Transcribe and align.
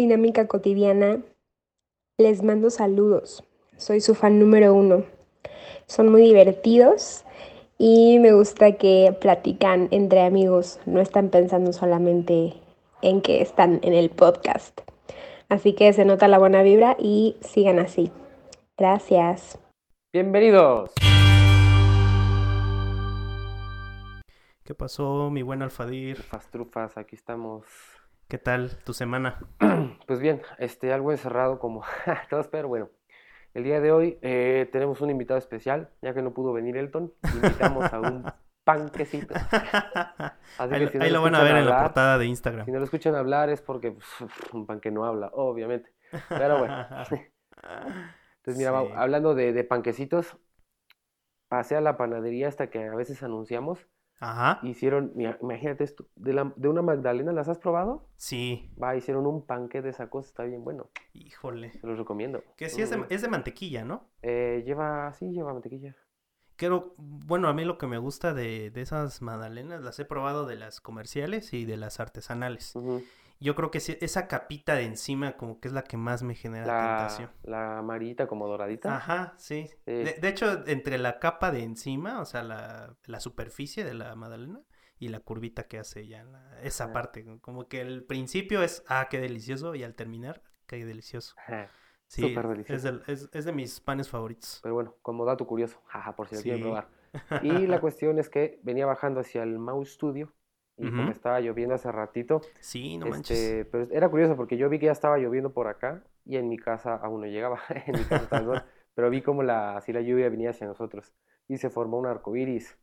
Dinámica 0.00 0.46
Cotidiana, 0.46 1.20
les 2.16 2.42
mando 2.42 2.70
saludos. 2.70 3.44
Soy 3.76 4.00
su 4.00 4.14
fan 4.14 4.38
número 4.38 4.72
uno. 4.72 5.04
Son 5.84 6.08
muy 6.08 6.22
divertidos 6.22 7.26
y 7.76 8.18
me 8.18 8.32
gusta 8.32 8.78
que 8.78 9.14
platican 9.20 9.88
entre 9.90 10.22
amigos, 10.22 10.80
no 10.86 11.02
están 11.02 11.28
pensando 11.28 11.74
solamente 11.74 12.54
en 13.02 13.20
que 13.20 13.42
están 13.42 13.78
en 13.82 13.92
el 13.92 14.08
podcast. 14.08 14.80
Así 15.50 15.74
que 15.74 15.92
se 15.92 16.06
nota 16.06 16.28
la 16.28 16.38
buena 16.38 16.62
vibra 16.62 16.96
y 16.98 17.36
sigan 17.42 17.78
así. 17.78 18.10
Gracias. 18.78 19.58
Bienvenidos. 20.14 20.94
¿Qué 24.64 24.74
pasó, 24.74 25.28
mi 25.30 25.42
buen 25.42 25.60
Alfadir? 25.60 26.16
Trufas, 26.16 26.48
trufas, 26.48 26.96
aquí 26.96 27.16
estamos. 27.16 27.99
¿Qué 28.30 28.38
tal 28.38 28.78
tu 28.84 28.94
semana? 28.94 29.38
Pues 30.06 30.20
bien, 30.20 30.40
este, 30.58 30.92
algo 30.92 31.12
encerrado 31.12 31.58
como 31.58 31.82
todos, 32.30 32.48
pero 32.48 32.68
bueno. 32.68 32.88
El 33.54 33.64
día 33.64 33.80
de 33.80 33.90
hoy 33.92 34.18
eh, 34.22 34.68
tenemos 34.72 35.00
un 35.00 35.10
invitado 35.10 35.38
especial, 35.38 35.90
ya 36.00 36.14
que 36.14 36.22
no 36.22 36.32
pudo 36.32 36.52
venir 36.52 36.76
Elton. 36.76 37.12
Invitamos 37.34 37.92
a 37.92 38.00
un 38.00 38.24
panquecito. 38.64 39.34
Así 40.58 40.74
Ahí, 40.74 40.80
que 40.80 40.88
si 40.88 40.98
no 40.98 41.04
ahí 41.04 41.10
lo 41.10 41.22
van 41.22 41.34
a 41.34 41.42
ver 41.42 41.56
en 41.56 41.66
la 41.66 41.82
portada 41.82 42.18
de 42.18 42.26
Instagram. 42.26 42.66
Si 42.66 42.70
no 42.72 42.78
lo 42.78 42.84
escuchan 42.84 43.16
hablar 43.16 43.50
es 43.50 43.60
porque 43.62 43.90
pues, 43.92 44.06
un 44.52 44.66
pan 44.66 44.80
que 44.80 44.92
no 44.92 45.04
habla, 45.04 45.30
obviamente. 45.32 45.92
Pero 46.28 46.58
bueno. 46.58 46.86
Entonces, 47.00 48.56
mira, 48.56 48.70
Sí. 48.80 48.92
hablando 48.94 49.34
de, 49.34 49.52
de 49.52 49.64
panquecitos, 49.64 50.36
pasé 51.48 51.74
a 51.76 51.80
la 51.80 51.96
panadería 51.96 52.46
hasta 52.48 52.70
que 52.70 52.86
a 52.86 52.94
veces 52.94 53.22
anunciamos. 53.24 53.86
Ajá. 54.20 54.60
Hicieron, 54.62 55.12
mira, 55.14 55.38
imagínate 55.40 55.84
esto, 55.84 56.06
de, 56.16 56.34
la, 56.34 56.52
de 56.56 56.68
una 56.68 56.82
magdalena, 56.82 57.32
¿las 57.32 57.48
has 57.48 57.58
probado? 57.58 58.06
Sí, 58.16 58.70
Va, 58.80 58.94
hicieron 58.94 59.26
un 59.26 59.44
panque 59.44 59.82
de 59.82 59.90
esa 59.90 60.08
cosa, 60.10 60.28
está 60.28 60.44
bien 60.44 60.62
bueno, 60.62 60.88
híjole. 61.14 61.70
te 61.70 61.86
los 61.86 61.98
recomiendo. 61.98 62.42
Que 62.56 62.68
sí 62.68 62.82
es 62.82 62.90
de, 62.90 63.02
es 63.08 63.22
de 63.22 63.28
mantequilla, 63.28 63.84
¿no? 63.84 64.04
eh, 64.22 64.62
lleva, 64.66 65.12
sí, 65.14 65.30
lleva 65.32 65.52
mantequilla. 65.52 65.96
Creo, 66.56 66.94
bueno, 66.98 67.48
a 67.48 67.54
mí 67.54 67.64
lo 67.64 67.78
que 67.78 67.86
me 67.86 67.96
gusta 67.96 68.34
de, 68.34 68.70
de 68.70 68.82
esas 68.82 69.22
magdalenas, 69.22 69.80
las 69.80 69.98
he 69.98 70.04
probado 70.04 70.44
de 70.44 70.56
las 70.56 70.82
comerciales 70.82 71.54
y 71.54 71.64
de 71.64 71.78
las 71.78 72.00
artesanales. 72.00 72.76
Ujú. 72.76 73.02
Yo 73.40 73.54
creo 73.54 73.70
que 73.70 73.80
sí, 73.80 73.96
esa 74.02 74.28
capita 74.28 74.74
de 74.74 74.84
encima 74.84 75.36
como 75.38 75.60
que 75.60 75.68
es 75.68 75.74
la 75.74 75.82
que 75.82 75.96
más 75.96 76.22
me 76.22 76.34
genera 76.34 76.66
La, 76.66 76.96
tentación. 76.98 77.30
la 77.42 77.78
amarillita 77.78 78.26
como 78.26 78.46
doradita. 78.46 78.94
Ajá, 78.94 79.34
sí. 79.38 79.66
Sí. 79.66 79.92
De, 79.92 80.14
de 80.20 80.28
hecho, 80.28 80.66
entre 80.66 80.98
la 80.98 81.18
capa 81.18 81.50
de 81.50 81.62
encima, 81.62 82.20
o 82.20 82.26
sea, 82.26 82.42
la, 82.42 82.94
la 83.06 83.20
superficie 83.20 83.82
de 83.84 83.94
la 83.94 84.14
magdalena 84.14 84.60
y 84.98 85.08
la 85.08 85.20
curvita 85.20 85.64
que 85.68 85.78
hace 85.78 86.06
ya, 86.06 86.24
la- 86.24 86.60
esa 86.62 86.84
Ajá. 86.84 86.92
parte, 86.92 87.24
como 87.40 87.66
que 87.66 87.80
el 87.80 88.04
principio 88.04 88.62
es, 88.62 88.84
ah, 88.88 89.06
qué 89.10 89.18
delicioso, 89.20 89.74
y 89.74 89.82
al 89.84 89.94
terminar, 89.94 90.42
qué 90.66 90.84
delicioso. 90.84 91.34
Ajá. 91.38 91.70
Sí, 92.06 92.22
Súper 92.22 92.44
es, 92.44 92.50
delicioso. 92.50 92.86
del- 92.86 93.02
es, 93.06 93.28
es 93.32 93.44
de 93.46 93.52
mis 93.52 93.80
panes 93.80 94.10
favoritos. 94.10 94.60
Pero 94.62 94.74
bueno, 94.74 94.96
como 95.00 95.24
dato 95.24 95.46
curioso, 95.46 95.80
jaja, 95.86 96.14
por 96.14 96.28
si 96.28 96.34
lo 96.36 96.42
quieren 96.42 96.58
Sí. 96.58 96.62
probar. 96.64 96.88
Y 97.42 97.66
la 97.66 97.80
cuestión 97.80 98.18
es 98.18 98.28
que 98.28 98.60
venía 98.62 98.84
bajando 98.84 99.20
hacia 99.20 99.42
el 99.44 99.58
Mau 99.58 99.84
Studio 99.86 100.32
y 100.80 100.90
como 100.90 101.02
Ujú. 101.02 101.10
estaba 101.10 101.40
lloviendo 101.40 101.74
hace 101.74 101.92
ratito, 101.92 102.40
Sí, 102.60 102.96
no 102.98 103.06
manches. 103.06 103.38
este, 103.38 103.64
pero 103.66 103.88
era 103.92 104.08
curioso 104.08 104.36
porque 104.36 104.56
yo 104.56 104.68
vi 104.68 104.78
que 104.78 104.86
ya 104.86 104.92
estaba 104.92 105.18
lloviendo 105.18 105.52
por 105.52 105.68
acá 105.68 106.02
y 106.24 106.36
en 106.36 106.48
mi 106.48 106.56
casa 106.58 106.94
aún 106.96 107.20
no 107.20 107.26
llegaba, 107.26 107.60
en 107.86 107.98
mi 107.98 108.04
casa 108.04 108.64
pero 108.94 109.10
vi 109.10 109.22
como 109.22 109.42
la, 109.42 109.76
así 109.76 109.92
la 109.92 110.00
lluvia 110.00 110.28
venía 110.28 110.50
hacia 110.50 110.66
nosotros 110.66 111.12
y 111.48 111.56
se 111.58 111.70
formó 111.70 111.98
un 111.98 112.06
arco 112.06 112.34
iris. 112.36 112.76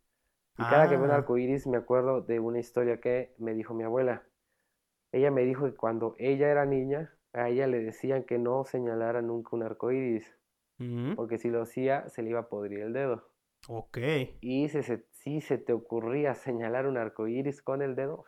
Y 0.58 0.64
cada 0.64 0.90
que 0.90 0.96
veo 0.96 1.06
un 1.06 1.12
Ah. 1.12 1.16
arco 1.16 1.38
iris 1.38 1.68
me 1.68 1.78
acuerdo 1.78 2.22
de 2.22 2.40
una 2.40 2.60
historia 2.60 3.00
que 3.00 3.34
me 3.38 3.54
dijo 3.54 3.74
mi 3.74 3.84
abuela. 3.84 4.24
Ella 5.12 5.32
me 5.32 5.44
dijo 5.44 5.66
que 5.66 5.76
cuando 5.76 6.16
ella 6.18 6.50
era 6.50 6.66
niña, 6.66 7.14
a 7.34 7.50
ella 7.50 7.68
le 7.68 7.80
decían 7.80 8.24
que 8.24 8.38
no 8.40 8.66
señalara 8.66 9.22
nunca 9.22 9.56
un 9.56 9.64
arco 9.64 9.92
iris, 9.92 10.36
porque 11.16 11.38
si 11.38 11.50
lo 11.50 11.62
hacía 11.62 12.10
se 12.10 12.22
le 12.24 12.30
iba 12.32 12.40
a 12.42 12.50
podrir 12.50 12.80
el 12.82 12.94
dedo. 12.94 13.30
Ok. 13.68 13.98
Y 14.42 14.70
se, 14.70 15.06
si 15.28 15.42
se 15.42 15.58
te 15.58 15.74
ocurría 15.74 16.34
señalar 16.36 16.88
un 16.88 16.98
arco 16.98 17.28
iris 17.28 17.62
con 17.62 17.82
el 17.82 17.96
dedo, 17.96 18.24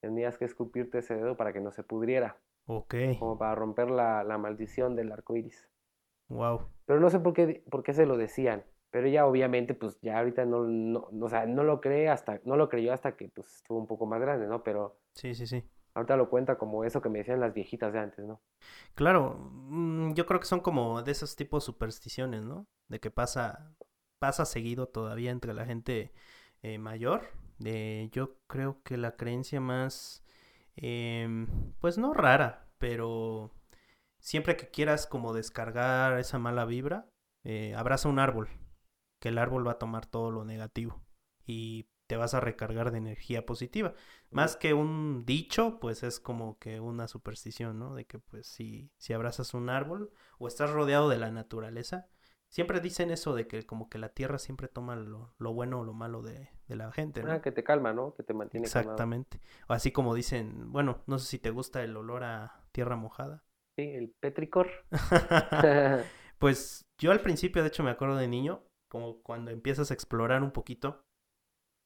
tenías 0.00 0.38
que 0.38 0.44
escupirte 0.44 0.98
ese 0.98 1.16
dedo 1.16 1.36
para 1.36 1.52
que 1.52 1.60
no 1.60 1.72
se 1.72 1.82
pudriera, 1.82 2.36
Ok. 2.66 2.94
como 3.18 3.36
para 3.38 3.56
romper 3.56 3.90
la, 3.90 4.22
la 4.22 4.38
maldición 4.38 4.94
del 4.94 5.10
arco 5.10 5.36
iris. 5.36 5.68
Wow. 6.28 6.68
Pero 6.86 7.00
no 7.00 7.10
sé 7.10 7.18
por 7.18 7.32
qué, 7.32 7.64
por 7.70 7.82
qué 7.82 7.92
se 7.92 8.06
lo 8.06 8.16
decían. 8.16 8.64
Pero 8.90 9.08
ella 9.08 9.26
obviamente, 9.26 9.74
pues 9.74 9.98
ya 10.00 10.18
ahorita 10.18 10.44
no, 10.46 10.62
no, 10.64 11.08
o 11.20 11.28
sea, 11.28 11.44
no 11.44 11.64
lo 11.64 11.80
cree 11.80 12.08
hasta, 12.08 12.40
no 12.44 12.56
lo 12.56 12.68
creyó 12.68 12.92
hasta 12.92 13.16
que 13.16 13.28
pues 13.28 13.56
estuvo 13.56 13.78
un 13.78 13.86
poco 13.86 14.06
más 14.06 14.20
grande, 14.20 14.46
¿no? 14.46 14.62
Pero 14.62 14.96
Sí, 15.14 15.34
sí, 15.34 15.46
sí. 15.46 15.68
ahorita 15.94 16.16
lo 16.16 16.30
cuenta 16.30 16.56
como 16.56 16.84
eso 16.84 17.02
que 17.02 17.08
me 17.08 17.18
decían 17.18 17.40
las 17.40 17.52
viejitas 17.52 17.92
de 17.92 17.98
antes, 17.98 18.24
¿no? 18.24 18.40
Claro, 18.94 19.34
mm, 19.68 20.14
yo 20.14 20.24
creo 20.26 20.40
que 20.40 20.46
son 20.46 20.60
como 20.60 21.02
de 21.02 21.12
esos 21.12 21.36
tipos 21.36 21.64
supersticiones, 21.64 22.42
¿no? 22.44 22.66
De 22.88 23.00
que 23.00 23.10
pasa, 23.10 23.74
pasa 24.18 24.44
seguido 24.44 24.88
todavía 24.88 25.30
entre 25.30 25.54
la 25.54 25.66
gente 25.66 26.12
eh, 26.62 26.78
mayor. 26.78 27.30
De, 27.58 28.08
yo 28.12 28.38
creo 28.46 28.82
que 28.82 28.96
la 28.96 29.16
creencia 29.16 29.60
más, 29.60 30.24
em, 30.76 31.72
pues 31.80 31.98
no 31.98 32.14
rara, 32.14 32.68
pero 32.78 33.52
siempre 34.20 34.56
que 34.56 34.68
quieras 34.70 35.06
como 35.06 35.32
descargar 35.32 36.18
esa 36.18 36.38
mala 36.38 36.64
vibra, 36.64 37.08
eh, 37.44 37.74
abraza 37.74 38.08
un 38.08 38.18
árbol, 38.18 38.48
que 39.20 39.30
el 39.30 39.38
árbol 39.38 39.66
va 39.66 39.72
a 39.72 39.78
tomar 39.78 40.06
todo 40.06 40.30
lo 40.30 40.44
negativo 40.44 41.02
y 41.46 41.88
te 42.08 42.16
vas 42.16 42.34
a 42.34 42.40
recargar 42.40 42.90
de 42.90 42.98
energía 42.98 43.44
positiva. 43.46 43.94
Más 44.30 44.56
que 44.56 44.74
un 44.74 45.24
dicho, 45.26 45.78
pues 45.78 46.02
es 46.02 46.20
como 46.20 46.58
que 46.58 46.80
una 46.80 47.06
superstición, 47.06 47.78
¿no? 47.78 47.94
De 47.94 48.06
que 48.06 48.18
pues 48.18 48.46
si, 48.46 48.90
si 48.96 49.12
abrazas 49.12 49.54
un 49.54 49.68
árbol 49.68 50.10
o 50.38 50.48
estás 50.48 50.70
rodeado 50.70 51.08
de 51.08 51.18
la 51.18 51.30
naturaleza, 51.30 52.08
siempre 52.48 52.80
dicen 52.80 53.10
eso 53.10 53.34
de 53.34 53.46
que 53.46 53.64
como 53.64 53.88
que 53.88 53.98
la 53.98 54.10
tierra 54.10 54.38
siempre 54.38 54.68
toma 54.68 54.96
lo, 54.96 55.34
lo 55.38 55.52
bueno 55.52 55.80
o 55.80 55.84
lo 55.84 55.92
malo 55.92 56.22
de, 56.22 56.48
de 56.66 56.76
la 56.76 56.92
gente, 56.92 57.22
¿no? 57.22 57.32
Ah, 57.32 57.42
que 57.42 57.52
te 57.52 57.64
calma, 57.64 57.92
¿no? 57.92 58.14
Que 58.14 58.22
te 58.22 58.34
mantiene. 58.34 58.66
Exactamente. 58.66 59.40
O 59.68 59.72
así 59.72 59.92
como 59.92 60.14
dicen, 60.14 60.72
bueno, 60.72 61.02
no 61.06 61.18
sé 61.18 61.26
si 61.26 61.38
te 61.38 61.50
gusta 61.50 61.82
el 61.82 61.96
olor 61.96 62.24
a 62.24 62.62
tierra 62.72 62.96
mojada. 62.96 63.42
Sí, 63.76 63.82
el 63.82 64.10
petricor. 64.20 64.68
Pues 66.38 66.86
yo 66.98 67.10
al 67.10 67.20
principio, 67.20 67.62
de 67.62 67.68
hecho, 67.68 67.82
me 67.82 67.90
acuerdo 67.90 68.16
de 68.16 68.28
niño, 68.28 68.62
como 68.88 69.20
cuando 69.22 69.50
empiezas 69.50 69.90
a 69.90 69.94
explorar 69.94 70.42
un 70.42 70.52
poquito, 70.52 71.04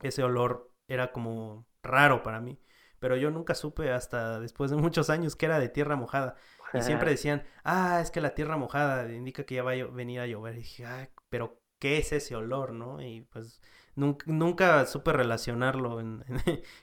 ese 0.02 0.22
olor 0.22 0.72
era 0.88 1.12
como 1.12 1.66
raro 1.82 2.22
para 2.22 2.40
mí. 2.40 2.60
Pero 2.98 3.16
yo 3.16 3.30
nunca 3.30 3.54
supe 3.54 3.90
hasta 3.90 4.38
después 4.40 4.70
de 4.70 4.76
muchos 4.76 5.10
años 5.10 5.36
que 5.36 5.46
era 5.46 5.58
de 5.58 5.68
tierra 5.68 5.96
mojada. 5.96 6.36
Y 6.74 6.82
siempre 6.82 7.10
decían, 7.10 7.44
ah, 7.64 8.00
es 8.02 8.10
que 8.10 8.20
la 8.20 8.34
tierra 8.34 8.56
mojada 8.56 9.12
indica 9.12 9.44
que 9.44 9.56
ya 9.56 9.62
va 9.62 9.72
a 9.72 9.84
venir 9.84 10.20
a 10.20 10.26
llover. 10.26 10.54
Y 10.54 10.58
dije, 10.58 10.86
ay, 10.86 11.08
pero 11.28 11.60
¿qué 11.78 11.98
es 11.98 12.12
ese 12.12 12.36
olor, 12.36 12.72
no? 12.72 13.02
Y 13.02 13.22
pues 13.22 13.60
nunca, 13.94 14.24
nunca 14.28 14.86
supe 14.86 15.12
relacionarlo 15.12 16.00
en, 16.00 16.24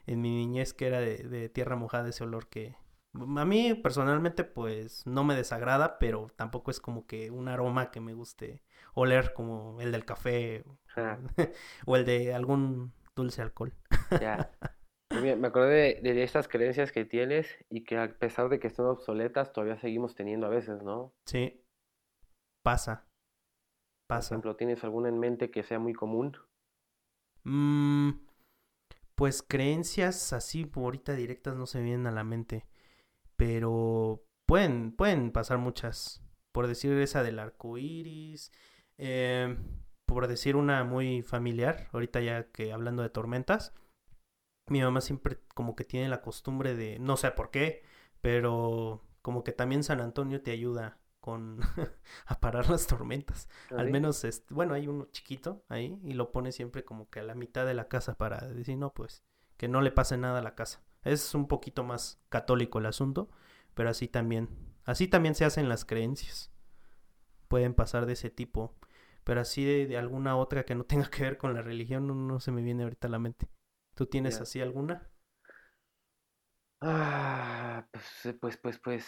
en 0.05 0.21
mi 0.21 0.31
niñez 0.31 0.73
que 0.73 0.87
era 0.87 0.99
de, 0.99 1.17
de 1.17 1.49
tierra 1.49 1.75
mojada 1.75 2.09
ese 2.09 2.23
olor 2.23 2.47
que 2.47 2.75
a 3.13 3.45
mí 3.45 3.73
personalmente 3.73 4.43
pues 4.43 5.05
no 5.05 5.23
me 5.23 5.35
desagrada, 5.35 5.97
pero 5.99 6.31
tampoco 6.35 6.71
es 6.71 6.79
como 6.79 7.07
que 7.07 7.31
un 7.31 7.47
aroma 7.47 7.91
que 7.91 7.99
me 7.99 8.13
guste 8.13 8.63
oler 8.93 9.33
como 9.33 9.81
el 9.81 9.91
del 9.91 10.05
café 10.05 10.63
Ajá. 10.89 11.19
o 11.85 11.95
el 11.95 12.05
de 12.05 12.33
algún 12.33 12.93
dulce 13.15 13.41
alcohol. 13.41 13.73
Ya. 14.21 14.51
Me 15.19 15.47
acordé 15.47 15.99
de, 16.01 16.13
de 16.13 16.23
estas 16.23 16.47
creencias 16.47 16.91
que 16.91 17.05
tienes 17.05 17.47
y 17.69 17.83
que 17.83 17.97
a 17.97 18.17
pesar 18.17 18.49
de 18.49 18.59
que 18.59 18.67
están 18.67 18.85
obsoletas, 18.87 19.51
todavía 19.53 19.77
seguimos 19.77 20.15
teniendo 20.15 20.47
a 20.47 20.49
veces, 20.49 20.81
¿no? 20.83 21.13
Sí, 21.25 21.61
pasa, 22.63 23.05
Por 24.13 24.21
pasa. 24.21 24.27
ejemplo, 24.27 24.55
¿tienes 24.55 24.83
alguna 24.83 25.09
en 25.09 25.17
mente 25.19 25.49
que 25.49 25.63
sea 25.63 25.79
muy 25.79 25.93
común? 25.93 26.37
Mm, 27.43 28.11
pues 29.15 29.41
creencias 29.43 30.33
así 30.33 30.65
por 30.65 30.83
ahorita 30.85 31.13
directas 31.15 31.55
no 31.55 31.65
se 31.65 31.81
vienen 31.81 32.07
a 32.07 32.11
la 32.11 32.23
mente, 32.23 32.65
pero 33.37 34.23
pueden, 34.45 34.93
pueden 34.95 35.31
pasar 35.31 35.57
muchas. 35.59 36.23
Por 36.51 36.67
decir 36.67 36.93
esa 36.93 37.23
del 37.23 37.39
arco 37.39 37.77
iris, 37.77 38.51
eh, 38.97 39.57
por 40.05 40.27
decir 40.27 40.55
una 40.55 40.83
muy 40.83 41.23
familiar, 41.23 41.89
ahorita 41.93 42.21
ya 42.21 42.51
que 42.51 42.73
hablando 42.73 43.03
de 43.03 43.09
tormentas, 43.09 43.73
mi 44.71 44.81
mamá 44.81 45.01
siempre 45.01 45.39
como 45.53 45.75
que 45.75 45.83
tiene 45.85 46.09
la 46.09 46.21
costumbre 46.21 46.75
de, 46.75 46.99
no 46.99 47.17
sé 47.17 47.31
por 47.31 47.51
qué, 47.51 47.83
pero 48.21 49.03
como 49.21 49.43
que 49.43 49.51
también 49.51 49.83
San 49.83 50.01
Antonio 50.01 50.41
te 50.41 50.51
ayuda 50.51 50.99
con 51.19 51.59
a 52.25 52.39
parar 52.39 52.69
las 52.69 52.87
tormentas. 52.87 53.49
Al 53.75 53.87
¿Así? 53.87 53.91
menos, 53.91 54.23
este, 54.23 54.53
bueno, 54.53 54.73
hay 54.73 54.87
uno 54.87 55.07
chiquito 55.11 55.63
ahí 55.69 55.99
y 56.03 56.13
lo 56.13 56.31
pone 56.31 56.51
siempre 56.51 56.83
como 56.85 57.09
que 57.09 57.19
a 57.19 57.23
la 57.23 57.35
mitad 57.35 57.65
de 57.65 57.73
la 57.73 57.87
casa 57.87 58.15
para 58.17 58.39
decir, 58.47 58.77
no, 58.77 58.93
pues, 58.93 59.23
que 59.57 59.67
no 59.67 59.81
le 59.81 59.91
pase 59.91 60.17
nada 60.17 60.39
a 60.39 60.43
la 60.43 60.55
casa. 60.55 60.83
Es 61.03 61.33
un 61.35 61.47
poquito 61.47 61.83
más 61.83 62.21
católico 62.29 62.79
el 62.79 62.85
asunto, 62.85 63.29
pero 63.73 63.89
así 63.89 64.07
también, 64.07 64.49
así 64.85 65.07
también 65.07 65.35
se 65.35 65.45
hacen 65.45 65.69
las 65.69 65.85
creencias. 65.85 66.51
Pueden 67.47 67.73
pasar 67.73 68.05
de 68.05 68.13
ese 68.13 68.29
tipo, 68.29 68.75
pero 69.23 69.41
así 69.41 69.63
de, 69.63 69.87
de 69.87 69.97
alguna 69.97 70.37
otra 70.37 70.65
que 70.65 70.75
no 70.75 70.83
tenga 70.85 71.09
que 71.09 71.23
ver 71.23 71.37
con 71.37 71.53
la 71.53 71.61
religión 71.61 72.07
no, 72.07 72.15
no 72.15 72.39
se 72.39 72.51
me 72.51 72.61
viene 72.61 72.83
ahorita 72.83 73.07
a 73.07 73.11
la 73.11 73.19
mente. 73.19 73.47
¿Tú 73.99 74.05
tienes 74.05 74.39
así 74.39 74.61
alguna? 74.61 75.05
Ah, 76.79 77.85
pues, 77.91 78.25
eh, 78.27 78.33
pues, 78.33 78.55
pues, 78.55 78.79
pues, 78.79 79.05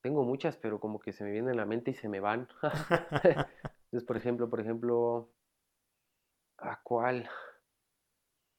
tengo 0.00 0.24
muchas, 0.24 0.56
pero 0.56 0.80
como 0.80 0.98
que 0.98 1.12
se 1.12 1.24
me 1.24 1.30
vienen 1.30 1.50
a 1.50 1.56
la 1.56 1.66
mente 1.66 1.90
y 1.90 1.94
se 1.94 2.08
me 2.08 2.20
van. 2.20 2.48
Entonces, 3.92 4.06
por 4.06 4.16
ejemplo, 4.16 4.48
por 4.48 4.62
ejemplo, 4.62 5.30
¿a 6.56 6.80
cuál? 6.82 7.28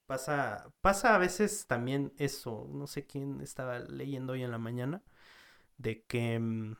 Pasa, 0.06 0.72
pasa 0.82 1.16
a 1.16 1.18
veces 1.18 1.66
también 1.66 2.14
eso, 2.20 2.68
no 2.72 2.86
sé 2.86 3.08
quién 3.08 3.42
estaba 3.42 3.80
leyendo 3.80 4.34
hoy 4.34 4.44
en 4.44 4.52
la 4.52 4.60
mañana, 4.60 5.02
de 5.80 6.04
que, 6.04 6.38
mm, 6.38 6.76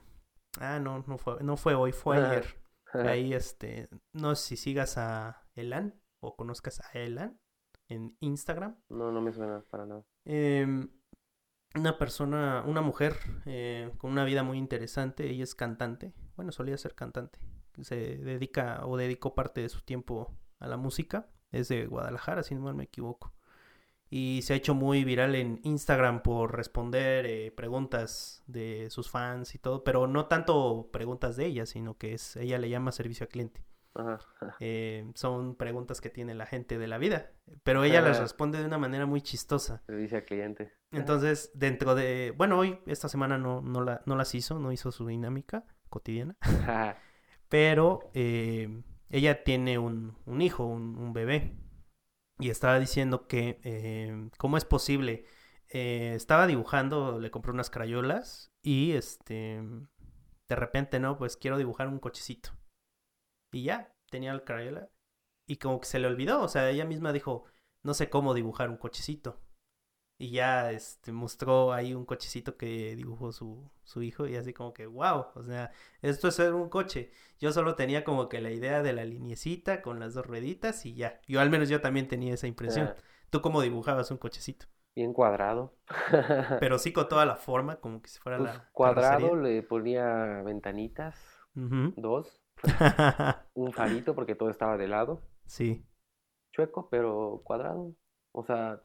ah, 0.60 0.78
no, 0.78 1.04
no 1.08 1.18
fue, 1.18 1.42
no 1.42 1.58
fue 1.58 1.74
hoy, 1.74 1.92
fue 1.92 2.18
ayer. 2.18 2.46
Ahí, 2.94 3.34
este, 3.34 3.90
no 4.14 4.36
sé 4.36 4.50
si 4.50 4.58
sigas 4.58 5.00
a 5.00 5.48
Elan 5.56 6.00
o 6.20 6.36
conozcas 6.36 6.82
a 6.82 7.00
Elan 7.00 7.40
en 7.92 8.16
Instagram. 8.20 8.76
No, 8.90 9.12
no 9.12 9.22
me 9.22 9.34
suena 9.34 9.64
para 9.70 9.86
nada. 9.86 10.04
Em, 10.26 10.90
una 11.76 11.98
persona, 11.98 12.64
una 12.66 12.82
mujer 12.82 13.18
eh, 13.46 13.92
con 13.98 14.12
una 14.12 14.26
vida 14.26 14.44
muy 14.44 14.58
interesante, 14.58 15.30
ella 15.30 15.44
es 15.44 15.56
cantante, 15.56 16.14
bueno, 16.36 16.52
solía 16.52 16.78
ser 16.78 16.96
cantante, 16.96 17.40
se 17.82 18.18
dedica 18.18 18.86
o 18.86 18.98
dedicó 18.98 19.36
parte 19.36 19.62
de 19.62 19.70
su 19.70 19.82
tiempo 19.82 20.34
a 20.60 20.68
la 20.68 20.78
música, 20.78 21.28
es 21.52 21.68
de 21.68 21.86
Guadalajara, 21.86 22.44
si 22.44 22.56
no 22.56 22.62
mal 22.62 22.76
me 22.76 22.84
equivoco, 22.84 23.34
y 24.10 24.42
se 24.44 24.54
ha 24.54 24.58
hecho 24.58 24.76
muy 24.76 25.04
viral 25.06 25.36
en 25.36 25.62
Instagram 25.64 26.22
por 26.22 26.56
responder 26.56 27.26
eh, 27.26 27.52
preguntas 27.52 28.44
de 28.48 28.90
sus 28.90 29.10
fans 29.10 29.56
y 29.56 29.58
todo, 29.58 29.84
pero 29.84 30.08
no 30.08 30.26
tanto 30.28 30.90
preguntas 30.92 31.38
de 31.38 31.46
ella, 31.46 31.66
sino 31.66 31.98
que 31.98 32.14
es, 32.14 32.36
ella 32.36 32.58
le 32.58 32.70
llama 32.70 32.92
servicio 32.92 33.24
al 33.24 33.30
cliente. 33.30 33.64
Eh, 34.60 35.06
son 35.16 35.56
preguntas 35.56 36.02
que 36.02 36.10
tiene 36.10 36.34
la 36.34 36.46
gente 36.46 36.78
de 36.78 36.88
la 36.88 36.98
vida, 36.98 37.32
pero 37.64 37.84
ella 37.84 38.02
las 38.02 38.20
responde 38.20 38.60
de 38.60 38.66
una 38.66 38.78
manera 38.78 39.06
muy 39.06 39.22
chistosa. 39.22 39.82
Servicio 39.86 40.18
al 40.18 40.26
cliente. 40.26 40.74
Entonces, 40.92 41.52
dentro 41.54 41.96
de, 41.96 42.34
bueno, 42.38 42.58
hoy, 42.58 42.80
esta 42.86 43.10
semana 43.10 43.38
no, 43.38 43.62
no, 43.62 43.82
la, 43.82 44.02
no 44.06 44.16
las 44.16 44.34
hizo, 44.36 44.60
no 44.60 44.72
hizo 44.72 44.92
su 44.92 45.08
dinámica 45.08 45.66
cotidiana, 45.90 46.38
pero 47.50 48.12
eh, 48.14 48.82
ella 49.10 49.44
tiene 49.44 49.78
un, 49.78 50.18
un 50.26 50.42
hijo, 50.42 50.66
un, 50.66 50.98
un, 50.98 51.14
bebé, 51.14 51.58
y 52.40 52.50
estaba 52.50 52.80
diciendo 52.80 53.28
que, 53.28 53.60
eh, 53.64 54.30
¿cómo 54.38 54.58
es 54.58 54.66
posible? 54.66 55.26
Estaba 55.68 56.48
dibujando, 56.48 57.20
le 57.20 57.32
compré 57.32 57.54
unas 57.54 57.70
crayolas 57.70 58.52
y, 58.62 58.92
este, 58.92 59.62
de 60.50 60.56
repente, 60.56 61.00
¿no? 61.00 61.18
Pues 61.18 61.38
quiero 61.38 61.58
dibujar 61.58 61.88
un 61.88 62.00
cochecito. 62.00 62.52
Y 63.52 63.64
ya, 63.64 63.94
tenía 64.10 64.32
el 64.32 64.44
crayola. 64.44 64.90
Y 65.46 65.58
como 65.58 65.80
que 65.80 65.88
se 65.88 66.00
le 66.00 66.08
olvidó, 66.08 66.42
o 66.42 66.48
sea, 66.48 66.70
ella 66.70 66.86
misma 66.86 67.12
dijo, 67.12 67.46
no 67.84 67.94
sé 67.94 68.10
cómo 68.10 68.34
dibujar 68.34 68.70
un 68.70 68.78
cochecito. 68.78 69.42
Y 70.18 70.30
ya 70.30 70.72
este, 70.72 71.12
mostró 71.12 71.74
ahí 71.74 71.96
un 71.96 72.06
cochecito 72.06 72.56
que 72.56 72.96
dibujó 72.96 73.32
su, 73.32 73.72
su 73.84 74.04
hijo 74.04 74.28
y 74.28 74.36
así 74.36 74.54
como 74.54 74.72
que, 74.72 74.86
wow, 74.86 75.26
o 75.34 75.44
sea, 75.44 75.72
esto 76.04 76.28
es 76.28 76.36
ser 76.36 76.54
un 76.54 76.70
coche. 76.70 77.12
Yo 77.40 77.52
solo 77.52 77.74
tenía 77.74 78.04
como 78.04 78.30
que 78.30 78.40
la 78.40 78.52
idea 78.52 78.84
de 78.84 78.94
la 78.94 79.04
liniecita 79.04 79.82
con 79.82 80.00
las 80.00 80.14
dos 80.14 80.28
rueditas 80.28 80.86
y 80.86 80.94
ya. 80.94 81.20
Yo 81.28 81.42
al 81.42 81.50
menos 81.50 81.70
yo 81.70 81.82
también 81.82 82.08
tenía 82.08 82.36
esa 82.36 82.46
impresión. 82.46 82.94
¿Tú 83.32 83.42
cómo 83.42 83.64
dibujabas 83.64 84.12
un 84.12 84.18
cochecito? 84.18 84.68
Bien 84.96 85.12
cuadrado. 85.12 85.76
Pero 86.60 86.78
sí 86.78 86.94
con 86.94 87.10
toda 87.10 87.26
la 87.26 87.36
forma, 87.36 87.78
como 87.78 88.02
que 88.02 88.10
si 88.10 88.20
fuera 88.20 88.38
pues 88.38 88.54
la... 88.54 88.70
Cuadrado, 88.74 89.36
le 89.36 89.64
ponía 89.64 90.44
ventanitas, 90.44 91.20
dos. 91.56 92.41
Un 93.54 93.74
farito 93.74 94.16
porque 94.16 94.36
todo 94.36 94.50
estaba 94.50 94.78
de 94.78 94.88
lado. 94.88 95.22
Sí. 95.46 95.86
Chueco, 96.54 96.88
pero 96.90 97.42
cuadrado. 97.44 97.94
O 98.32 98.44
sea, 98.46 98.82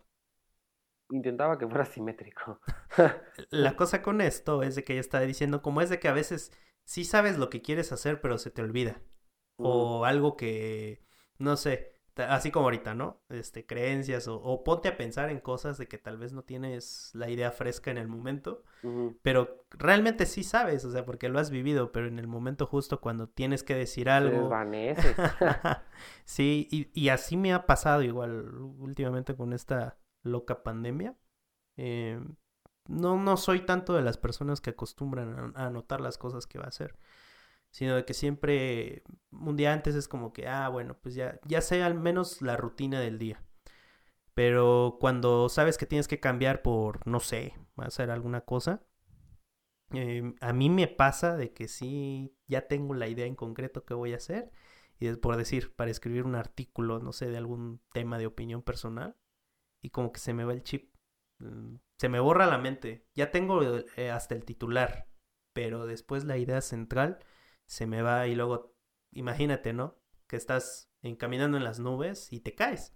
intentaba 1.10 1.58
que 1.58 1.66
fuera 1.68 1.84
simétrico. 1.84 2.60
La 3.50 3.76
cosa 3.76 4.02
con 4.02 4.20
esto 4.20 4.62
es 4.62 4.74
de 4.74 4.84
que 4.84 4.94
ella 4.94 5.00
está 5.00 5.20
diciendo 5.20 5.62
como 5.62 5.80
es 5.80 5.90
de 5.90 6.00
que 6.00 6.08
a 6.08 6.12
veces 6.12 6.52
sí 6.84 7.04
sabes 7.04 7.38
lo 7.38 7.50
que 7.50 7.62
quieres 7.62 7.92
hacer, 7.92 8.20
pero 8.20 8.38
se 8.38 8.50
te 8.50 8.62
olvida. 8.62 9.02
O 9.58 10.04
algo 10.04 10.36
que, 10.36 11.02
no 11.38 11.56
sé, 11.56 11.95
así 12.16 12.50
como 12.50 12.66
ahorita, 12.66 12.94
¿no? 12.94 13.20
Este, 13.28 13.66
creencias 13.66 14.28
o, 14.28 14.36
o, 14.36 14.64
ponte 14.64 14.88
a 14.88 14.96
pensar 14.96 15.30
en 15.30 15.40
cosas 15.40 15.78
de 15.78 15.86
que 15.86 15.98
tal 15.98 16.18
vez 16.18 16.32
no 16.32 16.42
tienes 16.42 17.10
la 17.14 17.28
idea 17.28 17.50
fresca 17.50 17.90
en 17.90 17.98
el 17.98 18.08
momento, 18.08 18.64
pero 19.22 19.64
realmente 19.70 20.26
sí 20.26 20.44
sabes, 20.44 20.84
o 20.84 20.92
sea, 20.92 21.04
porque 21.04 21.28
lo 21.28 21.38
has 21.38 21.50
vivido, 21.50 21.92
pero 21.92 22.06
en 22.06 22.18
el 22.18 22.26
momento 22.26 22.66
justo 22.66 23.00
cuando 23.00 23.28
tienes 23.28 23.62
que 23.62 23.74
decir 23.74 24.08
algo... 24.08 24.48
sí, 26.24 26.68
y, 26.70 26.90
y 26.94 27.08
así 27.08 27.36
me 27.36 27.52
ha 27.52 27.66
pasado 27.66 28.02
igual 28.02 28.54
últimamente 28.78 29.34
con 29.34 29.52
esta 29.52 29.98
loca 30.22 30.62
pandemia. 30.62 31.16
Eh, 31.76 32.20
no, 32.88 33.18
no 33.18 33.36
soy 33.36 33.60
tanto 33.66 33.94
de 33.94 34.02
las 34.02 34.18
personas 34.18 34.60
que 34.60 34.70
acostumbran 34.70 35.52
a, 35.56 35.66
anotar 35.66 36.00
las 36.00 36.18
cosas 36.18 36.46
que 36.46 36.58
va 36.58 36.66
a 36.66 36.68
hacer, 36.68 36.96
sino 37.76 37.94
de 37.94 38.06
que 38.06 38.14
siempre 38.14 39.02
un 39.30 39.54
día 39.54 39.74
antes 39.74 39.94
es 39.94 40.08
como 40.08 40.32
que, 40.32 40.48
ah, 40.48 40.70
bueno, 40.70 40.96
pues 41.02 41.14
ya, 41.14 41.38
ya 41.44 41.60
sé 41.60 41.82
al 41.82 41.94
menos 41.94 42.40
la 42.40 42.56
rutina 42.56 43.00
del 43.00 43.18
día. 43.18 43.44
Pero 44.32 44.96
cuando 44.98 45.50
sabes 45.50 45.76
que 45.76 45.84
tienes 45.84 46.08
que 46.08 46.18
cambiar 46.18 46.62
por, 46.62 47.06
no 47.06 47.20
sé, 47.20 47.52
hacer 47.76 48.10
alguna 48.10 48.40
cosa, 48.40 48.82
eh, 49.92 50.22
a 50.40 50.54
mí 50.54 50.70
me 50.70 50.88
pasa 50.88 51.36
de 51.36 51.52
que 51.52 51.68
sí, 51.68 52.34
ya 52.46 52.66
tengo 52.66 52.94
la 52.94 53.08
idea 53.08 53.26
en 53.26 53.36
concreto 53.36 53.84
que 53.84 53.92
voy 53.92 54.14
a 54.14 54.16
hacer. 54.16 54.50
Y 54.98 55.08
es 55.08 55.18
por 55.18 55.36
decir, 55.36 55.74
para 55.76 55.90
escribir 55.90 56.24
un 56.24 56.34
artículo, 56.34 56.98
no 57.00 57.12
sé, 57.12 57.28
de 57.28 57.36
algún 57.36 57.82
tema 57.92 58.16
de 58.16 58.26
opinión 58.26 58.62
personal, 58.62 59.18
y 59.82 59.90
como 59.90 60.12
que 60.12 60.20
se 60.20 60.32
me 60.32 60.44
va 60.44 60.54
el 60.54 60.62
chip. 60.62 60.94
Mm, 61.40 61.74
se 61.98 62.08
me 62.08 62.20
borra 62.20 62.46
la 62.46 62.56
mente. 62.56 63.06
Ya 63.14 63.30
tengo 63.30 63.60
eh, 63.96 64.10
hasta 64.10 64.34
el 64.34 64.46
titular, 64.46 65.10
pero 65.52 65.84
después 65.86 66.24
la 66.24 66.38
idea 66.38 66.62
central 66.62 67.18
se 67.66 67.86
me 67.86 68.02
va 68.02 68.26
y 68.26 68.34
luego, 68.34 68.74
imagínate, 69.12 69.72
¿no? 69.72 69.98
Que 70.26 70.36
estás 70.36 70.90
encaminando 71.02 71.56
en 71.56 71.64
las 71.64 71.78
nubes 71.78 72.32
y 72.32 72.40
te 72.40 72.54
caes. 72.54 72.94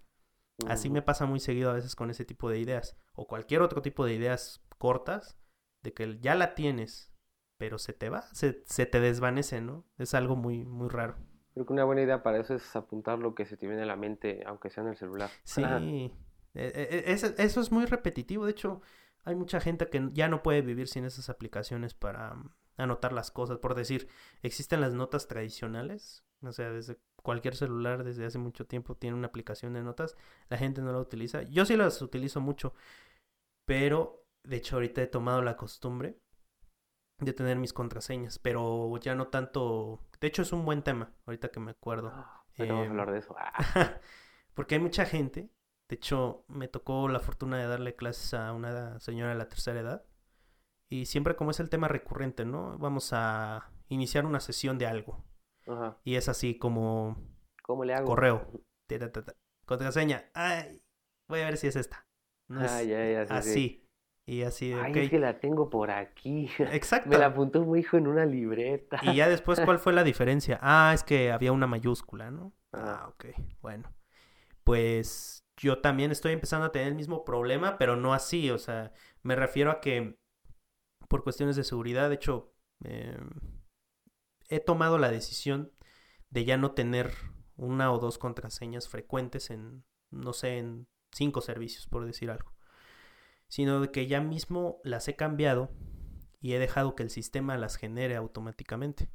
Así 0.66 0.90
me 0.90 1.00
pasa 1.00 1.24
muy 1.24 1.40
seguido 1.40 1.70
a 1.70 1.74
veces 1.74 1.96
con 1.96 2.10
ese 2.10 2.26
tipo 2.26 2.50
de 2.50 2.58
ideas 2.58 2.94
o 3.14 3.26
cualquier 3.26 3.62
otro 3.62 3.80
tipo 3.80 4.04
de 4.04 4.12
ideas 4.12 4.62
cortas 4.76 5.38
de 5.82 5.94
que 5.94 6.18
ya 6.20 6.34
la 6.34 6.54
tienes, 6.54 7.14
pero 7.56 7.78
se 7.78 7.94
te 7.94 8.10
va, 8.10 8.22
se, 8.34 8.62
se 8.66 8.84
te 8.84 9.00
desvanece, 9.00 9.62
¿no? 9.62 9.86
Es 9.96 10.12
algo 10.12 10.36
muy, 10.36 10.64
muy 10.66 10.88
raro. 10.88 11.16
Creo 11.54 11.64
que 11.64 11.72
una 11.72 11.84
buena 11.84 12.02
idea 12.02 12.22
para 12.22 12.38
eso 12.38 12.54
es 12.54 12.76
apuntar 12.76 13.18
lo 13.18 13.34
que 13.34 13.46
se 13.46 13.56
te 13.56 13.66
viene 13.66 13.82
a 13.82 13.86
la 13.86 13.96
mente, 13.96 14.42
aunque 14.46 14.68
sea 14.70 14.82
en 14.82 14.90
el 14.90 14.96
celular. 14.96 15.30
Sí, 15.44 15.62
e, 16.54 16.64
e, 16.64 17.12
e, 17.12 17.12
eso 17.12 17.60
es 17.60 17.72
muy 17.72 17.86
repetitivo. 17.86 18.44
De 18.44 18.52
hecho, 18.52 18.82
hay 19.24 19.34
mucha 19.34 19.60
gente 19.60 19.88
que 19.88 20.10
ya 20.12 20.28
no 20.28 20.42
puede 20.42 20.62
vivir 20.62 20.88
sin 20.88 21.04
esas 21.04 21.28
aplicaciones 21.28 21.94
para 21.94 22.36
anotar 22.80 23.12
las 23.12 23.30
cosas. 23.30 23.58
Por 23.58 23.74
decir, 23.74 24.08
existen 24.42 24.80
las 24.80 24.92
notas 24.92 25.28
tradicionales. 25.28 26.24
O 26.42 26.52
sea, 26.52 26.70
desde 26.70 26.98
cualquier 27.22 27.54
celular 27.54 28.02
desde 28.02 28.24
hace 28.24 28.38
mucho 28.38 28.66
tiempo 28.66 28.96
tiene 28.96 29.16
una 29.16 29.28
aplicación 29.28 29.72
de 29.74 29.82
notas. 29.82 30.16
La 30.48 30.56
gente 30.56 30.80
no 30.82 30.92
la 30.92 30.98
utiliza. 30.98 31.42
Yo 31.42 31.64
sí 31.64 31.76
las 31.76 32.00
utilizo 32.02 32.40
mucho. 32.40 32.74
Pero, 33.66 34.24
de 34.42 34.56
hecho, 34.56 34.76
ahorita 34.76 35.02
he 35.02 35.06
tomado 35.06 35.42
la 35.42 35.56
costumbre 35.56 36.18
de 37.18 37.32
tener 37.32 37.58
mis 37.58 37.72
contraseñas. 37.72 38.38
Pero 38.38 38.96
ya 38.98 39.14
no 39.14 39.28
tanto... 39.28 40.00
De 40.20 40.28
hecho, 40.28 40.42
es 40.42 40.52
un 40.52 40.64
buen 40.64 40.82
tema, 40.82 41.12
ahorita 41.26 41.50
que 41.50 41.60
me 41.60 41.70
acuerdo. 41.72 42.10
vamos 42.10 42.38
a 42.58 42.64
em, 42.64 42.90
hablar 42.90 43.12
de 43.12 43.18
eso. 43.18 43.34
porque 44.54 44.74
hay 44.74 44.80
mucha 44.80 45.06
gente 45.06 45.50
de 45.90 45.96
hecho, 45.96 46.44
me 46.46 46.68
tocó 46.68 47.08
la 47.08 47.18
fortuna 47.18 47.58
de 47.58 47.66
darle 47.66 47.96
clases 47.96 48.32
a 48.34 48.52
una 48.52 49.00
señora 49.00 49.32
de 49.32 49.38
la 49.38 49.48
tercera 49.48 49.80
edad. 49.80 50.04
Y 50.90 51.06
siempre 51.06 51.36
como 51.36 51.52
es 51.52 51.60
el 51.60 51.70
tema 51.70 51.86
recurrente, 51.86 52.44
¿no? 52.44 52.76
Vamos 52.78 53.10
a 53.12 53.70
iniciar 53.88 54.26
una 54.26 54.40
sesión 54.40 54.76
de 54.76 54.86
algo. 54.86 55.24
Ajá. 55.66 55.98
Y 56.04 56.16
es 56.16 56.28
así 56.28 56.58
como... 56.58 57.16
¿Cómo 57.62 57.84
le 57.84 57.94
hago? 57.94 58.06
Correo. 58.06 58.50
Contraseña. 59.64 60.28
Ay, 60.34 60.82
voy 61.28 61.40
a 61.40 61.44
ver 61.44 61.56
si 61.56 61.68
es 61.68 61.76
esta. 61.76 62.08
No 62.48 62.64
es 62.64 62.88
ya, 62.88 63.22
así. 63.30 63.86
Y 64.26 64.42
así, 64.42 64.72
Ay, 64.72 64.92
es 64.96 65.10
que 65.10 65.18
la 65.20 65.38
tengo 65.38 65.70
por 65.70 65.92
aquí. 65.92 66.50
Exacto. 66.58 67.08
Me 67.08 67.18
la 67.18 67.26
apuntó 67.26 67.64
mi 67.64 67.78
hijo 67.78 67.96
en 67.96 68.08
una 68.08 68.26
libreta. 68.26 68.98
Y 69.02 69.14
ya 69.14 69.28
después, 69.28 69.60
¿cuál 69.60 69.78
fue 69.78 69.92
la 69.92 70.04
diferencia? 70.04 70.58
Ah, 70.60 70.90
es 70.92 71.04
que 71.04 71.30
había 71.30 71.52
una 71.52 71.68
mayúscula, 71.68 72.32
¿no? 72.32 72.52
Ah, 72.72 73.06
ok. 73.08 73.26
Bueno. 73.60 73.92
Pues 74.64 75.44
yo 75.56 75.80
también 75.80 76.10
estoy 76.10 76.32
empezando 76.32 76.66
a 76.66 76.72
tener 76.72 76.88
el 76.88 76.94
mismo 76.94 77.24
problema, 77.24 77.78
pero 77.78 77.96
no 77.96 78.14
así, 78.14 78.50
o 78.50 78.58
sea, 78.58 78.92
me 79.22 79.36
refiero 79.36 79.70
a 79.70 79.80
que 79.80 80.19
por 81.10 81.24
cuestiones 81.24 81.56
de 81.56 81.64
seguridad, 81.64 82.08
de 82.08 82.14
hecho, 82.14 82.54
em, 82.84 83.30
he 84.48 84.60
tomado 84.60 84.96
la 84.96 85.10
decisión 85.10 85.72
de 86.30 86.44
ya 86.44 86.56
no 86.56 86.70
tener 86.70 87.12
una 87.56 87.92
o 87.92 87.98
dos 87.98 88.16
contraseñas 88.16 88.88
frecuentes 88.88 89.50
en, 89.50 89.84
no 90.10 90.32
sé, 90.32 90.58
en 90.58 90.86
cinco 91.10 91.40
servicios, 91.40 91.88
por 91.88 92.06
decir 92.06 92.30
algo, 92.30 92.54
sino 93.48 93.80
de 93.80 93.90
que 93.90 94.06
ya 94.06 94.20
mismo 94.20 94.80
las 94.84 95.08
he 95.08 95.16
cambiado 95.16 95.72
y 96.40 96.52
he 96.52 96.60
dejado 96.60 96.94
que 96.94 97.02
el 97.02 97.10
sistema 97.10 97.58
las 97.58 97.74
genere 97.74 98.14
automáticamente. 98.14 99.10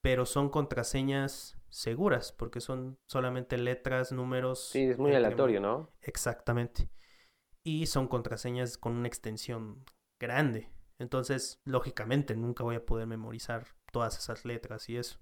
Pero 0.00 0.24
son 0.24 0.48
contraseñas 0.48 1.58
seguras, 1.68 2.32
porque 2.32 2.62
son 2.62 2.98
solamente 3.06 3.58
letras, 3.58 4.12
números. 4.12 4.70
Sí, 4.70 4.84
es 4.84 4.98
muy 4.98 5.14
aleatorio, 5.14 5.60
¿no? 5.60 5.92
Exactamente. 6.00 6.90
Y 7.62 7.84
son 7.84 8.08
contraseñas 8.08 8.78
con 8.78 8.94
una 8.94 9.08
extensión 9.08 9.84
grande. 10.18 10.72
Entonces, 11.02 11.60
lógicamente, 11.64 12.36
nunca 12.36 12.64
voy 12.64 12.76
a 12.76 12.86
poder 12.86 13.06
memorizar 13.06 13.66
todas 13.90 14.16
esas 14.18 14.44
letras 14.44 14.88
y 14.88 14.96
eso. 14.96 15.18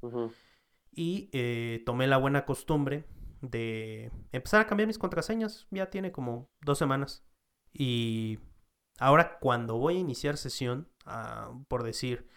Y 0.92 1.30
eh, 1.32 1.82
tomé 1.86 2.06
la 2.06 2.18
buena 2.18 2.44
costumbre 2.44 3.06
de 3.40 4.12
empezar 4.32 4.60
a 4.60 4.66
cambiar 4.66 4.86
mis 4.86 4.98
contraseñas. 4.98 5.66
Ya 5.70 5.90
tiene 5.90 6.12
como 6.12 6.50
dos 6.60 6.78
semanas. 6.78 7.24
Y 7.72 8.38
ahora 8.98 9.38
cuando 9.38 9.78
voy 9.78 9.96
a 9.96 10.00
iniciar 10.00 10.36
sesión, 10.36 10.88
ah, 11.06 11.52
por 11.68 11.82
decir, 11.82 12.28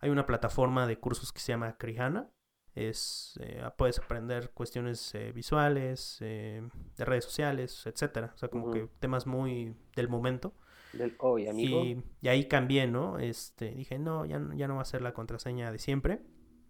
hay 0.00 0.10
una 0.10 0.26
plataforma 0.26 0.86
de 0.86 0.98
cursos 0.98 1.32
que 1.32 1.40
se 1.40 1.52
llama 1.52 1.76
Krihana. 1.76 2.30
Es, 2.74 3.38
eh, 3.40 3.62
puedes 3.78 3.98
aprender 3.98 4.50
cuestiones 4.52 5.14
eh, 5.14 5.32
visuales, 5.32 6.18
eh, 6.20 6.66
de 6.96 7.04
redes 7.04 7.24
sociales, 7.24 7.86
etcétera. 7.86 8.32
O 8.34 8.38
sea, 8.38 8.48
como 8.50 8.70
que 8.70 8.88
temas 8.98 9.26
muy 9.26 9.74
del 9.94 10.08
momento. 10.08 10.54
Del 10.98 11.14
hoy, 11.18 11.48
amigo. 11.48 11.82
Y, 11.84 11.98
y 12.22 12.28
ahí 12.28 12.46
cambié, 12.48 12.86
¿no? 12.86 13.18
Este, 13.18 13.70
dije, 13.72 13.98
no, 13.98 14.24
ya, 14.24 14.38
no- 14.38 14.54
ya 14.54 14.68
no 14.68 14.76
va 14.76 14.82
a 14.82 14.86
ser 14.86 15.02
la 15.02 15.12
contraseña 15.12 15.70
de 15.72 15.78
siempre. 15.78 16.20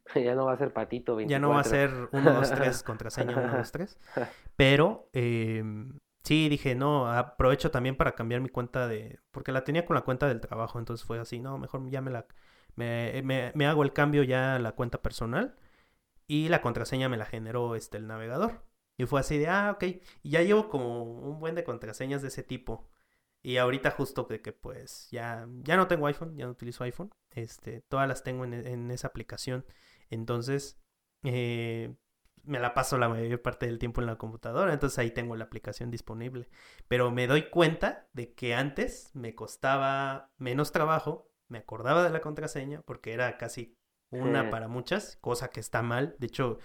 Ya 0.15 0.35
no 0.35 0.47
va 0.47 0.53
a 0.53 0.57
ser 0.57 0.73
patito 0.73 1.17
24. 1.17 1.29
Ya 1.29 1.39
no 1.41 1.49
va 1.53 1.61
a 1.61 1.65
ser 1.65 1.91
1, 2.13 2.33
2, 2.33 2.51
3, 2.51 2.83
contraseña 2.85 3.37
1, 3.37 3.57
2, 3.57 3.73
3. 3.73 3.99
Pero 4.57 5.09
eh, 5.13 5.65
sí, 6.23 6.49
dije, 6.49 6.75
no, 6.77 7.11
aprovecho 7.11 7.71
también 7.73 7.97
para 7.97 8.15
cambiar 8.15 8.41
mi 8.41 8.49
cuenta 8.49 8.87
de... 8.87 9.19
Porque 9.33 9.51
la 9.53 9.65
tenía 9.65 9.85
con 9.85 9.97
la 9.97 10.03
cuenta 10.03 10.29
del 10.29 10.41
trabajo, 10.41 10.79
entonces 10.79 11.05
fue 11.07 11.19
así, 11.19 11.41
no, 11.41 11.59
mejor 11.59 11.89
ya 11.91 12.01
me 12.01 12.11
la... 12.13 12.27
Me, 12.77 13.21
me- 13.25 13.51
me 13.55 13.67
hago 13.67 13.83
el 13.83 13.93
cambio 13.93 14.23
ya 14.23 14.55
a 14.55 14.59
la 14.61 14.73
cuenta 14.73 15.03
personal 15.03 15.57
y 16.29 16.49
la 16.49 16.61
contraseña 16.63 17.09
me 17.09 17.17
la 17.17 17.25
generó 17.27 17.75
este, 17.75 17.99
el 17.99 18.07
navegador. 18.07 18.65
Y 18.99 19.07
fue 19.07 19.21
así 19.21 19.39
de, 19.39 19.49
ah, 19.49 19.73
ok. 19.75 19.85
Y 20.23 20.31
ya 20.31 20.43
llevo 20.43 20.69
como 20.69 21.03
un 21.03 21.39
buen 21.41 21.55
de 21.55 21.65
contraseñas 21.65 22.23
de 22.23 22.29
ese 22.29 22.43
tipo. 22.43 22.89
Y 23.43 23.59
ahorita 23.59 23.91
justo 23.93 24.27
que, 24.27 24.43
que 24.43 24.53
pues 24.53 25.09
ya, 25.11 25.47
ya 25.63 25.77
no 25.77 25.87
tengo 25.89 26.07
iPhone, 26.09 26.37
ya 26.37 26.47
no 26.47 26.51
utilizo 26.53 26.85
iPhone. 26.85 27.11
Este, 27.31 27.81
todas 27.83 28.09
las 28.09 28.25
tengo 28.25 28.45
en, 28.45 28.55
en 28.55 28.91
esa 28.91 29.09
aplicación. 29.09 29.65
Entonces, 30.11 30.79
eh, 31.23 31.95
me 32.43 32.59
la 32.61 32.75
paso 32.75 32.99
la 32.99 33.09
mayor 33.09 33.43
parte 33.43 33.67
del 33.67 33.79
tiempo 33.79 34.01
en 34.01 34.07
la 34.07 34.19
computadora, 34.19 34.73
entonces 34.73 34.99
ahí 34.99 35.11
tengo 35.11 35.35
la 35.37 35.45
aplicación 35.45 35.91
disponible. 35.91 36.49
Pero 36.89 37.11
me 37.11 37.27
doy 37.27 37.51
cuenta 37.51 38.09
de 38.13 38.35
que 38.35 38.55
antes 38.55 39.11
me 39.15 39.35
costaba 39.35 40.31
menos 40.39 40.73
trabajo, 40.73 41.31
me 41.49 41.59
acordaba 41.59 42.03
de 42.05 42.11
la 42.11 42.21
contraseña 42.21 42.83
porque 42.83 43.13
era 43.13 43.37
casi 43.37 43.77
una 44.11 44.45
Sí. 44.45 44.51
para 44.51 44.69
muchas, 44.69 45.17
cosa 45.21 45.51
que 45.51 45.61
está 45.61 45.83
mal. 45.83 46.15
De 46.19 46.29
hecho, 46.29 46.59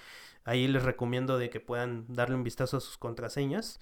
ahí 0.44 0.68
les 0.68 0.84
recomiendo 0.84 1.38
de 1.38 1.50
que 1.50 1.60
puedan 1.60 2.06
darle 2.14 2.36
un 2.36 2.44
vistazo 2.44 2.78
a 2.78 2.82
sus 2.82 2.98
contraseñas 2.98 3.80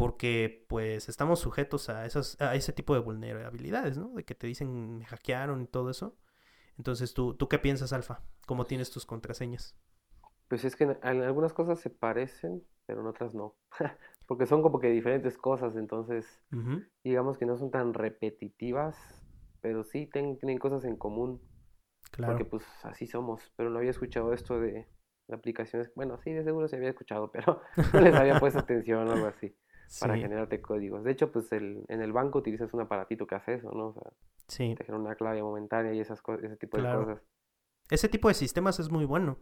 porque 0.00 0.64
pues 0.70 1.10
estamos 1.10 1.40
sujetos 1.40 1.90
a 1.90 2.06
esas 2.06 2.40
a 2.40 2.54
ese 2.54 2.72
tipo 2.72 2.94
de 2.94 3.00
vulnerabilidades, 3.00 3.98
¿no? 3.98 4.08
De 4.14 4.24
que 4.24 4.34
te 4.34 4.46
dicen 4.46 4.96
me 4.98 5.04
hackearon 5.04 5.60
y 5.60 5.66
todo 5.66 5.90
eso. 5.90 6.16
Entonces, 6.78 7.14
¿tú, 7.14 7.34
¿tú 7.34 7.48
qué 7.48 7.58
piensas, 7.58 7.92
Alfa? 7.92 8.22
¿Cómo 8.46 8.66
tienes 8.66 8.90
tus 8.90 9.06
contraseñas? 9.06 9.76
Pues 10.48 10.64
es 10.64 10.76
que 10.76 10.84
en, 10.84 10.98
en 11.02 11.22
algunas 11.22 11.52
cosas 11.52 11.80
se 11.80 11.90
parecen, 11.90 12.62
pero 12.86 13.00
en 13.00 13.06
otras 13.06 13.34
no. 13.34 13.56
Porque 14.26 14.46
son 14.46 14.62
como 14.62 14.78
que 14.78 14.88
diferentes 14.90 15.36
cosas, 15.36 15.76
entonces 15.76 16.40
digamos 17.04 17.38
que 17.38 17.46
no 17.46 17.56
son 17.56 17.70
tan 17.72 17.94
repetitivas, 17.94 18.96
pero 19.60 19.82
sí 19.84 20.06
ten- 20.06 20.38
tienen 20.38 20.58
cosas 20.58 20.84
en 20.84 20.96
común, 20.96 21.42
claro. 22.10 22.36
porque 22.36 22.44
pues 22.44 22.64
así 22.84 23.06
somos. 23.06 23.52
Pero 23.56 23.70
no 23.70 23.78
había 23.78 23.90
escuchado 23.90 24.32
esto 24.32 24.60
de, 24.60 24.88
de 25.28 25.34
aplicaciones. 25.34 25.92
Bueno, 25.96 26.18
sí, 26.18 26.32
de 26.32 26.44
seguro 26.44 26.68
se 26.68 26.76
había 26.76 26.90
escuchado, 26.90 27.32
pero 27.32 27.60
no 27.92 28.00
les 28.00 28.14
había 28.14 28.38
puesto 28.38 28.60
atención 28.60 29.08
o 29.08 29.12
algo 29.12 29.26
así 29.26 29.56
para 29.98 30.14
Sí, 30.14 30.20
generarte 30.20 30.60
códigos. 30.60 31.04
De 31.04 31.12
hecho, 31.12 31.32
pues 31.32 31.50
el, 31.52 31.84
en 31.88 32.02
el 32.02 32.12
banco 32.12 32.38
utilizas 32.38 32.72
un 32.74 32.80
aparatito 32.82 33.26
que 33.26 33.34
hace 33.34 33.54
eso, 33.54 33.70
¿no? 33.72 33.88
O 33.88 33.92
sea, 33.94 34.12
sí. 34.46 34.74
te 34.76 34.84
genera 34.84 35.02
una 35.02 35.14
clave 35.16 35.42
momentánea 35.42 35.92
y 35.92 36.00
esas 36.00 36.22
ese 36.42 36.56
tipo 36.56 36.76
Claro. 36.78 37.00
de 37.00 37.04
cosas. 37.06 37.22
Ese 37.90 38.08
tipo 38.08 38.28
de 38.28 38.34
sistemas 38.34 38.78
es 38.78 38.90
muy 38.90 39.04
bueno 39.04 39.38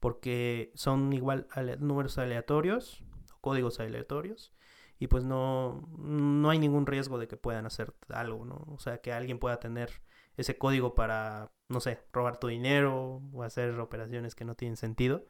porque 0.00 0.70
son 0.74 1.12
igual 1.12 1.48
ale- 1.50 1.76
números 1.78 2.18
aleatorios, 2.18 3.02
códigos 3.40 3.80
aleatorios, 3.80 4.54
y 5.00 5.08
pues 5.08 5.24
no, 5.24 5.88
no 5.98 6.50
hay 6.50 6.58
ningún 6.58 6.86
riesgo 6.86 7.18
de 7.18 7.28
que 7.28 7.36
puedan 7.36 7.66
hacer 7.66 7.94
algo, 8.08 8.44
¿no? 8.44 8.64
O 8.68 8.78
sea, 8.78 8.98
que 8.98 9.12
alguien 9.12 9.38
pueda 9.38 9.58
tener 9.58 9.90
ese 10.36 10.56
código 10.58 10.94
para, 10.94 11.50
no 11.68 11.80
sé, 11.80 11.98
robar 12.12 12.38
tu 12.38 12.46
dinero 12.48 13.22
o 13.32 13.42
hacer 13.42 13.78
operaciones 13.80 14.34
que 14.34 14.44
no 14.44 14.54
tienen 14.54 14.76
sentido. 14.76 15.26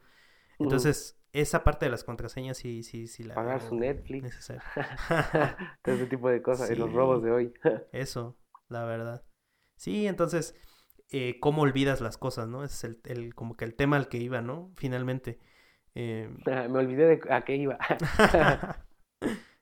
Entonces, 0.59 1.17
esa 1.31 1.63
parte 1.63 1.85
de 1.85 1.91
las 1.91 2.03
contraseñas 2.03 2.57
sí, 2.57 2.83
sí, 2.83 3.07
sí 3.07 3.23
la 3.23 3.35
Pagar 3.35 3.61
su 3.61 3.75
Netflix. 3.75 4.23
necesaria. 4.23 4.63
Todo 5.83 5.95
ese 5.95 6.05
tipo 6.07 6.29
de 6.29 6.41
cosas, 6.41 6.69
y 6.71 6.75
los 6.75 6.89
Sí. 6.89 6.95
robos 6.95 7.23
de 7.23 7.31
hoy. 7.31 7.53
Eso, 7.91 8.37
la 8.67 8.83
verdad. 8.85 9.23
Sí, 9.77 10.07
entonces, 10.07 10.55
eh, 11.09 11.39
¿cómo 11.39 11.61
olvidas 11.61 12.01
las 12.01 12.17
cosas, 12.17 12.47
no? 12.47 12.63
Ese 12.63 12.75
es 12.75 12.83
el, 12.83 13.01
el- 13.23 13.35
como 13.35 13.55
que 13.55 13.65
el 13.65 13.75
tema 13.75 13.95
al 13.97 14.09
que 14.09 14.17
iba, 14.17 14.41
¿no? 14.41 14.71
Finalmente. 14.75 15.39
Eh, 15.95 16.29
Me 16.45 16.79
olvidé 16.79 17.05
de 17.17 17.33
a 17.33 17.43
qué 17.45 17.55
iba. 17.55 17.77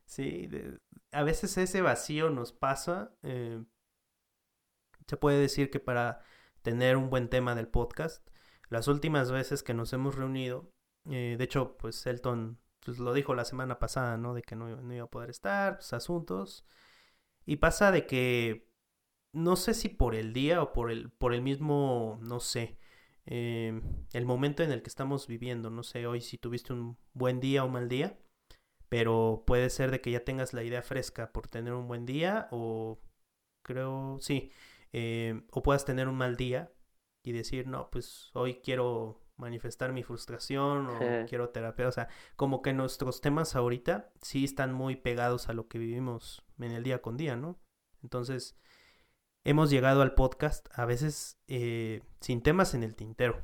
sí, 0.06 0.48
de- 0.48 0.80
a 1.12 1.24
veces 1.24 1.58
ese 1.58 1.82
vacío 1.82 2.30
nos 2.30 2.52
pasa. 2.54 3.14
eh, 3.24 3.64
se 5.08 5.16
puede 5.18 5.40
decir 5.40 5.70
que 5.70 5.80
para 5.80 6.20
tener 6.64 6.98
un 6.98 7.10
buen 7.10 7.30
tema 7.30 7.56
del 7.56 7.70
podcast, 7.70 8.28
las 8.70 8.90
últimas 8.90 9.32
veces 9.32 9.64
que 9.64 9.74
nos 9.74 9.94
hemos 9.94 10.16
reunido, 10.16 10.74
eh, 11.10 11.36
de 11.38 11.44
hecho, 11.44 11.78
pues 11.78 12.06
Elton 12.06 12.60
pues, 12.86 13.00
lo 13.00 13.14
dijo 13.14 13.36
la 13.36 13.46
semana 13.46 13.80
pasada, 13.80 14.18
¿no? 14.18 14.34
De 14.34 14.42
que 14.44 14.56
no, 14.56 14.68
no 14.82 14.94
iba 14.94 15.06
a 15.06 15.10
poder 15.10 15.30
estar, 15.30 15.76
pues 15.78 15.94
asuntos. 15.94 16.66
Y 17.46 17.58
pasa 17.58 17.92
de 17.92 18.06
que 18.08 18.68
no 19.34 19.56
sé 19.56 19.74
si 19.74 19.90
por 19.90 20.16
el 20.16 20.34
día 20.34 20.62
o 20.62 20.74
por 20.74 20.92
el, 20.92 21.12
por 21.12 21.34
el 21.34 21.42
mismo, 21.42 22.20
no 22.22 22.40
sé, 22.40 22.78
eh, 23.26 23.82
el 24.14 24.26
momento 24.26 24.64
en 24.64 24.72
el 24.72 24.82
que 24.82 24.90
estamos 24.90 25.28
viviendo. 25.28 25.70
No 25.70 25.84
sé 25.84 26.08
hoy 26.08 26.22
si 26.22 26.38
tuviste 26.38 26.74
un 26.74 26.98
buen 27.14 27.40
día 27.40 27.64
o 27.64 27.70
mal 27.70 27.90
día, 27.90 28.18
pero 28.90 29.44
puede 29.46 29.70
ser 29.70 29.92
de 29.92 30.02
que 30.02 30.12
ya 30.12 30.24
tengas 30.26 30.54
la 30.54 30.64
idea 30.64 30.82
fresca 30.82 31.32
por 31.34 31.48
tener 31.48 31.74
un 31.74 31.88
buen 31.88 32.06
día 32.06 32.48
o 32.52 33.00
creo, 33.64 34.18
sí, 34.22 34.52
eh, 34.94 35.42
o 35.52 35.64
puedas 35.64 35.86
tener 35.86 36.08
un 36.08 36.16
mal 36.18 36.38
día 36.38 36.72
y 37.24 37.34
decir, 37.34 37.68
no, 37.68 37.90
pues 37.92 38.32
hoy 38.34 38.62
quiero 38.64 39.22
manifestar 39.38 39.94
mi 39.94 40.04
frustración 40.04 40.88
o 40.88 41.00
quiero 41.28 41.50
terapia. 41.50 41.88
O 41.88 41.92
sea, 41.92 42.08
como 42.36 42.62
que 42.62 42.74
nuestros 42.74 43.22
temas 43.22 43.56
ahorita 43.56 44.12
sí 44.22 44.44
están 44.44 44.74
muy 44.74 44.96
pegados 44.96 45.50
a 45.50 45.54
lo 45.54 45.68
que 45.68 45.78
vivimos 45.78 46.44
en 46.60 46.72
el 46.72 46.84
día 46.84 47.02
con 47.02 47.18
día, 47.18 47.36
¿no? 47.36 47.60
Entonces, 48.04 48.58
hemos 49.46 49.70
llegado 49.70 50.02
al 50.02 50.14
podcast 50.16 50.68
a 50.74 50.86
veces 50.86 51.40
eh, 51.48 52.02
sin 52.20 52.42
temas 52.42 52.74
en 52.74 52.84
el 52.84 52.96
tintero. 52.96 53.44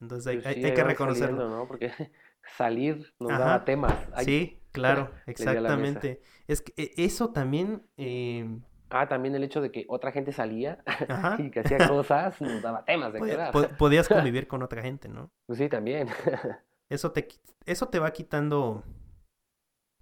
Entonces 0.00 0.26
hay, 0.26 0.36
Pues 0.36 0.46
hay- 0.56 0.64
hay 0.64 0.74
que 0.74 0.84
reconocerlo. 0.84 1.36
saliendo, 1.36 1.56
¿no? 1.56 1.66
Porque 1.68 1.90
salir 2.56 3.14
nos 3.18 3.30
Ajá. 3.32 3.38
daba 3.40 3.64
temas. 3.64 3.94
Sí, 4.24 4.60
claro, 4.72 5.10
exactamente. 5.26 6.20
Es 6.46 6.60
que 6.60 6.72
eh, 6.76 6.92
eso 6.98 7.30
también, 7.32 7.86
eh, 7.96 8.58
Ah, 8.96 9.08
también 9.08 9.34
el 9.34 9.42
hecho 9.42 9.60
de 9.60 9.72
que 9.72 9.84
otra 9.88 10.12
gente 10.12 10.30
salía 10.32 10.82
ajá, 11.08 11.36
y 11.40 11.50
que 11.50 11.60
hacía 11.60 11.88
cosas 11.88 12.40
nos 12.40 12.62
daba 12.62 12.84
temas 12.84 13.12
de 13.12 13.18
pod- 13.20 13.28
quedar. 13.28 13.52
pod- 13.52 13.76
podías 13.76 14.08
convivir 14.08 14.46
con 14.46 14.62
otra 14.62 14.82
gente, 14.82 15.08
¿no? 15.08 15.30
Pues 15.46 15.58
sí, 15.58 15.68
también. 15.68 16.08
Eso 16.90 17.12
te, 17.12 17.26
eso 17.64 17.88
te 17.88 17.98
va 17.98 18.12
quitando, 18.12 18.84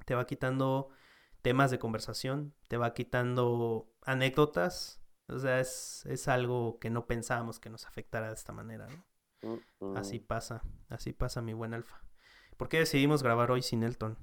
te 0.05 0.15
va 0.17 0.27
quitando 0.27 0.89
temas 1.41 1.71
de 1.71 1.79
conversación, 1.79 2.55
te 2.69 2.77
va 2.77 2.93
quitando 2.93 3.89
anécdotas. 4.05 5.01
O 5.29 5.39
sea, 5.39 5.61
es, 5.61 6.05
es 6.07 6.27
algo 6.29 6.79
que 6.81 6.91
no 6.91 7.07
pensábamos 7.07 7.61
que 7.61 7.71
nos 7.71 7.87
afectara 7.87 8.27
de 8.29 8.35
esta 8.35 8.53
manera, 8.53 8.89
¿no? 8.89 9.61
Así 9.97 10.19
pasa, 10.19 10.63
así 10.89 11.13
pasa 11.13 11.41
mi 11.41 11.53
buen 11.53 11.73
Alfa. 11.73 12.03
¿Por 12.57 12.69
qué 12.69 12.81
decidimos 12.81 13.23
grabar 13.23 13.51
hoy 13.53 13.63
sin 13.63 13.85
Elton? 13.85 14.19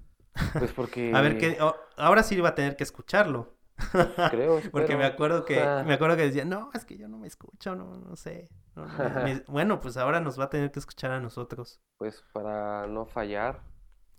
Pues 0.60 0.72
porque 0.74 1.12
A 1.16 1.22
ver, 1.22 1.38
qué, 1.38 1.58
oh, 1.62 1.76
ahora 1.98 2.24
sí 2.24 2.36
iba 2.36 2.50
a 2.50 2.56
tener 2.56 2.76
que 2.76 2.84
escucharlo. 2.84 3.58
creo, 4.32 4.62
Porque 4.72 4.96
me 4.98 5.06
acuerdo 5.06 5.46
que, 5.46 5.56
me 5.86 5.94
acuerdo 5.94 6.16
que 6.18 6.24
decía, 6.24 6.46
no, 6.46 6.70
es 6.74 6.86
que 6.86 6.98
yo 6.98 7.08
no 7.08 7.18
me 7.18 7.28
escucho, 7.28 7.76
no, 7.76 7.98
no 7.98 8.16
sé. 8.16 8.50
no, 8.76 8.86
no 8.86 9.10
me- 9.10 9.24
me-". 9.36 9.44
Bueno, 9.48 9.80
pues 9.82 9.98
ahora 9.98 10.20
nos 10.20 10.40
va 10.40 10.46
a 10.46 10.50
tener 10.50 10.72
que 10.72 10.80
escuchar 10.80 11.12
a 11.12 11.20
nosotros. 11.20 11.80
Pues 11.98 12.24
para 12.34 12.88
no 12.88 13.06
fallar 13.06 13.62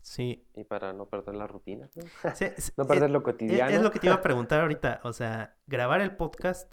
Sí. 0.02 0.46
y 0.54 0.64
para 0.64 0.92
no 0.94 1.06
perder 1.06 1.34
la 1.34 1.46
rutina, 1.46 1.90
¿no? 1.94 2.02
Sí, 2.34 2.44
es- 2.46 2.72
No 2.76 2.84
es- 2.84 2.88
perder 2.88 3.10
lo 3.10 3.18
es, 3.18 3.24
cotidiano. 3.24 3.70
es 3.70 3.82
lo 3.82 3.90
que 3.90 3.98
te 3.98 4.06
iba 4.06 4.16
a 4.16 4.22
preguntar 4.22 4.60
ahorita. 4.62 5.00
O 5.04 5.12
sea, 5.12 5.56
grabar 5.66 6.00
el 6.00 6.16
podcast 6.16 6.72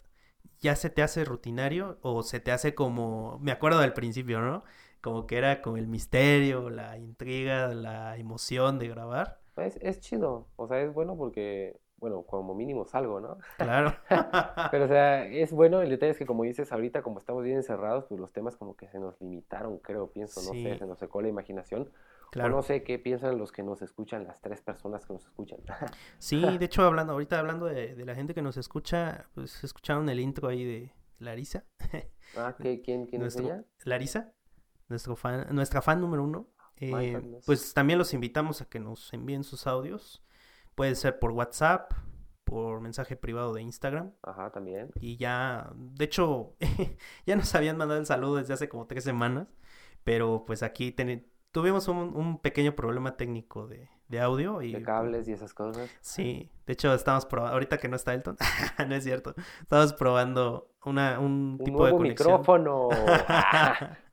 ya 0.60 0.75
se 0.75 0.89
te 0.89 1.03
hace 1.03 1.25
rutinario 1.25 2.00
o 2.01 2.24
se 2.24 2.39
te 2.39 2.51
hace 2.51 2.74
como, 2.74 3.38
me 3.39 3.51
acuerdo 3.51 3.79
del 3.79 3.94
principio, 3.94 4.39
¿no? 4.41 4.63
Como 5.01 5.27
que 5.27 5.38
era 5.38 5.62
con 5.62 5.77
el 5.77 5.88
misterio, 5.88 6.70
la 6.70 6.98
intriga, 6.98 7.67
la 7.67 8.17
emoción 8.17 8.79
de 8.79 8.88
grabar. 8.88 9.39
Es, 9.58 9.77
es 9.82 10.00
chido, 10.00 10.48
o 10.56 10.67
sea, 10.67 10.79
es 10.82 10.94
bueno 10.94 11.15
porque, 11.17 11.79
bueno, 11.97 12.23
como 12.23 12.53
mínimo 12.55 12.85
salgo, 12.85 13.19
¿no? 13.19 13.37
Claro. 13.57 13.93
Pero, 14.71 14.85
o 14.85 14.87
sea, 14.87 15.25
es 15.25 15.51
bueno, 15.51 15.81
el 15.81 15.89
detalle 15.89 16.11
es 16.11 16.17
que 16.17 16.25
como 16.25 16.43
dices 16.43 16.71
ahorita, 16.71 17.01
como 17.01 17.19
estamos 17.19 17.43
bien 17.43 17.57
encerrados, 17.57 18.05
pues 18.05 18.19
los 18.19 18.31
temas 18.31 18.55
como 18.55 18.75
que 18.75 18.87
se 18.87 18.99
nos 18.99 19.19
limitaron, 19.19 19.79
creo, 19.79 20.11
pienso, 20.11 20.41
no 20.41 20.51
Sí. 20.51 20.63
sé, 20.63 20.77
se 20.77 20.85
nos 20.85 20.99
secó 20.99 21.21
la 21.21 21.27
imaginación. 21.29 21.89
O 22.27 22.29
Claro. 22.29 22.49
no 22.49 22.61
sé 22.61 22.83
qué 22.83 22.99
piensan 22.99 23.37
los 23.37 23.51
que 23.53 23.63
nos 23.63 23.81
escuchan, 23.81 24.25
las 24.25 24.41
tres 24.41 24.61
personas 24.61 25.05
que 25.05 25.13
nos 25.13 25.25
escuchan. 25.25 25.59
Sí, 26.19 26.41
de 26.57 26.65
hecho, 26.65 26.83
hablando, 26.83 27.13
ahorita 27.13 27.39
hablando 27.39 27.65
de, 27.67 27.95
de 27.95 28.05
la 28.05 28.15
gente 28.15 28.33
que 28.33 28.41
nos 28.41 28.57
escucha, 28.57 29.25
pues 29.33 29.63
escucharon 29.63 30.09
el 30.09 30.19
intro 30.19 30.49
ahí 30.49 30.63
de, 30.65 30.91
Larisa. 31.19 31.63
Ah, 32.35 32.53
¿qué? 32.61 32.81
¿quién, 32.81 33.05
quién 33.05 33.21
es 33.23 33.35
Nuestro- 33.37 33.45
ella? 33.45 33.63
Larisa, 33.85 34.33
nuestro 34.89 35.15
fan, 35.15 35.47
nuestra 35.55 35.81
fan 35.81 36.01
número 36.01 36.23
uno. 36.23 36.47
Eh, 36.75 37.39
pues 37.45 37.73
también 37.73 37.97
los 37.97 38.13
invitamos 38.13 38.61
a 38.61 38.65
que 38.65 38.79
nos 38.81 39.11
envíen 39.13 39.43
sus 39.45 39.65
audios. 39.65 40.21
Puede 40.77 40.96
ser 40.96 41.17
por 41.19 41.31
WhatsApp, 41.31 41.91
por 42.43 42.79
mensaje 42.81 43.15
privado 43.17 43.53
de 43.53 43.62
Instagram. 43.63 44.12
Ajá, 44.22 44.51
también. 44.51 44.91
Y 45.01 45.17
ya, 45.17 45.72
de 45.75 46.05
hecho, 46.05 46.55
ya 47.25 47.36
nos 47.36 47.53
habían 47.55 47.77
mandado 47.77 48.00
el 48.00 48.05
saludo 48.05 48.36
desde 48.36 48.53
hace 48.53 48.69
como 48.69 48.86
tres 48.88 49.03
semanas. 49.03 49.48
Pero 50.03 50.46
pues 50.46 50.62
aquí 50.63 50.93
teni- 50.96 51.25
tuvimos 51.51 51.88
un, 51.88 52.15
un 52.15 52.39
pequeño 52.39 52.75
problema 52.75 53.17
técnico 53.17 53.67
de, 53.67 53.89
de 54.07 54.22
audio. 54.22 54.62
Y, 54.62 54.72
De 54.74 54.84
cables 54.84 55.27
y 55.27 55.34
esas 55.34 55.53
cosas. 55.53 55.89
Sí, 56.00 56.51
de 56.67 56.74
hecho 56.74 56.93
estamos 56.93 57.25
probando, 57.25 57.53
ahorita 57.55 57.79
que 57.79 57.88
no 57.89 57.96
está 57.96 58.13
Elton, 58.13 58.38
no 58.88 58.96
es 58.96 59.03
cierto, 59.03 59.34
estamos 59.62 59.93
probando 59.93 60.72
una, 60.86 61.19
un 61.19 61.57
Un 61.60 61.65
tipo 61.65 61.86
de 61.86 61.91
nuevo 61.91 61.98
conexión. 61.98 62.29
micrófono. 62.39 62.89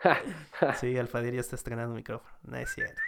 Sí, 0.81 0.97
Alfadir 0.99 1.35
ya 1.35 1.41
está 1.41 1.57
estrenando 1.57 1.95
micrófono. 1.95 2.35
No 2.43 2.57
es 2.57 2.71
cierto. 2.73 3.01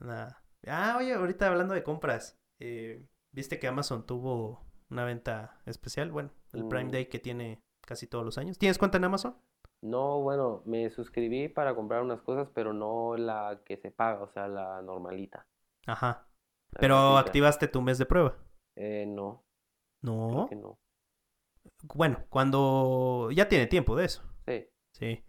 Nada. 0.00 0.42
Ah, 0.66 0.96
oye, 0.98 1.14
ahorita 1.14 1.46
hablando 1.46 1.74
de 1.74 1.82
compras, 1.82 2.38
eh, 2.60 3.04
¿viste 3.32 3.58
que 3.58 3.68
Amazon 3.68 4.06
tuvo 4.06 4.60
una 4.90 5.04
venta 5.04 5.60
especial? 5.66 6.10
Bueno, 6.12 6.30
el 6.52 6.66
Prime 6.66 6.84
Mm. 6.84 6.90
Day 6.90 7.06
que 7.06 7.18
tiene 7.18 7.60
casi 7.86 8.06
todos 8.06 8.24
los 8.24 8.38
años. 8.38 8.58
¿Tienes 8.58 8.78
cuenta 8.78 8.98
en 8.98 9.04
Amazon? 9.04 9.36
No, 9.82 10.20
bueno, 10.20 10.62
me 10.66 10.90
suscribí 10.90 11.48
para 11.48 11.74
comprar 11.74 12.02
unas 12.02 12.20
cosas, 12.22 12.48
pero 12.54 12.72
no 12.72 13.16
la 13.16 13.62
que 13.64 13.76
se 13.78 13.90
paga, 13.90 14.22
o 14.22 14.28
sea, 14.28 14.46
la 14.48 14.82
normalita. 14.82 15.46
Ajá. 15.86 16.26
la 16.72 16.80
Pero 16.80 16.96
activaste 17.18 17.68
tu 17.68 17.80
mes 17.82 17.98
de 17.98 18.06
prueba. 18.06 18.36
Eh, 18.76 19.06
no, 19.06 19.44
No. 20.02 20.46
que 20.48 20.56
no. 20.56 20.78
Bueno, 21.94 22.24
cuando 22.28 23.30
ya 23.32 23.48
tiene 23.48 23.66
tiempo 23.66 23.96
de 23.96 24.04
eso. 24.06 24.22
Sí, 24.46 24.66
Sí. 24.92 25.24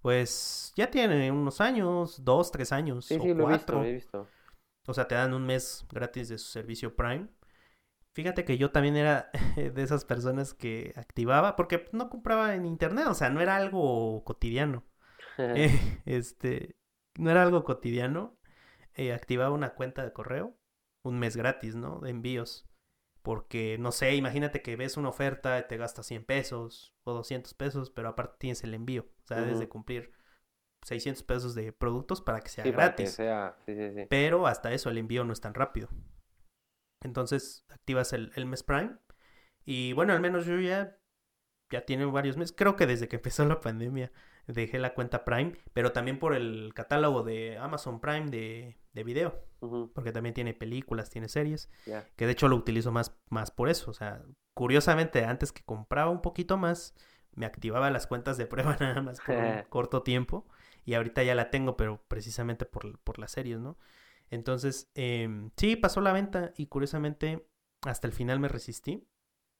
Pues 0.00 0.72
ya 0.76 0.90
tiene 0.90 1.30
unos 1.32 1.60
años, 1.60 2.24
dos, 2.24 2.50
tres 2.52 2.72
años 2.72 3.06
sí, 3.06 3.18
o 3.18 3.20
sí, 3.20 3.34
lo 3.34 3.44
he 3.44 3.52
visto, 3.52 3.74
cuatro. 3.74 3.78
lo 3.80 3.84
he 3.84 3.92
visto. 3.92 4.28
O 4.86 4.94
sea, 4.94 5.08
te 5.08 5.14
dan 5.14 5.34
un 5.34 5.46
mes 5.46 5.86
gratis 5.90 6.28
de 6.28 6.38
su 6.38 6.48
servicio 6.48 6.94
Prime. 6.94 7.28
Fíjate 8.12 8.44
que 8.44 8.58
yo 8.58 8.70
también 8.70 8.96
era 8.96 9.30
de 9.56 9.82
esas 9.82 10.04
personas 10.04 10.54
que 10.54 10.92
activaba, 10.96 11.56
porque 11.56 11.88
no 11.92 12.10
compraba 12.10 12.54
en 12.54 12.66
internet, 12.66 13.06
o 13.08 13.14
sea, 13.14 13.30
no 13.30 13.40
era 13.40 13.56
algo 13.56 14.22
cotidiano. 14.24 14.84
Eh, 15.38 16.02
este, 16.06 16.76
no 17.18 17.30
era 17.30 17.42
algo 17.42 17.64
cotidiano. 17.64 18.38
Eh, 18.94 19.12
activaba 19.12 19.50
una 19.50 19.74
cuenta 19.74 20.04
de 20.04 20.12
correo, 20.12 20.56
un 21.02 21.18
mes 21.18 21.36
gratis, 21.36 21.74
¿no? 21.74 21.98
De 22.00 22.10
envíos. 22.10 22.68
Porque, 23.22 23.78
no 23.78 23.90
sé, 23.90 24.14
imagínate 24.14 24.62
que 24.62 24.76
ves 24.76 24.96
una 24.96 25.08
oferta 25.08 25.58
y 25.58 25.66
te 25.66 25.78
gastas 25.78 26.06
100 26.06 26.26
pesos 26.26 26.94
o 27.04 27.14
200 27.14 27.54
pesos, 27.54 27.90
pero 27.90 28.10
aparte 28.10 28.36
tienes 28.38 28.62
el 28.64 28.74
envío. 28.74 29.06
O 29.24 29.26
sea, 29.26 29.40
debes 29.40 29.58
de 29.58 29.68
cumplir 29.68 30.12
600 30.84 31.22
pesos 31.24 31.54
de 31.54 31.72
productos 31.72 32.20
para 32.22 32.40
que 32.40 32.48
sea 32.48 32.64
Sí, 32.64 32.70
para 32.72 32.94
que 32.94 33.04
gratis. 33.04 33.14
sea, 33.14 33.56
sí, 33.66 33.74
sí, 33.74 33.90
sí. 33.94 34.06
Pero 34.08 34.46
hasta 34.46 34.72
eso 34.72 34.90
el 34.90 34.98
envío 34.98 35.24
no 35.24 35.32
es 35.32 35.40
tan 35.40 35.54
rápido. 35.54 35.88
Entonces 37.02 37.64
activas 37.68 38.12
el, 38.12 38.32
el 38.36 38.46
mes 38.46 38.62
Prime. 38.62 38.96
Y 39.64 39.92
bueno, 39.94 40.12
al 40.12 40.20
menos 40.20 40.46
yo 40.46 40.58
ya, 40.60 40.98
ya 41.70 41.82
tiene 41.84 42.04
varios 42.06 42.36
meses. 42.36 42.54
Creo 42.56 42.76
que 42.76 42.86
desde 42.86 43.08
que 43.08 43.16
empezó 43.16 43.44
la 43.44 43.60
pandemia 43.60 44.12
dejé 44.46 44.78
la 44.78 44.94
cuenta 44.94 45.24
Prime. 45.24 45.52
Pero 45.72 45.92
también 45.92 46.18
por 46.18 46.34
el 46.34 46.72
catálogo 46.74 47.22
de 47.22 47.58
Amazon 47.58 48.00
Prime 48.00 48.30
de, 48.30 48.78
de 48.92 49.04
video. 49.04 49.44
Porque 49.94 50.12
también 50.12 50.34
tiene 50.34 50.52
películas, 50.52 51.08
tiene 51.10 51.28
series. 51.28 51.70
Que 52.16 52.26
de 52.26 52.32
hecho 52.32 52.48
lo 52.48 52.56
utilizo 52.56 52.92
más, 52.92 53.16
más 53.30 53.50
por 53.50 53.68
eso. 53.70 53.90
O 53.90 53.94
sea, 53.94 54.22
curiosamente 54.54 55.24
antes 55.24 55.52
que 55.52 55.62
compraba 55.64 56.10
un 56.10 56.20
poquito 56.20 56.58
más, 56.58 56.94
me 57.32 57.46
activaba 57.46 57.90
las 57.90 58.06
cuentas 58.06 58.36
de 58.36 58.46
prueba 58.46 58.76
nada 58.80 59.00
más 59.02 59.20
por 59.20 59.34
un 59.36 59.62
corto 59.70 60.02
tiempo. 60.02 60.46
Y 60.84 60.94
ahorita 60.94 61.22
ya 61.22 61.34
la 61.34 61.50
tengo, 61.50 61.76
pero 61.76 62.02
precisamente 62.08 62.66
por, 62.66 62.98
por 63.00 63.18
las 63.18 63.32
series, 63.32 63.60
¿no? 63.60 63.78
Entonces, 64.30 64.90
em, 64.94 65.50
sí, 65.56 65.76
pasó 65.76 66.00
la 66.00 66.12
venta 66.12 66.52
y 66.56 66.66
curiosamente 66.66 67.46
hasta 67.82 68.06
el 68.06 68.12
final 68.12 68.40
me 68.40 68.48
resistí. 68.48 69.08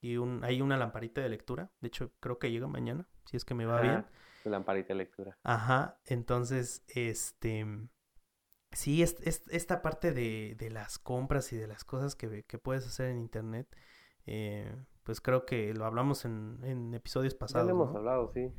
Y 0.00 0.16
un, 0.18 0.44
hay 0.44 0.60
una 0.60 0.76
lamparita 0.76 1.22
de 1.22 1.30
lectura. 1.30 1.72
De 1.80 1.88
hecho, 1.88 2.12
creo 2.20 2.38
que 2.38 2.50
llega 2.50 2.66
mañana, 2.68 3.08
si 3.26 3.36
es 3.38 3.44
que 3.44 3.54
me 3.54 3.66
va 3.66 3.80
bien. 3.80 4.04
Ajá, 4.04 4.10
tu 4.42 4.48
lamparita 4.48 4.94
de 4.94 4.98
lectura. 4.98 5.38
Ajá, 5.42 6.00
entonces, 6.06 6.82
este, 6.88 7.66
sí, 8.72 9.02
es, 9.02 9.16
es- 9.22 9.42
esta 9.50 9.82
parte 9.82 10.12
de, 10.12 10.56
de 10.58 10.70
las 10.70 10.98
compras 10.98 11.52
y 11.52 11.56
de 11.56 11.66
las 11.68 11.84
cosas 11.84 12.16
que, 12.16 12.44
que 12.44 12.58
puedes 12.58 12.86
hacer 12.86 13.08
en 13.10 13.18
internet, 13.18 13.68
eh, 14.26 14.74
pues 15.04 15.20
creo 15.20 15.46
que 15.46 15.74
lo 15.74 15.84
hablamos 15.86 16.24
en, 16.24 16.60
en 16.64 16.94
episodios 16.94 17.34
Ya 17.48 17.62
pasados, 17.64 17.64
lo 17.64 17.70
hemos 17.72 17.94
¿no? 17.94 17.96
hablado, 17.96 18.30
sí. 18.34 18.52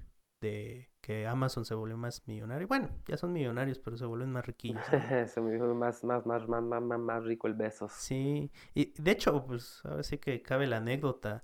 De 0.46 0.90
que 1.02 1.28
Amazon 1.28 1.66
se 1.66 1.76
volvió 1.76 1.98
más 1.98 2.28
millonario. 2.28 2.68
Bueno, 2.68 2.90
ya 3.08 3.16
son 3.16 3.32
millonarios, 3.32 3.80
pero 3.80 3.96
se 3.96 4.06
vuelven 4.06 4.32
más 4.32 4.46
riquillos. 4.46 4.82
¿no? 4.92 5.00
Se 5.28 5.42
dijo 5.42 5.74
más, 5.76 6.04
más, 6.04 6.26
más, 6.26 6.48
más, 6.48 6.64
más, 6.64 6.82
más, 6.82 7.00
más 7.00 7.24
rico 7.24 7.48
el 7.48 7.54
besos. 7.54 7.92
Sí, 7.94 8.52
y 8.74 8.94
de 9.00 9.12
hecho, 9.12 9.46
pues 9.46 9.82
ahora 9.86 10.02
sí 10.02 10.18
que 10.18 10.42
cabe 10.42 10.66
la 10.66 10.78
anécdota, 10.78 11.44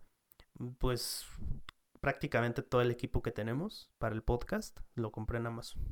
pues 0.79 1.27
prácticamente 1.99 2.63
todo 2.63 2.81
el 2.81 2.89
equipo 2.89 3.21
que 3.21 3.31
tenemos 3.31 3.91
para 3.99 4.15
el 4.15 4.23
podcast 4.23 4.79
lo 4.95 5.11
compré 5.11 5.37
en 5.37 5.45
Amazon. 5.45 5.83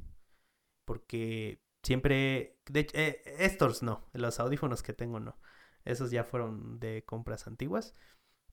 Porque 0.85 1.61
siempre, 1.83 2.57
de 2.65 2.79
hecho, 2.79 2.97
eh, 2.97 3.21
estos 3.37 3.83
no, 3.83 4.09
los 4.13 4.39
audífonos 4.39 4.81
que 4.81 4.93
tengo 4.93 5.19
no, 5.19 5.37
esos 5.85 6.09
ya 6.09 6.23
fueron 6.23 6.79
de 6.79 7.03
compras 7.05 7.45
antiguas, 7.45 7.93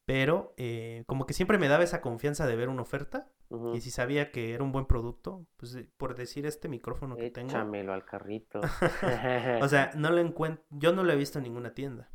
pero 0.04 0.54
eh, 0.58 1.04
como 1.06 1.26
que 1.26 1.32
siempre 1.32 1.56
me 1.58 1.68
daba 1.68 1.84
esa 1.84 2.02
confianza 2.02 2.46
de 2.46 2.56
ver 2.56 2.68
una 2.68 2.82
oferta 2.82 3.30
Y 3.74 3.80
si 3.80 3.90
sabía 3.90 4.32
que 4.32 4.54
era 4.54 4.64
un 4.64 4.72
buen 4.72 4.86
producto, 4.86 5.46
pues 5.56 5.76
por 5.96 6.16
decir 6.16 6.46
este 6.46 6.68
micrófono 6.68 7.16
que 7.16 7.30
tengo. 7.30 7.48
Échamelo 7.50 7.92
al 7.92 8.04
carrito. 8.04 8.60
O 9.62 9.68
sea, 9.68 9.92
no 9.94 10.10
lo 10.10 10.18
encuentro, 10.18 10.64
yo 10.70 10.92
no 10.92 11.04
lo 11.04 11.12
he 11.12 11.16
visto 11.16 11.38
en 11.38 11.44
ninguna 11.44 11.72
tienda. 11.72 12.10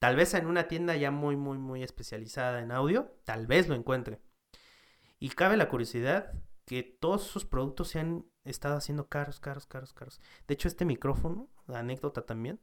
Tal 0.00 0.16
vez 0.16 0.34
en 0.34 0.46
una 0.46 0.68
tienda 0.68 0.96
ya 0.96 1.10
muy, 1.10 1.36
muy, 1.36 1.58
muy 1.58 1.82
especializada 1.82 2.60
en 2.60 2.72
audio, 2.72 3.14
tal 3.24 3.46
vez 3.46 3.68
lo 3.68 3.74
encuentre. 3.74 4.20
Y 5.18 5.30
cabe 5.30 5.56
la 5.56 5.68
curiosidad 5.68 6.32
que 6.66 6.82
todos 6.82 7.22
sus 7.22 7.44
productos 7.44 7.88
se 7.88 8.00
han 8.00 8.26
estado 8.44 8.76
haciendo 8.76 9.08
caros, 9.08 9.40
caros, 9.40 9.66
caros, 9.66 9.92
caros. 9.92 10.20
De 10.46 10.54
hecho, 10.54 10.68
este 10.68 10.84
micrófono, 10.84 11.48
anécdota 11.68 12.26
también, 12.26 12.60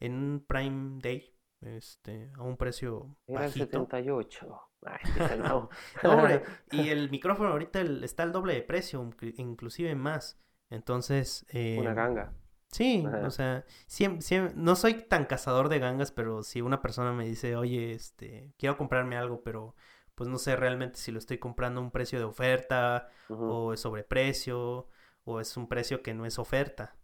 en 0.00 0.14
un 0.14 0.44
Prime 0.46 1.00
Day, 1.02 1.33
este, 1.66 2.30
a 2.36 2.42
un 2.42 2.56
precio 2.56 3.16
Era 3.26 3.40
el 3.46 3.46
bajito. 3.48 3.66
78. 3.80 4.60
Ay, 4.86 5.00
no. 5.38 5.68
Hombre, 6.04 6.42
y 6.70 6.88
el 6.88 7.10
micrófono 7.10 7.50
ahorita 7.50 7.80
el- 7.80 8.04
está 8.04 8.22
al 8.22 8.32
doble 8.32 8.54
de 8.54 8.62
precio, 8.62 9.02
inclu- 9.02 9.34
inclusive 9.38 9.94
más. 9.94 10.38
Entonces, 10.70 11.46
Una 11.52 11.92
eh, 11.92 11.94
ganga. 11.94 12.32
Sí, 12.70 13.04
Ajá. 13.06 13.26
o 13.26 13.30
sea, 13.30 13.64
siem- 13.86 14.20
siem- 14.20 14.52
no 14.56 14.74
soy 14.76 14.94
tan 14.94 15.26
cazador 15.26 15.68
de 15.68 15.78
gangas, 15.78 16.10
pero 16.10 16.42
si 16.42 16.60
una 16.60 16.82
persona 16.82 17.12
me 17.12 17.24
dice, 17.24 17.54
oye, 17.56 17.92
este, 17.92 18.52
quiero 18.58 18.76
comprarme 18.76 19.16
algo, 19.16 19.42
pero 19.42 19.76
pues 20.16 20.28
no 20.28 20.38
sé 20.38 20.56
realmente 20.56 20.98
si 20.98 21.12
lo 21.12 21.18
estoy 21.18 21.38
comprando 21.38 21.80
a 21.80 21.84
un 21.84 21.90
precio 21.92 22.18
de 22.18 22.24
oferta, 22.24 23.08
o 23.28 23.72
es 23.72 23.80
sobreprecio, 23.80 24.88
o 25.24 25.40
es 25.40 25.56
un 25.56 25.68
precio 25.68 26.02
que 26.02 26.14
no 26.14 26.26
es 26.26 26.38
oferta. 26.38 26.96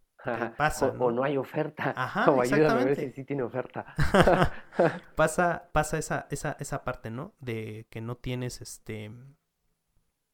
Pasa, 0.57 0.89
O, 0.99 1.07
o 1.07 1.11
¿no? 1.11 1.23
hay 1.25 1.37
oferta. 1.37 1.93
Ajá, 1.97 2.31
o 2.31 2.41
ayúdame 2.41 2.83
a 2.83 2.85
ver 2.85 2.97
si 2.97 3.11
sí 3.13 3.25
tiene 3.25 3.43
oferta. 3.43 3.95
pasa, 5.17 5.71
pasa 5.73 5.99
esa, 5.99 6.27
esa, 6.31 6.57
esa 6.61 6.85
parte, 6.85 7.11
¿no? 7.11 7.35
De 7.41 7.87
que 7.91 8.01
no 8.01 8.17
tienes 8.17 8.61
este 8.61 9.11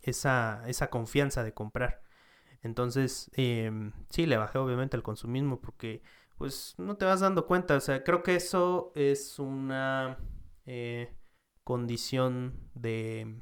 esa, 0.03 0.63
esa 0.67 0.91
confianza 0.91 1.43
de 1.45 1.53
comprar. 1.53 2.03
Entonces, 2.63 3.31
em, 3.35 3.93
sí, 4.11 4.27
le 4.27 4.37
bajé 4.37 4.59
obviamente 4.59 4.97
el 4.97 5.03
consumismo 5.03 5.61
porque 5.61 6.03
pues 6.37 6.75
no 6.79 6.97
te 6.97 7.05
vas 7.05 7.21
dando 7.21 7.47
cuenta. 7.47 7.77
O 7.77 7.81
sea, 7.81 8.03
creo 8.05 8.23
que 8.23 8.37
eso 8.37 8.93
es 8.95 9.39
una 9.39 10.19
eh, 10.65 11.15
condición 11.65 12.71
de 12.75 13.39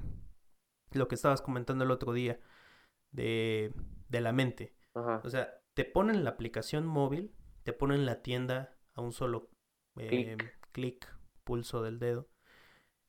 lo 0.93 1.09
que 1.09 1.15
estabas 1.15 1.43
comentando 1.43 1.85
el 1.85 1.91
otro 1.91 2.13
día, 2.13 2.39
de, 3.13 3.73
de 4.09 4.21
la 4.21 4.33
mente. 4.33 4.75
Ajá. 4.95 5.21
O 5.25 5.31
sea, 5.31 5.49
te 5.75 5.85
ponen 5.85 6.25
la 6.25 6.31
aplicación 6.31 6.87
móvil, 6.87 7.35
te 7.63 7.73
ponen 7.73 8.07
la 8.07 8.23
tienda 8.23 8.77
a 8.95 9.01
un 9.01 9.13
solo 9.13 9.51
eh, 9.99 10.37
Clic. 10.73 11.07
pulso 11.45 11.83
del 11.83 11.99
dedo. 11.99 12.29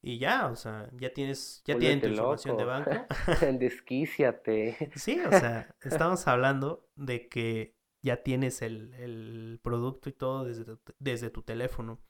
Y 0.02 0.20
ya, 0.20 0.48
o 0.48 0.56
sea, 0.56 0.90
ya 0.94 1.14
tienes, 1.14 1.64
ya 1.66 1.78
tienen 1.80 2.00
tu 2.00 2.08
información 2.08 2.58
de 2.58 2.64
banco. 2.64 2.92
Desquíciate. 3.60 4.92
Sí, 4.96 5.20
o 5.20 5.32
sea, 5.32 5.76
estamos 5.82 6.28
hablando 6.28 6.88
de 6.96 7.28
que 7.28 7.76
ya 8.04 8.22
tienes 8.22 8.62
el, 8.62 8.94
el 8.94 9.60
producto 9.64 10.10
y 10.10 10.14
todo 10.14 10.46
desde 10.46 10.64
tu, 10.64 10.80
desde 11.00 11.32
tu 11.32 11.42
teléfono. 11.42 12.04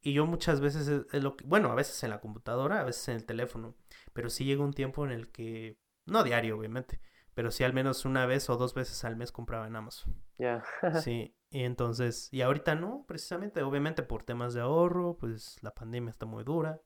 Y 0.00 0.14
yo 0.14 0.26
muchas 0.26 0.60
veces, 0.60 0.88
es, 0.88 1.06
es 1.12 1.22
lo 1.22 1.36
que, 1.36 1.44
bueno, 1.46 1.70
a 1.70 1.76
veces 1.76 2.02
en 2.02 2.10
la 2.10 2.20
computadora, 2.20 2.80
a 2.80 2.84
veces 2.84 3.06
en 3.08 3.14
el 3.14 3.24
teléfono, 3.24 3.76
pero 4.12 4.28
sí 4.28 4.44
llega 4.44 4.64
un 4.64 4.72
tiempo 4.72 5.04
en 5.04 5.12
el 5.12 5.30
que, 5.30 5.78
no 6.06 6.24
diario 6.24 6.58
obviamente, 6.58 7.00
pero 7.34 7.50
sí 7.50 7.64
al 7.64 7.72
menos 7.72 8.04
una 8.04 8.26
vez 8.26 8.48
o 8.50 8.56
dos 8.56 8.74
veces 8.74 9.04
al 9.04 9.16
mes 9.16 9.32
compraba 9.32 9.66
en 9.66 9.76
Amazon. 9.76 10.14
Ya. 10.38 10.62
Sí, 10.90 11.34
y 11.50 11.64
entonces, 11.64 12.28
y 12.32 12.42
ahorita 12.42 12.74
no, 12.76 13.04
precisamente, 13.08 13.62
obviamente 13.62 14.02
por 14.02 14.24
temas 14.24 14.54
de 14.54 14.60
ahorro, 14.62 15.16
pues 15.18 15.58
la 15.62 15.72
pandemia 15.74 16.10
está 16.10 16.26
muy 16.26 16.44
dura. 16.44 16.80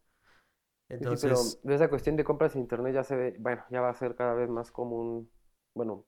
Sí, 0.99 1.07
sí, 1.07 1.17
pero 1.17 1.37
Entonces, 1.37 1.61
esa 1.65 1.89
cuestión 1.91 2.17
de 2.17 2.25
compras 2.25 2.55
en 2.55 2.63
internet 2.63 2.95
ya 2.95 3.05
se 3.05 3.17
ve, 3.17 3.37
bueno, 3.39 3.65
ya 3.71 3.81
va 3.81 3.91
a 3.91 3.95
ser 3.95 4.15
cada 4.17 4.35
vez 4.35 4.49
más 4.49 4.71
común. 4.73 5.31
Bueno, 5.75 6.07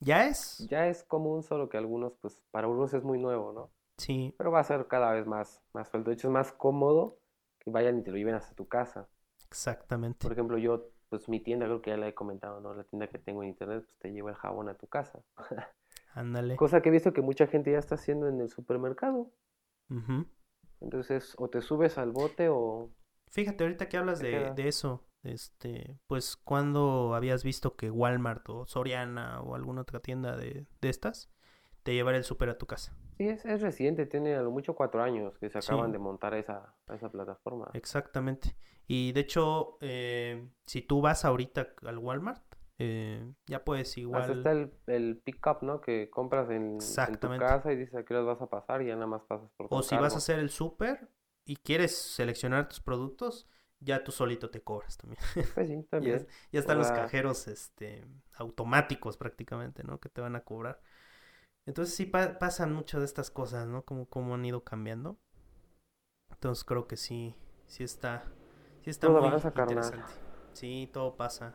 ya 0.00 0.26
es, 0.28 0.70
ya 0.70 0.88
es 0.88 1.04
común, 1.04 1.42
solo 1.42 1.68
que 1.68 1.76
algunos, 1.78 2.14
pues, 2.20 2.42
para 2.50 2.68
unos 2.68 2.94
es 2.94 3.02
muy 3.04 3.18
nuevo, 3.18 3.52
¿no? 3.52 3.72
sí, 3.98 4.34
Pero 4.36 4.50
va 4.52 4.60
a 4.60 4.64
ser 4.64 4.86
cada 4.88 5.12
vez 5.12 5.26
más, 5.26 5.62
más 5.74 5.88
suelto. 5.90 6.10
De 6.10 6.14
hecho, 6.16 6.28
es 6.28 6.32
más 6.34 6.52
cómodo 6.52 7.18
que 7.60 7.70
vayan 7.70 7.98
y 7.98 8.04
te 8.04 8.10
lo 8.12 8.16
lleven 8.18 8.34
hasta 8.36 8.54
tu 8.54 8.68
casa. 8.68 9.08
exactamente. 9.50 10.20
Por 10.22 10.32
ejemplo, 10.32 10.58
yo, 10.58 10.90
pues 11.18 11.28
mi 11.28 11.40
tienda, 11.40 11.66
creo 11.66 11.82
que 11.82 11.90
ya 11.90 11.96
la 11.96 12.08
he 12.08 12.14
comentado, 12.14 12.60
¿no? 12.60 12.74
La 12.74 12.84
tienda 12.84 13.08
que 13.08 13.18
tengo 13.18 13.42
en 13.42 13.50
internet, 13.50 13.84
pues 13.84 13.98
te 13.98 14.12
lleva 14.12 14.30
el 14.30 14.36
jabón 14.36 14.68
a 14.68 14.74
tu 14.74 14.86
casa. 14.86 15.22
Ándale. 16.14 16.56
Cosa 16.56 16.80
que 16.80 16.88
he 16.88 16.92
visto 16.92 17.12
que 17.12 17.22
mucha 17.22 17.46
gente 17.46 17.72
ya 17.72 17.78
está 17.78 17.96
haciendo 17.96 18.28
en 18.28 18.40
el 18.40 18.48
supermercado. 18.48 19.30
Entonces, 20.80 21.34
o 21.38 21.48
te 21.48 21.60
subes 21.60 21.98
al 21.98 22.12
bote 22.12 22.48
o... 22.48 22.90
Fíjate, 23.30 23.64
ahorita 23.64 23.88
que 23.88 23.96
hablas 23.96 24.20
de, 24.20 24.52
de 24.54 24.68
eso, 24.68 25.04
este, 25.22 25.98
pues 26.06 26.36
cuando 26.36 27.14
habías 27.14 27.42
visto 27.42 27.76
que 27.76 27.90
Walmart 27.90 28.48
o 28.48 28.66
Soriana 28.66 29.40
o 29.40 29.54
alguna 29.54 29.82
otra 29.82 30.00
tienda 30.00 30.36
de, 30.36 30.66
de 30.80 30.88
estas 30.88 31.30
te 31.82 31.94
llevara 31.94 32.16
el 32.16 32.24
súper 32.24 32.48
a 32.48 32.58
tu 32.58 32.66
casa. 32.66 32.96
Sí, 33.16 33.28
es, 33.28 33.44
es 33.44 33.60
reciente, 33.62 34.06
tiene 34.06 34.34
a 34.34 34.42
lo 34.42 34.50
mucho 34.50 34.74
cuatro 34.74 35.02
años 35.02 35.38
que 35.38 35.48
se 35.50 35.58
acaban 35.58 35.86
Sí. 35.86 35.92
de 35.92 35.98
montar 35.98 36.34
esa, 36.34 36.74
esa 36.92 37.08
plataforma. 37.10 37.70
Exactamente. 37.72 38.56
Y 38.86 39.12
de 39.12 39.20
hecho, 39.20 39.78
eh, 39.80 40.48
si 40.66 40.82
tú 40.82 41.00
vas 41.00 41.24
ahorita 41.24 41.68
al 41.86 41.98
Walmart, 41.98 42.42
eh, 42.78 43.24
ya 43.46 43.64
puedes 43.64 43.88
Hasta 43.90 44.00
igual... 44.00 44.30
está 44.38 44.50
el, 44.50 44.72
el 44.88 45.22
pick-up, 45.24 45.58
¿no? 45.62 45.80
Que 45.80 46.10
compras 46.10 46.50
en, 46.50 46.78
en 46.80 47.20
tu 47.20 47.28
casa 47.38 47.72
y 47.72 47.76
dices 47.76 47.94
a 47.94 48.04
qué 48.04 48.14
vas 48.14 48.42
a 48.42 48.48
pasar 48.48 48.82
y 48.82 48.86
ya 48.88 48.94
nada 48.94 49.06
más 49.06 49.22
pasas 49.22 49.48
por 49.56 49.68
tu 49.68 49.76
O 49.76 49.82
si 49.82 49.96
vas 49.96 50.14
a 50.14 50.18
hacer 50.18 50.40
el 50.40 50.50
súper 50.50 51.08
y 51.44 51.56
quieres 51.56 51.96
seleccionar 51.96 52.68
tus 52.68 52.80
productos, 52.80 53.48
ya 53.78 54.02
tú 54.02 54.10
solito 54.12 54.50
te 54.50 54.62
cobras 54.62 54.96
también. 54.98 55.20
Pues 55.54 55.68
sí, 55.68 55.76
Ya, 55.82 55.88
también. 55.88 56.26
ya 56.50 56.60
están 56.60 56.78
los 56.78 56.90
cajeros 56.90 57.46
este, 57.46 58.04
automáticos 58.34 59.16
prácticamente, 59.16 59.84
¿no? 59.84 60.00
Que 60.00 60.08
te 60.08 60.20
van 60.20 60.34
a 60.36 60.40
cobrar. 60.42 60.80
Entonces 61.66 61.94
sí 61.94 62.06
pa- 62.06 62.38
pasan 62.38 62.72
muchas 62.72 63.00
de 63.00 63.06
estas 63.06 63.30
cosas, 63.30 63.66
¿no? 63.68 63.82
Como, 63.84 64.06
como 64.06 64.34
han 64.34 64.44
ido 64.46 64.64
cambiando. 64.64 65.18
Entonces 66.30 66.64
creo 66.64 66.86
que 66.86 66.98
sí, 66.98 67.34
sí 67.66 67.82
está, 67.82 68.24
sí 68.82 68.90
está 68.90 69.08
Todo 69.08 69.20
muy 69.20 69.40
interesante. 69.54 70.12
Sí, 70.52 70.90
todo 70.92 71.16
pasa. 71.16 71.54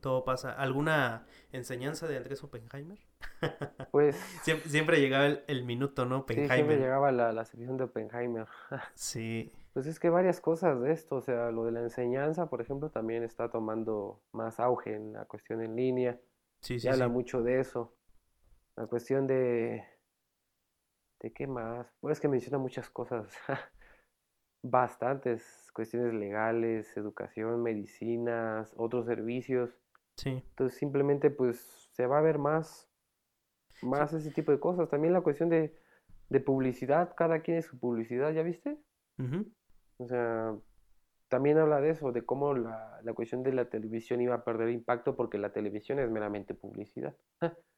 Todo 0.00 0.24
pasa. 0.24 0.52
¿Alguna 0.52 1.26
enseñanza 1.52 2.06
de 2.08 2.16
Andrés 2.16 2.42
Oppenheimer? 2.42 2.98
Pues 3.90 4.16
Siempre, 4.42 4.70
siempre 4.70 5.00
llegaba 5.00 5.26
el, 5.26 5.44
el 5.48 5.64
minuto, 5.64 6.06
¿no? 6.06 6.18
sí, 6.28 6.48
siempre 6.50 6.78
Oppenheimer. 6.78 6.78
llegaba 6.78 7.12
la, 7.12 7.32
la 7.32 7.44
sección 7.44 7.76
de 7.76 7.84
Oppenheimer. 7.84 8.46
Sí, 8.94 9.52
Pues 9.72 9.86
es 9.86 10.00
que 10.00 10.10
varias 10.10 10.40
cosas 10.40 10.80
de 10.80 10.92
esto, 10.92 11.16
o 11.16 11.20
sea, 11.22 11.50
lo 11.50 11.64
de 11.64 11.72
la 11.72 11.80
enseñanza, 11.80 12.46
por 12.50 12.60
ejemplo, 12.60 12.90
también 12.90 13.22
está 13.24 13.50
tomando 13.50 14.20
más 14.32 14.60
auge 14.60 14.94
en 14.96 15.12
la 15.14 15.24
cuestión 15.26 15.62
en 15.62 15.76
línea. 15.76 16.20
sí, 16.60 16.78
sí, 16.80 16.82
Se 16.82 16.90
habla 16.90 17.08
sí. 17.08 17.08
mucho 17.08 17.42
de 17.42 17.60
eso. 17.60 17.94
La 18.76 18.86
cuestión 18.86 19.26
de... 19.26 19.84
¿De 21.20 21.32
qué 21.32 21.46
más? 21.46 21.86
Pues 22.00 22.16
es 22.16 22.20
que 22.20 22.28
menciona 22.28 22.58
muchas 22.58 22.88
cosas. 22.88 23.30
Bastantes 24.62 25.70
cuestiones 25.74 26.14
legales, 26.14 26.96
educación, 26.96 27.62
medicinas, 27.62 28.72
otros 28.76 29.06
servicios. 29.06 29.70
Sí, 30.16 30.30
Entonces 30.30 30.78
simplemente 30.78 31.30
pues 31.30 31.88
se 31.92 32.06
va 32.06 32.18
a 32.18 32.22
ver 32.22 32.38
más, 32.38 32.90
más 33.82 34.12
ese 34.12 34.30
tipo 34.30 34.52
de 34.52 34.60
cosas. 34.60 34.88
También 34.88 35.12
la 35.12 35.20
cuestión 35.20 35.48
de, 35.48 35.78
de 36.28 36.40
publicidad, 36.40 37.14
cada 37.16 37.40
quien 37.40 37.58
es 37.58 37.66
su 37.66 37.78
publicidad, 37.78 38.32
¿ya 38.32 38.42
viste? 38.42 38.78
O 39.98 40.06
sea, 40.06 40.56
también 41.28 41.58
habla 41.58 41.80
de 41.80 41.90
eso, 41.90 42.10
de 42.10 42.24
cómo 42.24 42.54
la, 42.54 43.00
la 43.02 43.12
cuestión 43.12 43.42
de 43.42 43.52
la 43.52 43.68
televisión 43.68 44.20
iba 44.20 44.34
a 44.34 44.44
perder 44.44 44.70
impacto 44.70 45.14
porque 45.14 45.38
la 45.38 45.52
televisión 45.52 45.98
es 45.98 46.10
meramente 46.10 46.54
publicidad. 46.54 47.14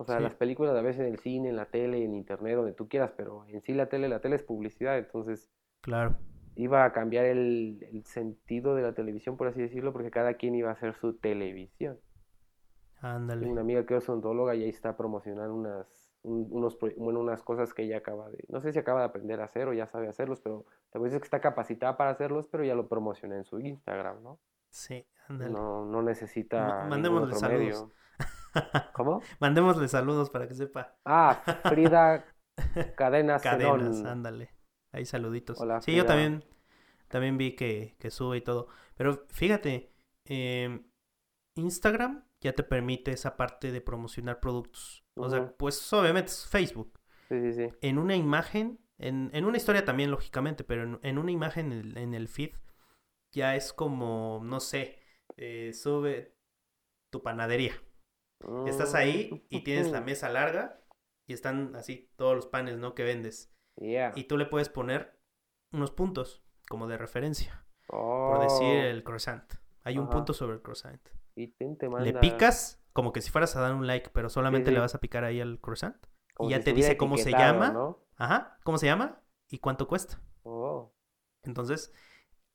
O 0.00 0.04
sea, 0.04 0.18
Sí. 0.18 0.22
las 0.22 0.36
películas 0.36 0.76
a 0.76 0.80
veces 0.80 1.00
en 1.00 1.06
el 1.12 1.18
cine, 1.18 1.48
en 1.48 1.56
la 1.56 1.66
tele, 1.66 2.04
en 2.04 2.14
internet, 2.14 2.54
donde 2.54 2.72
tú 2.72 2.88
quieras, 2.88 3.12
pero 3.16 3.44
en 3.48 3.60
sí 3.62 3.74
la 3.74 3.88
tele, 3.88 4.08
la 4.08 4.20
tele 4.20 4.36
es 4.36 4.44
publicidad, 4.44 4.96
entonces 4.96 5.50
claro. 5.80 6.14
iba 6.54 6.84
a 6.84 6.92
cambiar 6.92 7.24
el, 7.24 7.84
el 7.90 8.04
sentido 8.04 8.76
de 8.76 8.82
la 8.82 8.92
televisión, 8.94 9.36
por 9.36 9.48
así 9.48 9.60
decirlo, 9.60 9.92
porque 9.92 10.12
cada 10.12 10.34
quien 10.34 10.54
iba 10.54 10.70
a 10.70 10.74
hacer 10.74 10.94
su 10.94 11.14
televisión. 11.14 11.98
Ándale. 13.00 13.46
Una 13.46 13.60
amiga 13.62 13.84
que 13.86 13.96
es 13.96 14.08
odontóloga 14.08 14.54
y 14.54 14.62
ahí 14.64 14.68
está 14.68 14.96
promocionando 14.96 15.52
unas, 15.54 16.12
un- 16.22 16.46
unos, 16.50 16.78
bueno, 16.96 17.18
unas 17.20 17.42
cosas 17.42 17.74
que 17.74 17.82
ella 17.82 17.98
acaba 17.98 18.30
de, 18.30 18.44
no 18.48 18.60
sé 18.60 18.72
si 18.72 18.78
acaba 18.78 19.00
de 19.00 19.06
aprender 19.06 19.40
a 19.40 19.44
hacer 19.44 19.66
o 19.68 19.72
ya 19.72 19.86
sabe 19.88 20.08
hacerlos, 20.08 20.40
pero 20.40 20.64
la 20.92 21.00
cuestión 21.00 21.16
es 21.16 21.22
que 21.22 21.26
está 21.26 21.40
capacitada 21.40 21.96
para 21.96 22.10
hacerlos, 22.10 22.46
pero 22.46 22.62
ya 22.64 22.74
lo 22.76 22.88
promociona 22.88 23.36
en 23.36 23.44
su 23.44 23.58
Instagram, 23.60 24.22
¿no? 24.22 24.38
Sí, 24.70 25.04
ándale. 25.28 25.50
No, 25.52 25.84
no 25.86 26.02
necesita 26.02 26.76
ningún 26.76 26.88
mandémosle 26.90 27.34
saludos. 27.34 27.60
medio. 27.60 27.90
¿Cómo? 28.92 29.22
Mandémosle 29.40 29.88
saludos 29.88 30.30
para 30.30 30.48
que 30.48 30.54
sepa. 30.54 30.96
Ah, 31.04 31.42
Frida 31.68 32.24
Cadenas 32.96 33.42
Cadenas, 33.42 33.96
Zenón. 33.96 34.06
ándale. 34.06 34.54
Ahí 34.92 35.04
saluditos. 35.04 35.60
Hola, 35.60 35.80
sí, 35.80 35.94
yo 35.94 36.06
también, 36.06 36.44
también 37.08 37.36
vi 37.38 37.54
que, 37.54 37.96
que 37.98 38.10
sube 38.10 38.38
y 38.38 38.40
todo. 38.40 38.68
Pero 38.96 39.26
fíjate, 39.30 39.92
em, 40.24 40.90
Instagram 41.56 42.24
ya 42.40 42.52
te 42.54 42.62
permite 42.62 43.12
esa 43.12 43.36
parte 43.36 43.72
de 43.72 43.80
promocionar 43.80 44.40
productos. 44.40 45.04
O 45.16 45.28
sea, 45.28 45.52
pues 45.56 45.92
obviamente 45.92 46.30
es 46.30 46.46
Facebook. 46.46 46.98
Sí, 47.28 47.40
sí, 47.40 47.52
sí. 47.52 47.74
En 47.82 47.98
una 47.98 48.16
imagen, 48.16 48.80
en, 48.98 49.30
en 49.34 49.44
una 49.44 49.56
historia 49.56 49.84
también, 49.84 50.10
lógicamente, 50.10 50.64
pero 50.64 50.84
en, 50.84 50.98
en 51.02 51.18
una 51.18 51.30
imagen 51.32 51.72
en 51.72 51.78
el, 51.80 51.98
en 51.98 52.14
el 52.14 52.28
feed 52.28 52.54
ya 53.32 53.56
es 53.56 53.72
como, 53.72 54.40
no 54.42 54.60
sé, 54.60 54.98
eh, 55.36 55.72
sube 55.74 56.34
tu 57.10 57.22
panadería. 57.22 57.72
Estás 58.66 58.94
ahí 58.94 59.44
y 59.48 59.64
tienes 59.64 59.90
la 59.90 60.00
Mm, 60.00 60.04
mesa 60.04 60.28
larga 60.28 60.80
y 61.26 61.32
están 61.32 61.74
así 61.76 62.10
todos 62.16 62.34
los 62.36 62.46
panes, 62.46 62.78
¿no? 62.78 62.94
Que 62.94 63.02
vendes. 63.04 63.52
yeah. 63.76 64.12
Y 64.16 64.24
tú 64.24 64.36
le 64.38 64.46
puedes 64.46 64.68
poner 64.68 65.18
unos 65.72 65.90
puntos 65.90 66.44
como 66.68 66.86
de 66.86 66.98
referencia. 66.98 67.66
Por 67.88 68.40
decir 68.40 68.84
Oh, 68.84 68.88
el 68.90 69.02
croissant. 69.04 69.52
Hay 69.84 69.98
un 69.98 70.08
punto 70.10 70.32
sobre 70.34 70.54
el 70.54 70.62
croissant. 70.62 71.00
y 71.34 71.54
Le 72.00 72.12
picas 72.14 72.82
como 72.92 73.12
que 73.12 73.20
si 73.20 73.30
fueras 73.30 73.54
a 73.56 73.60
dar 73.60 73.74
un 73.74 73.86
like, 73.86 74.10
pero 74.10 74.28
solamente 74.28 74.70
sí. 74.70 74.74
le 74.74 74.80
vas 74.80 74.94
a 74.94 75.00
picar 75.00 75.24
ahí 75.24 75.40
al 75.40 75.60
croissant. 75.60 75.96
como 76.34 76.48
y 76.48 76.52
ya 76.52 76.58
si 76.58 76.64
te 76.64 76.72
dice 76.72 76.96
cómo 76.96 77.16
se 77.16 77.30
llama. 77.30 77.70
¿no? 77.70 78.04
Ajá, 78.16 78.58
¿cómo 78.64 78.78
se 78.78 78.86
llama? 78.86 79.22
¿Y 79.50 79.58
cuánto 79.58 79.88
cuesta? 79.88 80.20
Oh, 80.44 80.92
Entonces, 81.42 81.92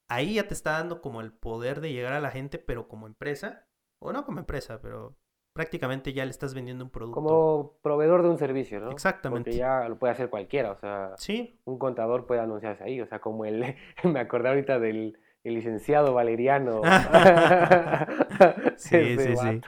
ahí 0.09 0.35
ya 0.35 0.47
te 0.47 0.53
está 0.53 0.71
dando 0.73 1.01
como 1.01 1.21
el 1.21 1.33
poder 1.33 1.81
de 1.81 1.91
llegar 1.93 2.13
a 2.13 2.21
la 2.21 2.31
gente, 2.31 2.59
pero 2.59 2.87
como 2.87 3.07
empresa. 3.07 3.67
O 3.99 4.11
no 4.11 4.25
como 4.25 4.39
empresa, 4.39 4.81
pero 4.81 5.17
prácticamente 5.53 6.13
ya 6.13 6.25
le 6.25 6.31
estás 6.31 6.53
vendiendo 6.53 6.83
un 6.83 6.89
producto. 6.89 7.15
como 7.15 7.77
proveedor 7.81 8.23
de 8.23 8.29
un 8.29 8.37
servicio, 8.37 8.79
¿no? 8.79 8.91
Exactamente. 8.91 9.51
Porque 9.51 9.57
ya 9.59 9.87
lo 9.87 9.97
puede 9.97 10.13
hacer 10.13 10.29
cualquiera, 10.29 10.71
o 10.71 10.77
sea, 10.77 11.13
Sí, 11.17 11.59
un 11.65 11.77
contador 11.77 12.25
puede 12.25 12.41
anunciarse 12.41 12.83
ahí, 12.83 12.99
o 12.99 13.05
sea, 13.05 13.19
como 13.19 13.45
el, 13.45 13.75
me 14.03 14.19
acordé 14.19 14.49
ahorita 14.49 14.79
del 14.79 15.17
el 15.43 15.55
licenciado 15.55 16.13
Valeriano. 16.13 16.81
Sí, 18.77 19.17
sí, 19.17 19.35
sí. 19.37 19.61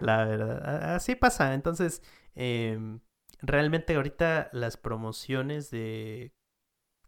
La 0.00 0.24
verdad, 0.24 0.94
así 0.94 1.14
pasa. 1.14 1.54
Entonces, 1.54 2.02
em, 2.34 3.00
realmente 3.42 3.94
ahorita 3.94 4.50
las 4.52 4.76
promociones 4.76 5.70
de 5.70 6.32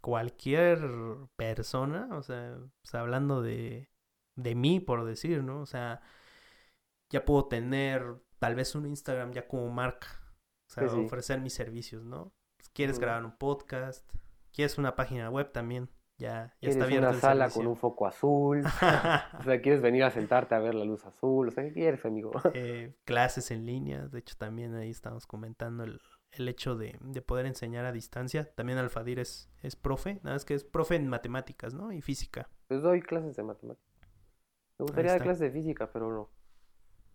cualquier 0.01 0.79
persona, 1.37 2.09
o 2.13 2.23
sea, 2.23 2.59
pues, 2.83 2.95
hablando 2.95 3.43
de, 3.43 3.89
de 4.37 4.55
mí, 4.55 4.81
por 4.81 5.05
decir, 5.05 5.43
¿no? 5.43 5.61
O 5.61 5.67
sea, 5.67 6.01
ya 7.11 7.25
puedo 7.25 7.47
tener 7.47 8.17
tal 8.39 8.55
vez 8.55 8.75
un 8.75 8.87
Instagram 8.87 9.33
ya 9.33 9.47
como 9.47 9.69
marca, 9.71 10.09
o 10.69 10.73
sea, 10.73 10.89
Sí, 10.89 10.95
sí. 10.97 11.05
ofrecer 11.05 11.41
mis 11.41 11.55
servicios, 11.55 12.05
¿no? 12.05 12.33
Pues, 12.57 12.69
quieres 12.71 12.99
grabar 12.99 13.25
un 13.25 13.37
podcast, 13.37 14.11
quieres 14.53 14.79
una 14.79 14.97
página 14.97 15.31
web 15.31 15.53
también, 15.53 15.91
ya, 16.19 16.29
ya 16.29 16.57
Quieres 16.61 16.77
está 16.77 16.85
abierto 16.87 17.11
una 17.11 17.21
sala 17.21 17.51
con 17.51 17.67
un 17.67 17.77
foco 17.77 18.07
azul. 18.07 18.63
O 19.41 19.43
sea, 19.43 19.61
quieres 19.61 19.83
venir 19.83 20.03
a 20.03 20.11
sentarte 20.11 20.55
a 20.55 20.59
ver 20.59 20.75
la 20.75 20.85
luz 20.85 21.05
azul. 21.05 21.49
O 21.49 21.51
sea, 21.51 21.63
¿qué 21.65 21.73
quieres, 21.73 22.05
amigo? 22.07 22.33
eh, 22.55 22.95
clases 23.05 23.51
en 23.51 23.67
línea. 23.67 24.09
De 24.09 24.21
hecho, 24.21 24.35
también 24.39 24.75
ahí 24.75 24.89
estamos 24.91 25.27
comentando 25.27 25.85
el, 25.85 26.01
el 26.31 26.49
hecho 26.49 26.75
de, 26.75 26.97
de 27.03 27.21
poder 27.21 27.45
enseñar 27.45 27.85
a 27.85 27.93
distancia. 27.93 28.51
También 28.55 28.79
Alfadir 28.79 29.19
es, 29.19 29.51
es 29.63 29.77
profe, 29.77 30.15
nada 30.23 30.37
más 30.37 30.47
que 30.47 30.55
es 30.55 30.65
profe 30.65 30.97
en 30.97 31.07
matemáticas, 31.07 31.75
¿no? 31.75 31.93
Y 31.93 32.01
física. 32.01 32.49
Pues 32.69 32.81
doy 32.81 33.03
clases 33.03 33.37
de 33.37 33.43
matemáticas. 33.43 33.87
Me 34.79 34.85
gustaría 34.85 35.13
dar 35.13 35.23
clases 35.23 35.41
de 35.41 35.51
física, 35.51 35.91
pero 35.93 36.11
no. 36.11 36.31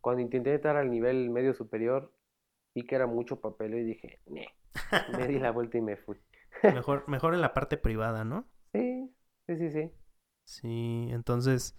Cuando 0.02 0.22
intenté 0.22 0.56
estar 0.56 0.76
al 0.78 0.90
nivel 0.92 1.30
medio 1.30 1.54
superior, 1.54 2.14
vi 2.76 2.86
que 2.86 2.96
era 2.96 3.08
mucho 3.08 3.40
papel 3.42 3.76
y 3.76 3.84
dije. 3.86 4.22
Me 5.08 5.28
di 5.28 5.40
la 5.40 5.52
vuelta 5.52 5.78
y 5.78 5.82
me 5.82 5.98
fui. 5.98 6.18
Mejor, 6.70 7.08
mejor 7.08 7.36
en 7.36 7.42
la 7.42 7.54
parte 7.54 7.78
privada, 7.78 8.24
¿no? 8.26 8.48
Sí, 8.74 9.10
sí, 9.48 9.56
sí, 9.58 9.70
sí. 9.72 9.92
Sí, 10.44 11.08
entonces, 11.12 11.76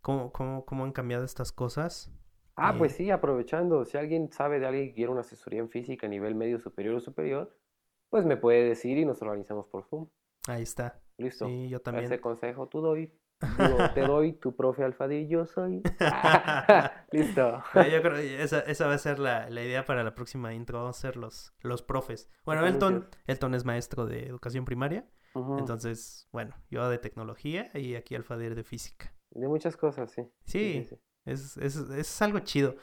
¿cómo, 0.00 0.32
cómo, 0.32 0.64
cómo 0.64 0.84
han 0.84 0.92
cambiado 0.92 1.24
estas 1.24 1.52
cosas? 1.52 2.10
Ah, 2.56 2.76
pues 2.78 2.92
Eh, 2.92 2.96
sí, 2.96 3.10
aprovechando. 3.10 3.84
Si 3.84 3.96
alguien 3.96 4.30
sabe 4.32 4.58
de 4.60 4.66
alguien 4.66 4.88
que 4.88 4.94
quiere 4.94 5.12
una 5.12 5.20
asesoría 5.22 5.60
en 5.60 5.70
física 5.70 6.06
a 6.06 6.10
nivel 6.10 6.34
medio 6.34 6.58
superior 6.60 6.96
o 6.96 7.00
superior, 7.00 7.56
pues 8.10 8.24
me 8.26 8.36
puede 8.36 8.64
decir 8.68 8.98
y 8.98 9.04
nos 9.04 9.22
organizamos 9.22 9.66
por 9.68 9.84
Zoom. 9.86 10.08
Ahí 10.48 10.62
está. 10.62 11.00
Listo. 11.18 11.46
Sí, 11.46 11.68
yo 11.68 11.80
también. 11.80 12.06
Ese 12.06 12.20
consejo 12.20 12.68
tú 12.68 12.80
doy. 12.80 13.12
Digo, 13.40 13.76
te 13.94 14.00
doy 14.06 14.32
tu 14.34 14.56
profe 14.56 14.84
Alfadí, 14.84 15.28
yo 15.28 15.46
soy. 15.46 15.82
Listo. 17.12 17.62
Yo 17.74 18.02
creo 18.02 18.14
que 18.14 18.42
esa, 18.42 18.60
esa 18.60 18.86
va 18.86 18.94
a 18.94 18.98
ser 18.98 19.18
la, 19.18 19.48
la 19.50 19.62
idea 19.62 19.84
para 19.84 20.02
la 20.02 20.14
próxima 20.14 20.54
intro. 20.54 20.78
Vamos 20.80 20.98
a 20.98 21.00
ser 21.00 21.16
los, 21.16 21.52
los 21.60 21.82
profes. 21.82 22.30
Bueno, 22.44 22.66
Elton. 22.66 23.08
Elton 23.26 23.54
es 23.54 23.64
maestro 23.64 24.06
de 24.06 24.26
educación 24.26 24.64
primaria. 24.64 25.06
Entonces, 25.58 26.28
bueno, 26.30 26.54
yo 26.70 26.88
de 26.88 26.98
tecnología 26.98 27.70
y 27.74 27.96
aquí 27.96 28.14
Alfadir 28.14 28.54
de 28.54 28.62
física. 28.62 29.12
De 29.30 29.48
muchas 29.48 29.76
cosas, 29.76 30.12
sí. 30.12 30.22
Sí, 30.44 30.88
Es, 31.24 31.56
es, 31.56 31.74
es 31.76 32.22
algo 32.22 32.38
chido. 32.38 32.76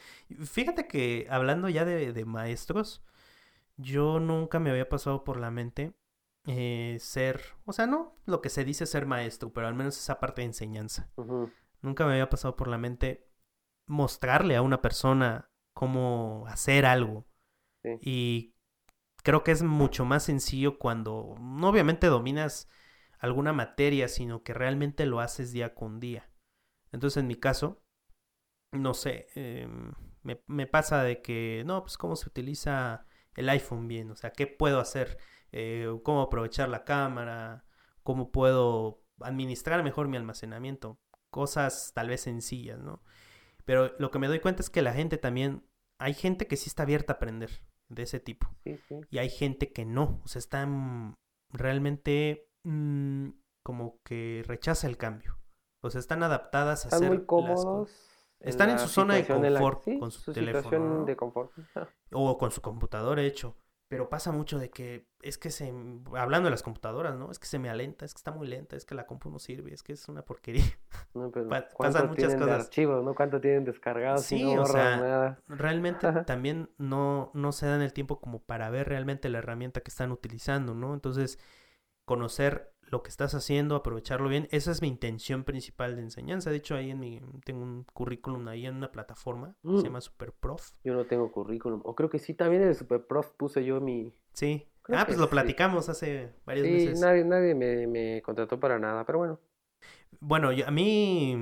Fíjate 0.43 0.85
que 0.85 1.27
hablando 1.29 1.69
ya 1.69 1.85
de, 1.85 2.11
de 2.11 2.25
maestros, 2.25 3.05
yo 3.77 4.19
nunca 4.19 4.59
me 4.59 4.69
había 4.69 4.89
pasado 4.89 5.23
por 5.23 5.39
la 5.39 5.49
mente 5.49 5.93
eh, 6.47 6.97
ser, 6.99 7.41
o 7.65 7.73
sea, 7.73 7.88
no 7.88 8.15
lo 8.25 8.41
que 8.41 8.49
se 8.49 8.63
dice 8.63 8.86
ser 8.86 9.06
maestro, 9.06 9.54
pero 9.54 9.67
al 9.67 9.75
menos 9.75 9.97
esa 9.97 10.19
parte 10.19 10.41
de 10.41 10.47
enseñanza. 10.47 11.12
Nunca 11.82 12.06
me 12.06 12.13
había 12.13 12.30
pasado 12.30 12.56
por 12.56 12.67
la 12.67 12.77
mente 12.77 13.27
mostrarle 13.88 14.56
a 14.56 14.62
una 14.62 14.82
persona 14.82 15.49
cómo 15.73 16.45
hacer 16.47 16.86
algo. 16.86 17.27
Sí. 17.84 17.97
Y 18.01 18.56
creo 19.23 19.43
que 19.43 19.51
es 19.51 19.63
mucho 19.63 20.06
más 20.06 20.23
sencillo 20.23 20.80
cuando 20.80 21.36
no 21.39 21.69
obviamente 21.69 22.08
dominas 22.08 22.69
alguna 23.19 23.54
materia, 23.54 24.08
sino 24.08 24.43
que 24.43 24.54
realmente 24.54 25.06
lo 25.06 25.19
haces 25.19 25.51
día 25.51 25.75
con 25.75 25.99
día. 25.99 26.30
Entonces, 26.91 27.17
en 27.21 27.27
mi 27.27 27.36
caso, 27.36 27.84
no 28.71 28.93
sé, 28.93 29.27
em, 29.36 29.93
me, 30.23 30.41
me 30.47 30.67
pasa 30.67 31.04
de 31.04 31.21
que, 31.21 31.63
no, 31.65 31.82
pues 31.82 31.97
cómo 31.97 32.15
se 32.15 32.27
utiliza 32.27 33.06
el 33.35 33.49
iPhone 33.49 33.87
bien, 33.87 34.11
o 34.11 34.15
sea, 34.15 34.31
qué 34.31 34.47
puedo 34.47 34.79
hacer, 34.79 35.17
Eh, 35.53 35.85
cómo 36.03 36.21
aprovechar 36.21 36.69
la 36.69 36.85
cámara, 36.85 37.65
cómo 38.03 38.31
puedo 38.31 39.03
administrar 39.19 39.83
mejor 39.83 40.07
mi 40.07 40.15
almacenamiento, 40.15 40.97
cosas 41.29 41.91
tal 41.93 42.07
vez 42.07 42.21
sencillas, 42.21 42.79
¿no? 42.79 43.03
Pero 43.65 43.93
lo 43.99 44.11
que 44.11 44.19
me 44.19 44.27
doy 44.27 44.39
cuenta 44.39 44.61
es 44.61 44.69
que 44.69 44.81
la 44.81 44.93
gente 44.93 45.17
también, 45.17 45.65
hay 45.99 46.13
gente 46.13 46.47
que 46.47 46.55
sí 46.55 46.69
está 46.69 46.83
abierta 46.83 47.13
a 47.13 47.15
aprender 47.17 47.49
de 47.89 48.03
ese 48.03 48.21
tipo 48.21 48.47
Sí, 48.63 48.77
sí. 48.87 48.95
y 49.09 49.17
hay 49.17 49.29
gente 49.29 49.73
que 49.73 49.83
no, 49.85 50.21
o 50.23 50.27
sea, 50.29 50.39
están 50.39 51.15
realmente 51.51 52.47
mm, 52.65 53.29
como 53.65 53.99
que 54.05 54.43
rechaza 54.47 54.87
el 54.87 54.95
cambio, 54.97 55.37
o 55.83 55.89
sea, 55.89 55.99
están 55.99 56.23
adaptadas 56.23 56.85
a 56.85 56.87
Están 56.87 56.99
hacer 56.99 57.09
muy 57.09 57.17
las 57.17 57.25
cómodos. 57.27 58.11
Están 58.43 58.69
en 58.69 58.80
su 58.80 58.88
zona 58.88 59.15
de 59.15 59.19
en 59.21 59.54
la- 59.54 59.60
confort 59.60 59.84
sí, 59.84 59.99
con 59.99 60.12
su 60.12 60.21
su 60.21 60.34
teléfono, 60.34 60.69
situación 60.69 61.06
de 61.06 61.15
confort. 61.15 61.51
Ah, 61.75 61.88
o 62.12 62.38
con 62.38 62.51
su 62.51 62.62
computadora 62.62 63.21
hecho. 63.21 63.56
Pero 63.88 64.08
pasa 64.10 64.32
mucho 64.32 64.58
de 64.58 64.69
que 64.69 65.06
es 65.21 65.38
que 65.38 65.51
se, 65.51 65.73
hablando 66.15 66.45
de 66.47 66.51
las 66.51 66.63
computadoras, 66.63 67.17
¿no? 67.17 67.30
Es 67.30 67.39
que 67.39 67.45
se 67.45 67.60
me 67.60 67.69
alenta, 67.69 68.06
es 68.06 68.13
que 68.13 68.19
está 68.19 68.32
muy 68.32 68.47
lenta, 68.47 68.77
es 68.77 68.86
que 68.86 68.95
la 68.95 69.06
compu 69.06 69.30
no 69.30 69.38
sirve, 69.38 69.73
es 69.73 69.84
que 69.84 69.91
es 69.93 70.08
una 70.08 70.23
porquería. 70.23 70.63
No, 71.13 71.30
pero 71.30 71.49
Pa- 71.49 71.67
¿cuánto 71.73 71.97
pasan 71.97 72.08
muchas 72.08 72.32
de 72.32 72.38
cosas. 72.39 72.65
archivos, 72.67 73.04
¿no? 73.04 73.13
¿Cuánto 73.13 73.41
tienen 73.41 73.65
descargados 73.65 74.23
Sí, 74.23 74.56
no 74.56 74.62
o 74.62 74.65
sea, 74.65 74.95
nada? 74.97 75.39
Realmente 75.49 76.10
también 76.23 76.69
no, 76.77 77.32
no 77.34 77.51
se 77.51 77.65
dan 77.65 77.82
el 77.82 77.91
tiempo 77.91 78.21
como 78.21 78.39
para 78.41 78.69
ver 78.69 78.88
realmente 78.88 79.27
la 79.27 79.39
herramienta 79.39 79.82
que 79.82 79.89
están 79.89 80.13
utilizando, 80.13 80.73
¿no? 80.73 80.93
Entonces, 80.93 81.38
conocer 82.06 82.70
lo 82.91 83.01
que 83.04 83.10
estás 83.10 83.34
haciendo, 83.34 83.75
aprovecharlo 83.75 84.27
bien, 84.30 84.47
esa 84.51 84.69
es 84.71 84.82
mi 84.82 84.89
intención 84.89 85.43
principal 85.45 85.95
de 85.95 86.01
enseñanza. 86.01 86.49
De 86.51 86.58
hecho, 86.58 86.75
ahí 86.75 86.91
en 86.91 86.99
mi, 86.99 87.21
tengo 87.45 87.63
un 87.63 87.86
currículum 87.86 88.45
ahí 88.49 88.65
en 88.65 88.75
una 88.75 88.91
plataforma, 88.91 89.56
Mm. 89.63 89.77
se 89.77 89.84
llama 89.84 90.01
Superprof. 90.01 90.71
Yo 90.84 90.93
no 90.93 91.06
tengo 91.06 91.32
currículum. 91.32 91.82
O 91.86 91.95
creo 91.95 92.10
que 92.10 92.19
sí, 92.19 92.34
también 92.34 92.63
en 92.63 92.67
el 92.69 92.75
Superprof 92.75 93.32
puse 93.38 93.63
yo 93.63 93.80
mi... 93.80 94.13
Sí. 94.34 94.67
Creo 94.84 94.99
ah, 94.99 95.06
pues 95.06 95.17
lo 95.17 95.25
sí. 95.25 95.30
platicamos 95.32 95.88
hace 95.89 96.34
varios 96.45 96.67
Sí, 96.67 96.73
meses. 96.73 96.99
nadie, 96.99 97.23
nadie 97.23 97.56
me, 97.56 97.88
me 97.88 98.21
contrató 98.23 98.60
para 98.60 98.77
nada, 98.77 99.06
pero 99.06 99.19
bueno. 99.19 99.39
Bueno, 100.19 100.51
yo- 100.51 100.67
a 100.67 100.71
mí, 100.71 101.38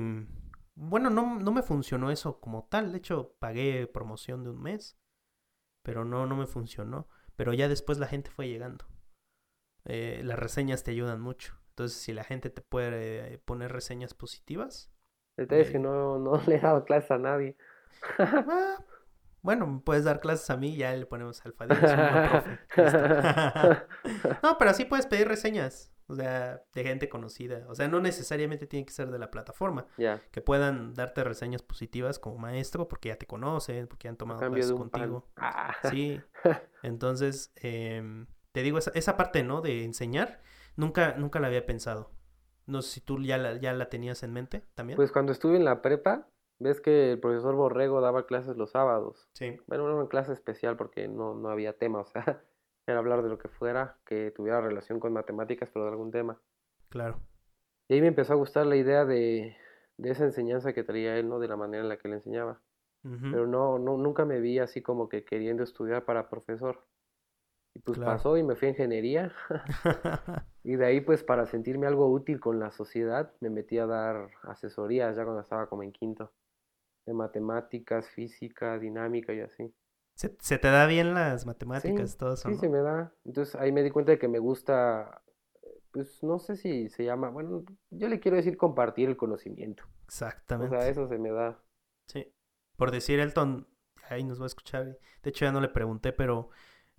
bueno, 0.76 1.10
no, 1.10 1.38
no 1.40 1.50
me 1.52 1.62
funcionó 1.62 2.10
eso 2.10 2.38
como 2.40 2.64
tal. 2.70 2.92
De 2.92 2.98
hecho, 2.98 3.34
pagué 3.40 3.86
promoción 3.86 4.44
de 4.44 4.50
un 4.50 4.62
mes, 4.62 4.96
pero 5.82 6.04
no, 6.04 6.26
no 6.26 6.36
me 6.36 6.46
funcionó. 6.46 7.08
Pero 7.34 7.54
ya 7.54 7.68
después 7.68 7.98
la 7.98 8.06
gente 8.06 8.30
fue 8.30 8.46
llegando. 8.48 8.84
Eh, 9.84 10.20
las 10.24 10.38
reseñas 10.38 10.82
te 10.84 10.90
ayudan 10.92 11.20
mucho. 11.20 11.54
Entonces, 11.70 11.98
si 11.98 12.12
la 12.12 12.24
gente 12.24 12.50
te 12.50 12.60
puede 12.62 13.34
eh, 13.34 13.38
poner 13.38 13.72
reseñas 13.72 14.12
positivas, 14.14 14.92
El 15.36 15.44
detalle 15.46 15.62
es 15.62 15.70
que 15.70 15.76
Eh. 15.78 15.80
no, 15.80 16.18
no 16.18 16.40
le 16.46 16.56
he 16.56 16.60
dado 16.60 16.84
clases 16.84 17.10
a 17.12 17.18
nadie. 17.18 17.56
ah, 18.18 18.76
bueno, 19.42 19.80
puedes 19.84 20.04
dar 20.04 20.20
clases 20.20 20.50
a 20.50 20.56
mí 20.58 20.74
y 20.74 20.76
ya 20.78 20.92
le 20.94 21.06
ponemos. 21.06 21.42
Listo. 21.44 21.60
No, 24.42 24.58
pero 24.58 24.74
sí 24.74 24.84
puedes 24.84 25.06
pedir 25.06 25.28
reseñas, 25.28 25.92
o 26.06 26.14
sea, 26.14 26.62
de 26.74 26.82
gente 26.82 27.08
conocida. 27.08 27.64
O 27.68 27.74
sea, 27.74 27.88
no 27.88 28.00
necesariamente 28.00 28.66
tiene 28.66 28.84
que 28.86 28.92
ser 28.92 29.10
de 29.10 29.18
la 29.18 29.30
plataforma. 29.30 29.86
Que 30.30 30.40
puedan 30.40 30.94
darte 30.94 31.24
reseñas 31.24 31.62
positivas 31.62 32.18
como 32.18 32.36
maestro 32.38 32.88
porque 32.88 33.08
ya 33.10 33.16
te 33.16 33.26
conocen, 33.26 33.86
porque 33.86 34.08
han 34.08 34.16
tomado 34.16 34.40
clases 34.40 34.72
contigo. 34.72 35.26
Ah, 35.36 35.74
Sí, 35.90 36.20
entonces, 36.82 37.52
em, 37.56 38.26
te 38.52 38.62
digo, 38.62 38.78
esa, 38.78 38.90
esa 38.94 39.16
parte, 39.16 39.42
¿no? 39.42 39.60
De 39.60 39.84
enseñar, 39.84 40.40
nunca, 40.76 41.14
nunca 41.16 41.40
la 41.40 41.46
había 41.48 41.66
pensado. 41.66 42.10
No 42.66 42.82
sé 42.82 42.92
si 42.92 43.00
tú 43.00 43.20
ya 43.22 43.38
la, 43.38 43.56
ya 43.56 43.72
la 43.72 43.88
tenías 43.88 44.22
en 44.22 44.32
mente 44.32 44.64
también. 44.74 44.96
Pues 44.96 45.12
cuando 45.12 45.32
estuve 45.32 45.56
en 45.56 45.64
la 45.64 45.82
prepa, 45.82 46.28
ves 46.58 46.80
que 46.80 47.12
el 47.12 47.20
profesor 47.20 47.54
Borrego 47.54 48.00
daba 48.00 48.26
clases 48.26 48.56
los 48.56 48.70
sábados. 48.70 49.28
Sí, 49.34 49.56
Bueno, 49.66 49.86
era 49.86 49.96
una 49.96 50.08
clase 50.08 50.32
especial 50.32 50.76
porque 50.76 51.08
no, 51.08 51.34
no 51.34 51.48
había 51.48 51.76
tema, 51.78 52.00
o 52.00 52.06
sea, 52.06 52.22
era 52.86 52.98
hablar 52.98 53.22
de 53.22 53.28
lo 53.28 53.38
que 53.38 53.48
fuera 53.48 53.98
que 54.04 54.30
tuviera 54.30 54.60
relación 54.60 55.00
con 55.00 55.12
matemáticas, 55.12 55.70
pero 55.72 55.86
de 55.86 55.90
algún 55.92 56.10
tema. 56.10 56.40
claro. 56.88 57.20
Y 57.88 57.94
ahí 57.94 58.00
me 58.02 58.06
empezó 58.06 58.34
a 58.34 58.36
gustar 58.36 58.66
la 58.66 58.76
idea 58.76 59.04
de, 59.04 59.56
de 59.96 60.10
esa 60.10 60.22
enseñanza 60.22 60.72
que 60.72 60.84
traía 60.84 61.16
él, 61.16 61.28
¿no? 61.28 61.40
De 61.40 61.48
la 61.48 61.56
manera 61.56 61.82
en 61.82 61.88
la 61.88 61.96
que 61.98 62.08
le 62.08 62.14
enseñaba. 62.16 62.60
Pero 63.02 63.46
no, 63.48 63.78
no, 63.80 63.96
nunca 63.96 64.24
me 64.24 64.38
vi 64.40 64.60
así 64.60 64.80
como 64.80 65.08
que 65.08 65.24
queriendo 65.24 65.64
estudiar 65.64 66.04
para 66.04 66.28
profesor. 66.28 66.86
Y 67.80 67.82
pues 67.82 67.98
Claro. 67.98 68.00
pasó 68.00 68.36
y 68.36 68.42
me 68.44 68.56
fui 68.56 68.68
a 68.68 68.70
ingeniería. 68.72 69.32
Y 70.64 70.76
de 70.76 70.86
ahí, 70.86 71.00
pues, 71.02 71.22
para 71.22 71.46
sentirme 71.46 71.86
algo 71.86 72.10
útil 72.10 72.40
con 72.40 72.58
la 72.60 72.70
sociedad, 72.70 73.30
me 73.40 73.50
metí 73.50 73.78
a 73.78 73.86
dar 73.86 74.30
asesorías 74.44 75.14
ya 75.16 75.24
cuando 75.24 75.42
estaba 75.42 75.68
como 75.68 75.82
en 75.82 75.92
quinto. 75.92 76.32
De 77.06 77.14
matemáticas, 77.14 78.08
física, 78.10 78.78
dinámica 78.78 79.34
y 79.34 79.40
así. 79.40 79.74
¿Se, 80.14 80.36
se 80.40 80.58
te 80.58 80.68
da 80.68 80.86
bien 80.86 81.14
las 81.14 81.46
matemáticas, 81.46 82.16
Sí, 82.16 82.16
todo 82.16 82.34
eso, 82.34 82.50
Sí, 82.50 82.52
¿no? 82.52 82.60
se 82.60 82.68
me 82.68 82.78
da. 82.78 83.12
Entonces 83.24 83.54
ahí 83.56 83.72
me 83.72 83.82
di 83.82 83.90
cuenta 83.90 84.12
de 84.12 84.18
que 84.18 84.28
me 84.28 84.38
gusta, 84.38 85.22
pues 85.92 86.22
no 86.22 86.38
sé 86.38 86.56
si 86.56 86.88
se 86.90 87.04
llama, 87.04 87.30
bueno, 87.30 87.64
yo 87.90 88.08
le 88.08 88.20
quiero 88.20 88.36
decir 88.36 88.56
compartir 88.56 89.08
el 89.08 89.16
conocimiento. 89.16 89.84
O 90.56 90.68
Exactamente. 90.68 90.68
sea, 90.68 90.88
eso 90.88 91.08
se 91.08 91.18
me 91.18 91.30
da. 91.32 91.60
Sí. 92.06 92.32
Por 92.76 92.90
decir 92.90 93.20
Elton, 93.20 93.68
ahí 94.08 94.24
nos 94.24 94.40
va 94.40 94.44
a 94.44 94.46
escuchar. 94.46 94.98
De 95.22 95.30
hecho, 95.30 95.44
ya 95.44 95.52
no 95.52 95.60
le 95.60 95.68
pregunté, 95.68 96.12
pero 96.12 96.50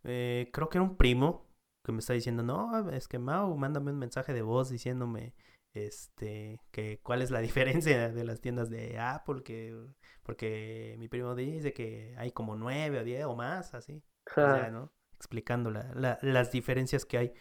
eh, 0.04 0.50
creo 0.54 0.70
que 0.70 0.78
era 0.78 0.84
un 0.86 0.98
primo 0.98 1.48
que 1.84 1.92
me 1.92 2.00
está 2.00 2.14
diciendo, 2.14 2.44
no, 2.44 2.90
es 2.92 3.08
que 3.08 3.20
Mau, 3.20 3.56
mándame 3.58 3.92
un 3.92 3.98
mensaje 4.00 4.34
de 4.34 4.42
voz 4.44 4.70
diciéndome 4.70 5.34
este 5.74 6.60
que 6.72 7.00
cuál 7.02 7.22
es 7.22 7.32
la 7.32 7.40
diferencia 7.42 8.10
de 8.10 8.24
las 8.24 8.42
tiendas 8.42 8.70
de 8.70 9.00
Apple, 9.00 9.44
que, 9.44 9.76
porque 10.24 10.96
mi 11.00 11.08
primo 11.08 11.34
dice 11.36 11.74
que 11.74 12.14
hay 12.18 12.32
como 12.32 12.56
nueve 12.56 13.00
o 13.00 13.04
diez 13.04 13.26
o 13.26 13.36
más, 13.36 13.74
así. 13.74 14.04
O 14.46 14.56
sea, 14.62 14.70
¿no? 14.72 14.92
Explicando 15.16 15.72
la- 15.72 15.92
la- 15.96 16.20
las 16.22 16.52
diferencias 16.52 17.06
que 17.06 17.18
hay. 17.18 17.34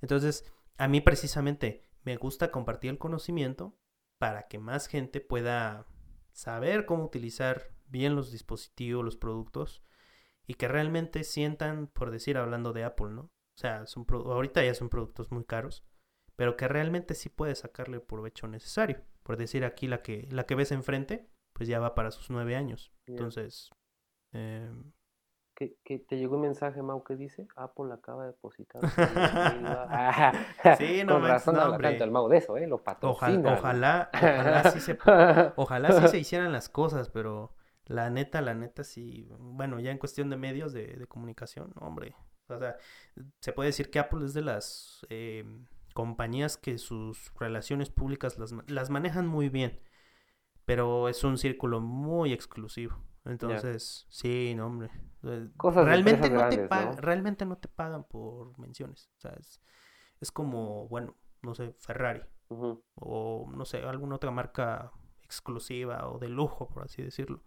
Entonces, 0.00 0.44
a 0.76 0.88
mí 0.88 1.00
precisamente 1.00 1.82
me 2.04 2.16
gusta 2.16 2.50
compartir 2.50 2.90
el 2.90 2.98
conocimiento 2.98 3.76
para 4.18 4.48
que 4.48 4.58
más 4.58 4.86
gente 4.88 5.20
pueda 5.20 5.86
saber 6.32 6.86
cómo 6.86 7.04
utilizar 7.04 7.70
bien 7.86 8.14
los 8.16 8.30
dispositivos, 8.32 9.04
los 9.04 9.16
productos 9.16 9.82
y 10.48 10.54
que 10.54 10.66
realmente 10.66 11.22
sientan, 11.22 11.86
por 11.88 12.10
decir, 12.10 12.38
hablando 12.38 12.72
de 12.72 12.82
Apple, 12.82 13.10
¿no? 13.10 13.20
O 13.22 13.60
sea, 13.60 13.86
son 13.86 14.06
ahorita 14.10 14.64
ya 14.64 14.74
son 14.74 14.88
productos 14.88 15.30
muy 15.30 15.44
caros, 15.44 15.84
pero 16.36 16.56
que 16.56 16.66
realmente 16.66 17.14
sí 17.14 17.28
puedes 17.28 17.58
sacarle 17.60 17.96
el 17.98 18.02
provecho 18.02 18.48
necesario. 18.48 19.02
Por 19.22 19.36
decir 19.36 19.64
aquí 19.64 19.86
la 19.88 20.00
que, 20.02 20.26
la 20.30 20.46
que 20.46 20.54
ves 20.54 20.72
enfrente, 20.72 21.28
pues 21.52 21.68
ya 21.68 21.78
va 21.80 21.94
para 21.94 22.10
sus 22.10 22.30
nueve 22.30 22.56
años. 22.56 22.92
Entonces, 23.06 23.70
¿Qué, 25.54 25.76
qué- 25.84 25.98
te 25.98 26.16
llegó 26.16 26.36
un 26.36 26.42
mensaje, 26.42 26.80
Mau, 26.82 27.02
que 27.02 27.16
dice? 27.16 27.48
Apple 27.56 27.92
acaba 27.92 28.22
de 28.22 28.28
depositar. 28.28 28.80
100,000 28.80 29.64
va- 29.66 29.86
Ah, 29.90 30.76
Sí, 30.76 31.02
no 31.04 31.14
Con 31.14 31.22
manches, 31.22 31.46
razón 31.48 31.54
no, 31.56 31.78
tanto 31.82 32.04
el 32.04 32.10
Mau 32.12 32.28
de 32.28 32.36
eso, 32.38 32.56
¿eh? 32.56 32.66
Lo 32.68 32.76
ojalá, 32.76 32.84
patrocina. 32.84 33.58
ojalá, 33.58 34.10
ojalá 34.14 34.70
sí 34.70 34.80
se 34.80 34.98
Ojalá 35.56 35.92
sí 35.92 36.08
se 36.08 36.18
hicieran 36.18 36.52
las 36.52 36.68
cosas, 36.68 37.10
pero 37.10 37.52
la 37.88 38.10
neta, 38.10 38.42
la 38.42 38.54
neta 38.54 38.84
sí, 38.84 39.28
bueno, 39.38 39.80
ya 39.80 39.90
en 39.92 39.98
cuestión 39.98 40.30
de 40.30 40.36
medios 40.36 40.72
de, 40.72 40.86
de 40.88 41.06
comunicación, 41.08 41.72
hombre, 41.80 42.14
o 42.48 42.58
sea, 42.58 42.76
se 43.40 43.52
puede 43.52 43.68
decir 43.68 43.90
que 43.90 43.98
Apple 43.98 44.24
es 44.24 44.34
de 44.34 44.42
las 44.42 45.06
eh, 45.10 45.44
compañías 45.94 46.56
que 46.56 46.78
sus 46.78 47.32
relaciones 47.38 47.90
públicas 47.90 48.38
las, 48.38 48.54
las 48.68 48.90
manejan 48.90 49.26
muy 49.26 49.48
bien, 49.50 49.80
pero 50.64 51.08
es 51.08 51.24
un 51.24 51.38
círculo 51.38 51.80
muy 51.80 52.32
exclusivo. 52.32 52.96
Entonces, 53.24 54.06
sí, 54.08 54.54
no, 54.56 54.66
hombre. 54.66 54.90
eh, 55.24 55.48
Cosas 55.56 55.84
realmente 55.84 56.30
no 56.30 56.48
te 56.48 56.58
pagan, 56.58 56.96
¿no? 56.96 57.00
realmente 57.02 57.44
no 57.46 57.58
te 57.58 57.68
pagan 57.68 58.04
por 58.04 58.58
menciones. 58.58 59.10
O 59.18 59.20
sea, 59.20 59.32
es, 59.38 59.60
es 60.20 60.32
como, 60.32 60.88
bueno, 60.88 61.16
no 61.42 61.54
sé, 61.54 61.74
Ferrari 61.78 62.22
o 62.96 63.50
no 63.54 63.64
sé, 63.64 63.82
alguna 63.84 64.16
otra 64.16 64.30
marca 64.30 64.92
exclusiva 65.22 66.08
o 66.08 66.18
de 66.18 66.28
lujo, 66.28 66.68
por 66.68 66.84
así 66.84 67.02
decirlo. 67.02 67.42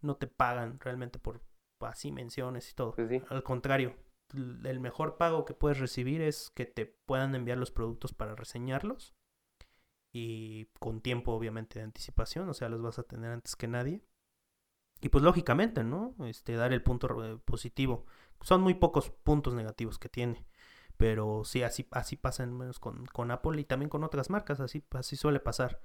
No 0.00 0.16
te 0.16 0.26
pagan 0.26 0.78
realmente 0.80 1.18
por 1.18 1.40
así 1.80 2.12
menciones 2.12 2.70
y 2.70 2.74
todo. 2.74 2.94
Pues 2.94 3.08
sí. 3.08 3.22
Al 3.28 3.42
contrario, 3.42 3.96
el 4.34 4.80
mejor 4.80 5.16
pago 5.16 5.44
que 5.44 5.54
puedes 5.54 5.78
recibir 5.78 6.20
es 6.20 6.50
que 6.50 6.66
te 6.66 6.86
puedan 6.86 7.34
enviar 7.34 7.58
los 7.58 7.70
productos 7.70 8.12
para 8.12 8.34
reseñarlos 8.34 9.14
y 10.12 10.66
con 10.80 11.00
tiempo 11.00 11.32
obviamente 11.32 11.78
de 11.78 11.84
anticipación, 11.84 12.48
o 12.48 12.54
sea, 12.54 12.68
los 12.68 12.82
vas 12.82 12.98
a 12.98 13.02
tener 13.02 13.30
antes 13.30 13.56
que 13.56 13.68
nadie. 13.68 14.02
Y 15.00 15.10
pues 15.10 15.22
lógicamente, 15.22 15.84
¿no? 15.84 16.14
Este, 16.24 16.56
dar 16.56 16.72
el 16.72 16.82
punto 16.82 17.40
positivo. 17.44 18.04
Son 18.40 18.60
muy 18.60 18.74
pocos 18.74 19.10
puntos 19.10 19.54
negativos 19.54 19.98
que 19.98 20.08
tiene. 20.08 20.44
Pero 20.96 21.44
sí, 21.44 21.62
así, 21.62 21.86
así 21.92 22.16
pasa 22.16 22.42
en 22.42 22.56
menos 22.56 22.80
con, 22.80 23.06
con 23.06 23.30
Apple 23.30 23.60
y 23.60 23.64
también 23.64 23.88
con 23.88 24.02
otras 24.02 24.30
marcas, 24.30 24.58
así, 24.58 24.84
así 24.90 25.14
suele 25.14 25.38
pasar. 25.38 25.80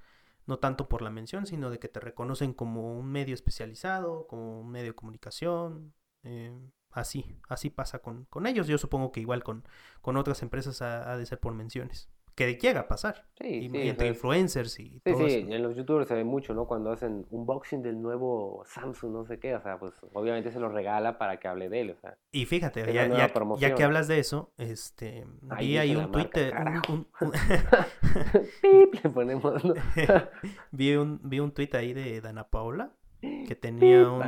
No 0.46 0.58
tanto 0.58 0.88
por 0.88 1.02
la 1.02 1.10
mención, 1.10 1.46
sino 1.46 1.70
de 1.70 1.78
que 1.78 1.88
te 1.88 2.00
reconocen 2.00 2.52
como 2.54 2.98
un 2.98 3.06
medio 3.10 3.34
especializado, 3.34 4.26
como 4.26 4.60
un 4.60 4.70
medio 4.70 4.88
de 4.92 4.94
comunicación. 4.94 5.94
eh, 6.22 6.52
así, 6.90 7.38
así 7.48 7.70
pasa 7.70 8.00
con, 8.00 8.24
con 8.26 8.46
ellos. 8.46 8.66
Yo 8.68 8.78
supongo 8.78 9.12
que 9.12 9.20
igual 9.20 9.42
con, 9.44 9.66
con 10.02 10.16
otras 10.16 10.42
empresas 10.42 10.82
ha, 10.82 11.10
ha 11.12 11.16
de 11.16 11.26
ser 11.26 11.40
por 11.40 11.54
menciones. 11.54 12.08
Que 12.34 12.56
llega 12.56 12.80
a 12.80 12.88
pasar. 12.88 13.26
Sí, 13.38 13.46
y, 13.46 13.70
sí, 13.70 13.88
entre 13.88 14.08
influencers 14.08 14.80
y 14.80 14.90
Sí, 14.90 15.00
todo 15.04 15.28
sí, 15.28 15.34
eso. 15.34 15.52
en 15.52 15.62
los 15.62 15.76
youtubers 15.76 16.08
se 16.08 16.14
ve 16.14 16.24
mucho, 16.24 16.54
¿no? 16.54 16.66
Cuando 16.66 16.90
hacen 16.90 17.26
unboxing 17.30 17.82
del 17.82 18.02
nuevo 18.02 18.64
Samsung, 18.66 19.12
no 19.12 19.24
sé 19.24 19.38
qué, 19.38 19.54
o 19.54 19.62
sea, 19.62 19.78
pues 19.78 19.92
obviamente 20.12 20.50
se 20.50 20.58
lo 20.58 20.68
regala 20.68 21.18
para 21.18 21.38
que 21.38 21.48
hable 21.48 21.68
de 21.68 21.80
él, 21.80 21.90
o 21.90 22.00
sea. 22.00 22.16
Y 22.32 22.46
fíjate, 22.46 22.92
ya, 22.92 23.74
que 23.74 23.84
hablas 23.84 24.08
de 24.08 24.18
eso, 24.18 24.52
este, 24.58 25.26
Ahí 25.50 25.68
vi 25.68 25.78
ahí 25.78 25.96
un 25.96 26.10
Pip, 28.62 28.94
le 29.02 29.10
ponemos, 29.10 29.64
¿no? 29.64 29.74
vi 30.72 30.96
un, 30.96 31.20
vi 31.22 31.40
un 31.40 31.52
tweet 31.52 31.70
ahí 31.74 31.92
de 31.92 32.20
Dana 32.20 32.48
Paola 32.48 32.92
que 33.20 33.54
tenía 33.60 34.08
un, 34.08 34.22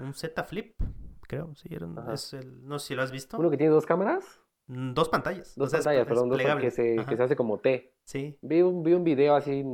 un 0.00 0.14
Z 0.14 0.44
Flip, 0.44 0.74
creo, 1.22 1.54
sí, 1.54 1.68
era 1.70 1.86
es 2.12 2.32
el, 2.32 2.66
no 2.66 2.78
sé 2.78 2.88
si 2.88 2.94
lo 2.94 3.02
has 3.02 3.12
visto, 3.12 3.38
Uno 3.38 3.50
que 3.50 3.56
tiene 3.56 3.72
dos 3.72 3.86
cámaras, 3.86 4.40
dos 4.66 5.08
pantallas, 5.08 5.54
dos 5.56 5.66
o 5.68 5.70
sea, 5.70 5.78
pantallas, 5.80 6.06
perdón, 6.06 6.28
dos 6.30 6.40
que 6.60 6.70
se, 6.70 6.96
que 7.08 7.16
se 7.16 7.22
hace 7.22 7.36
como 7.36 7.58
T. 7.58 7.92
Sí, 8.04 8.38
Vi 8.42 8.62
un, 8.62 8.82
vi 8.82 8.92
un 8.94 9.04
video 9.04 9.34
así, 9.34 9.64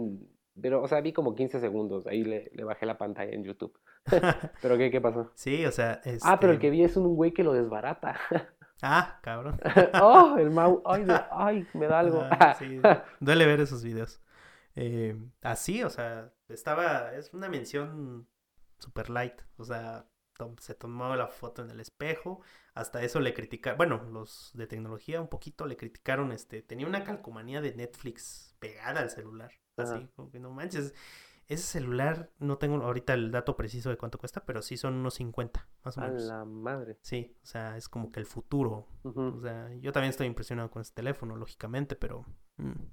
pero, 0.60 0.82
o 0.82 0.88
sea, 0.88 1.00
vi 1.00 1.12
como 1.12 1.34
15 1.34 1.60
segundos, 1.60 2.06
ahí 2.06 2.24
le, 2.24 2.50
le 2.54 2.64
bajé 2.64 2.86
la 2.86 2.98
pantalla 2.98 3.32
en 3.32 3.44
YouTube. 3.44 3.78
¿Pero 4.62 4.78
qué, 4.78 4.90
qué 4.90 5.00
pasó? 5.00 5.30
sí, 5.34 5.64
o 5.64 5.72
sea, 5.72 6.00
Ah, 6.22 6.38
pero 6.40 6.52
el 6.52 6.56
este, 6.56 6.66
que 6.66 6.70
vi 6.70 6.82
es 6.84 6.96
un 6.96 7.14
güey 7.14 7.32
que 7.32 7.44
lo 7.44 7.52
desbarata. 7.52 8.16
ah, 8.82 9.18
cabrón. 9.22 9.60
¡Oh! 10.00 10.36
El 10.38 10.50
Mau, 10.50 10.82
¡ay, 10.84 11.04
de- 11.04 11.20
ay, 11.30 11.66
me 11.74 11.86
da 11.86 12.00
algo! 12.00 12.22
Ah, 12.30 12.54
sí, 12.58 12.80
duele 13.20 13.46
ver 13.46 13.60
esos 13.60 13.82
videos. 13.84 14.20
Eh, 14.76 15.16
así, 15.42 15.82
o 15.82 15.90
sea, 15.90 16.32
estaba, 16.48 17.14
es 17.14 17.32
una 17.34 17.48
mención 17.48 18.26
super 18.78 19.10
light, 19.10 19.34
o 19.56 19.64
sea, 19.64 20.06
tom- 20.40 20.56
se 20.58 20.74
tomó 20.74 21.14
la 21.16 21.28
foto 21.28 21.62
en 21.62 21.70
el 21.70 21.80
espejo, 21.80 22.40
hasta 22.74 23.02
eso 23.02 23.20
le 23.20 23.34
criticaron, 23.34 23.76
bueno, 23.78 24.02
los 24.10 24.50
de 24.54 24.66
tecnología 24.66 25.20
un 25.20 25.28
poquito 25.28 25.66
le 25.66 25.76
criticaron, 25.76 26.32
este, 26.32 26.62
tenía 26.62 26.86
una 26.86 27.04
calcomanía 27.04 27.60
de 27.60 27.74
Netflix 27.74 28.56
pegada 28.58 29.00
al 29.00 29.10
celular, 29.10 29.52
así, 29.76 30.08
como 30.16 30.30
que 30.30 30.40
no 30.40 30.50
manches, 30.50 30.94
ese 31.48 31.64
celular, 31.64 32.30
no 32.38 32.58
tengo 32.58 32.76
ahorita 32.82 33.12
el 33.14 33.30
dato 33.32 33.56
preciso 33.56 33.90
de 33.90 33.96
cuánto 33.98 34.18
cuesta, 34.18 34.44
pero 34.46 34.62
sí 34.62 34.76
son 34.76 34.94
unos 34.94 35.14
50, 35.14 35.68
más 35.84 35.98
o 35.98 36.00
A 36.00 36.06
menos. 36.06 36.22
la 36.28 36.44
madre. 36.44 36.96
Sí, 37.02 37.36
o 37.42 37.46
sea, 37.46 37.76
es 37.76 37.88
como 37.88 38.12
que 38.12 38.20
el 38.20 38.26
futuro, 38.26 38.86
o 39.02 39.40
sea, 39.42 39.68
yo 39.80 39.92
también 39.92 40.10
estoy 40.10 40.28
impresionado 40.28 40.70
con 40.70 40.80
este 40.82 40.94
teléfono, 40.94 41.36
lógicamente, 41.36 41.96
pero 41.96 42.24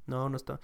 no, 0.06 0.30
no 0.30 0.36
está. 0.38 0.60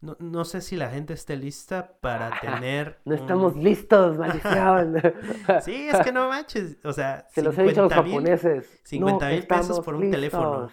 No, 0.00 0.16
no 0.20 0.44
sé 0.44 0.60
si 0.60 0.76
la 0.76 0.90
gente 0.90 1.12
esté 1.12 1.36
lista 1.36 1.98
para 2.00 2.30
tener. 2.40 3.00
No 3.04 3.14
un- 3.14 3.20
estamos 3.20 3.56
listos, 3.56 4.16
maldición. 4.16 4.94
Sí, 5.64 5.88
es 5.88 5.98
que 6.00 6.12
no 6.12 6.28
manches. 6.28 6.78
O 6.84 6.92
sea, 6.92 7.26
Se 7.32 7.42
los 7.42 7.56
he 7.58 7.62
dicho 7.64 7.80
a 7.80 7.84
los 7.84 7.92
50 7.92 8.02
mil, 8.02 8.12
japoneses. 8.12 8.80
50 8.84 9.24
no 9.28 9.34
mil 9.34 9.46
pesos 9.46 9.80
por 9.80 9.94
un 9.96 10.10
teléfono. 10.10 10.70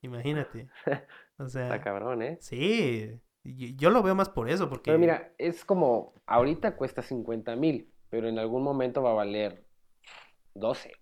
imagínate. 0.00 0.68
O 1.38 1.44
Está 1.46 1.68
sea, 1.68 1.80
cabrón, 1.80 2.22
¿eh? 2.22 2.38
sí, 2.40 3.20
yo, 3.44 3.66
yo 3.76 3.90
lo 3.90 4.02
veo 4.02 4.14
más 4.14 4.28
por 4.28 4.48
eso, 4.48 4.68
porque. 4.68 4.90
Pero 4.90 4.98
mira, 4.98 5.32
es 5.38 5.64
como, 5.64 6.14
ahorita 6.26 6.76
cuesta 6.76 7.02
50 7.02 7.56
mil, 7.56 7.92
pero 8.08 8.28
en 8.28 8.38
algún 8.38 8.62
momento 8.62 9.02
va 9.02 9.10
a 9.10 9.14
valer 9.14 9.64
12. 10.54 10.92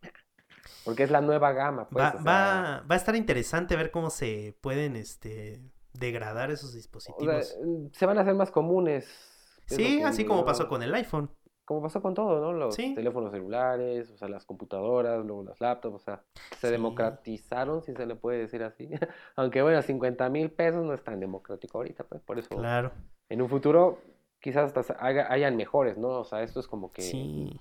Porque 0.84 1.02
es 1.02 1.10
la 1.10 1.20
nueva 1.20 1.52
gama, 1.52 1.88
pues. 1.88 2.02
va, 2.02 2.08
o 2.08 2.12
sea, 2.12 2.22
va, 2.22 2.80
va 2.90 2.94
a 2.94 2.96
estar 2.96 3.14
interesante 3.16 3.76
ver 3.76 3.90
cómo 3.90 4.08
se 4.10 4.56
pueden 4.60 4.96
este, 4.96 5.60
degradar 5.92 6.50
esos 6.50 6.68
o 6.68 6.72
sea, 6.72 6.76
dispositivos. 6.78 7.56
se 7.92 8.06
van 8.06 8.18
a 8.18 8.22
hacer 8.22 8.34
más 8.34 8.50
comunes. 8.50 9.08
sí, 9.66 10.02
así 10.02 10.24
como 10.24 10.44
pasó 10.44 10.68
con 10.68 10.82
el 10.82 10.94
iPhone. 10.94 11.30
Como 11.64 11.82
pasó 11.82 12.02
con 12.02 12.14
todo, 12.14 12.40
¿no? 12.40 12.52
Los 12.52 12.74
Sí. 12.74 12.94
teléfonos 12.96 13.30
celulares, 13.30 14.10
o 14.10 14.16
sea, 14.16 14.26
las 14.28 14.44
computadoras, 14.44 15.24
luego 15.24 15.44
las 15.44 15.60
laptops, 15.60 15.94
o 15.94 15.98
sea, 16.00 16.24
se 16.58 16.66
Sí. 16.66 16.72
democratizaron, 16.72 17.82
si 17.82 17.94
se 17.94 18.06
le 18.06 18.16
puede 18.16 18.38
decir 18.38 18.64
así. 18.64 18.88
Aunque 19.36 19.62
bueno, 19.62 19.80
50 19.80 20.28
mil 20.30 20.50
pesos 20.50 20.84
no 20.84 20.92
es 20.94 21.04
tan 21.04 21.20
democrático 21.20 21.78
ahorita, 21.78 22.02
pues, 22.04 22.20
por 22.22 22.40
eso 22.40 22.48
Claro. 22.56 22.90
en 23.28 23.40
un 23.42 23.48
futuro 23.48 24.00
quizás 24.40 24.76
hasta 24.76 24.96
hayan 25.00 25.56
mejores, 25.56 25.96
¿no? 25.96 26.08
O 26.08 26.24
sea, 26.24 26.42
esto 26.42 26.58
es 26.58 26.66
como 26.66 26.90
que 26.92 27.02
Sí. 27.02 27.60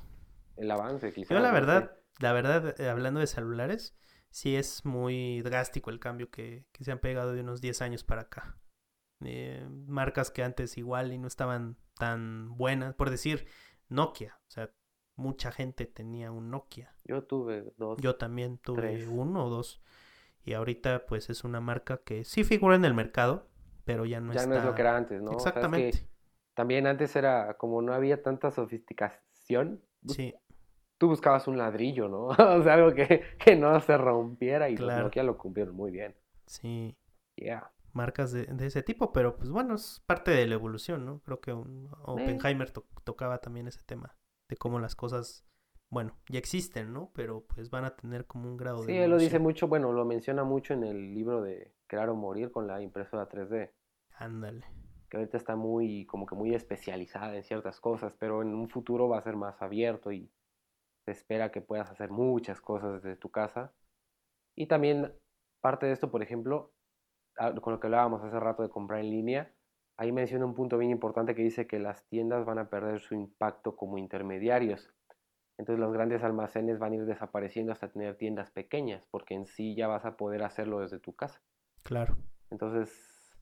el 0.58 0.72
avance, 0.72 1.14
quizás. 1.14 1.30
Yo 1.30 1.40
la 1.40 1.52
verdad, 1.52 1.92
la 2.20 2.34
verdad, 2.34 2.80
eh, 2.82 2.90
hablando 2.90 3.20
de 3.20 3.28
celulares, 3.28 3.96
sí 4.30 4.56
es 4.56 4.86
muy 4.86 5.42
drástico 5.42 5.90
el 5.90 6.00
cambio 6.00 6.30
que, 6.30 6.66
que 6.72 6.84
se 6.84 6.92
han 6.92 7.00
pegado 7.00 7.34
de 7.34 7.42
unos 7.42 7.62
10 7.62 7.82
años 7.82 8.04
para 8.04 8.24
acá. 8.24 8.58
Eh, 9.22 9.68
marcas 9.88 10.32
que 10.32 10.44
antes 10.44 10.78
igual 10.78 11.12
y 11.12 11.18
no 11.18 11.28
estaban 11.28 11.78
tan 11.96 12.56
buenas, 12.58 12.96
por 12.96 13.10
decir 13.10 13.48
Nokia, 13.90 14.40
o 14.48 14.52
sea, 14.52 14.72
mucha 15.16 15.52
gente 15.52 15.86
tenía 15.86 16.32
un 16.32 16.50
Nokia. 16.50 16.96
Yo 17.04 17.24
tuve 17.24 17.74
dos. 17.78 18.00
Yo 18.02 18.16
también 18.16 18.58
tuve 18.58 18.82
Tres. 18.82 19.08
uno 19.12 19.46
o 19.46 19.50
dos. 19.50 19.82
Y 20.44 20.54
ahorita 20.54 21.06
pues 21.06 21.30
es 21.30 21.44
una 21.44 21.60
marca 21.60 21.98
que 21.98 22.24
sí 22.24 22.44
figura 22.44 22.76
en 22.76 22.86
el 22.86 22.94
mercado, 22.94 23.50
pero 23.84 24.06
ya 24.06 24.22
no 24.22 24.32
ya 24.34 24.42
está... 24.42 24.50
no 24.50 24.58
es 24.58 24.64
lo 24.64 24.74
que 24.74 24.82
era 24.82 24.96
antes, 24.96 25.22
¿no? 25.22 25.32
O 25.32 25.40
sea, 25.40 25.50
es 25.50 25.54
que 25.54 25.60
Exactamente. 25.60 26.08
también 26.54 26.88
antes 26.88 27.16
era 27.16 27.58
como 27.58 27.82
no 27.82 27.94
había 27.94 28.24
tanta 28.24 28.52
sofisticación, 28.52 29.84
Sí, 30.08 30.34
tú 31.00 31.08
buscabas 31.08 31.48
un 31.48 31.58
ladrillo, 31.58 32.08
¿no? 32.08 32.28
O 32.60 32.64
sea, 32.64 32.76
algo 32.76 32.94
que, 32.94 33.24
que 33.44 33.56
no 33.56 33.80
se 33.82 33.98
rompiera 33.98 34.70
y 34.70 34.78
los 34.78 34.86
Claro. 34.86 35.06
Nokia 35.06 35.24
lo 35.24 35.38
cumplieron 35.38 35.76
muy 35.76 35.92
bien. 35.92 36.16
sí. 36.46 36.96
Yeah. 37.38 37.72
marcas 37.94 38.34
de, 38.34 38.46
de 38.46 38.66
ese 38.68 38.84
tipo, 38.84 39.14
pero 39.14 39.38
pues 39.38 39.50
bueno, 39.50 39.74
es 39.76 40.04
parte 40.06 40.32
de 40.32 40.46
la 40.46 40.56
evolución, 40.56 41.06
¿no? 41.06 41.22
Creo 41.22 41.40
que 41.40 41.54
un- 41.54 41.90
Oppenheimer 42.04 42.70
to- 42.70 42.86
tocaba 43.06 43.40
también 43.40 43.68
ese 43.70 43.82
tema, 43.84 44.16
de 44.50 44.58
cómo 44.58 44.78
las 44.80 44.94
cosas, 44.96 45.46
bueno, 45.90 46.18
ya 46.30 46.38
existen, 46.38 46.92
¿no? 46.94 47.12
Pero 47.16 47.46
pues 47.48 47.70
van 47.70 47.86
a 47.86 47.96
tener 47.96 48.26
como 48.28 48.50
un 48.50 48.58
grado 48.58 48.84
Sí, 48.84 48.92
de 48.92 49.06
él 49.06 49.10
lo 49.12 49.18
dice 49.18 49.40
mucho, 49.40 49.70
bueno, 49.70 49.94
lo 49.94 50.04
menciona 50.06 50.44
mucho 50.44 50.74
en 50.74 50.84
el 50.84 51.16
libro 51.16 51.42
de 51.42 51.74
Crear 51.88 52.10
o 52.10 52.16
Morir 52.16 52.52
con 52.52 52.68
la 52.68 52.82
impresora 52.82 53.28
3D, 53.30 53.72
Ándale. 54.18 54.66
que 55.10 55.16
ahorita 55.18 55.38
está 55.38 55.56
muy, 55.56 56.06
como 56.08 56.26
que 56.26 56.36
muy 56.36 56.54
especializada 56.54 57.36
en 57.38 57.44
ciertas 57.44 57.80
cosas, 57.80 58.14
pero 58.20 58.42
en 58.42 58.54
un 58.54 58.70
futuro 58.70 59.08
va 59.08 59.18
a 59.20 59.24
ser 59.24 59.38
más 59.38 59.62
abierto 59.62 60.12
y 60.12 60.30
se 61.14 61.20
espera 61.20 61.52
que 61.52 61.62
puedas 61.62 61.90
hacer 61.90 62.12
muchas 62.12 62.62
cosas 62.62 63.02
desde 63.02 63.16
tu 63.16 63.32
casa. 63.32 63.74
Y 64.56 64.68
también 64.68 65.12
parte 65.60 65.88
de 65.88 65.94
esto, 65.94 66.12
por 66.12 66.22
ejemplo, 66.22 66.72
ah, 67.38 67.54
con 67.62 67.74
lo 67.74 67.80
que 67.80 67.88
hablábamos 67.88 68.24
hace 68.24 68.40
rato 68.40 68.62
de 68.62 68.70
comprar 68.70 69.00
en 69.00 69.10
línea, 69.10 69.52
ahí 69.98 70.12
menciona 70.12 70.46
un 70.46 70.54
punto 70.54 70.78
bien 70.78 70.92
importante 70.92 71.34
que 71.34 71.42
dice 71.42 71.66
que 71.66 71.80
las 71.80 72.06
tiendas 72.08 72.46
van 72.46 72.60
a 72.60 72.70
perder 72.70 73.00
su 73.02 73.16
impacto 73.16 73.76
como 73.76 73.98
intermediarios. 73.98 74.94
Entonces 75.58 75.80
los 75.80 75.92
grandes 75.92 76.24
almacenes 76.24 76.78
van 76.78 76.94
a 76.94 76.96
ir 76.98 77.06
desapareciendo 77.06 77.72
hasta 77.72 77.92
tener 77.92 78.16
tiendas 78.16 78.52
pequeñas, 78.52 79.06
porque 79.10 79.34
en 79.34 79.46
sí 79.46 79.76
ya 79.76 79.88
vas 79.88 80.06
a 80.06 80.16
poder 80.16 80.44
hacerlo 80.44 80.80
desde 80.80 81.00
tu 81.00 81.14
casa. 81.16 81.42
Claro. 81.84 82.18
Entonces, 82.52 83.36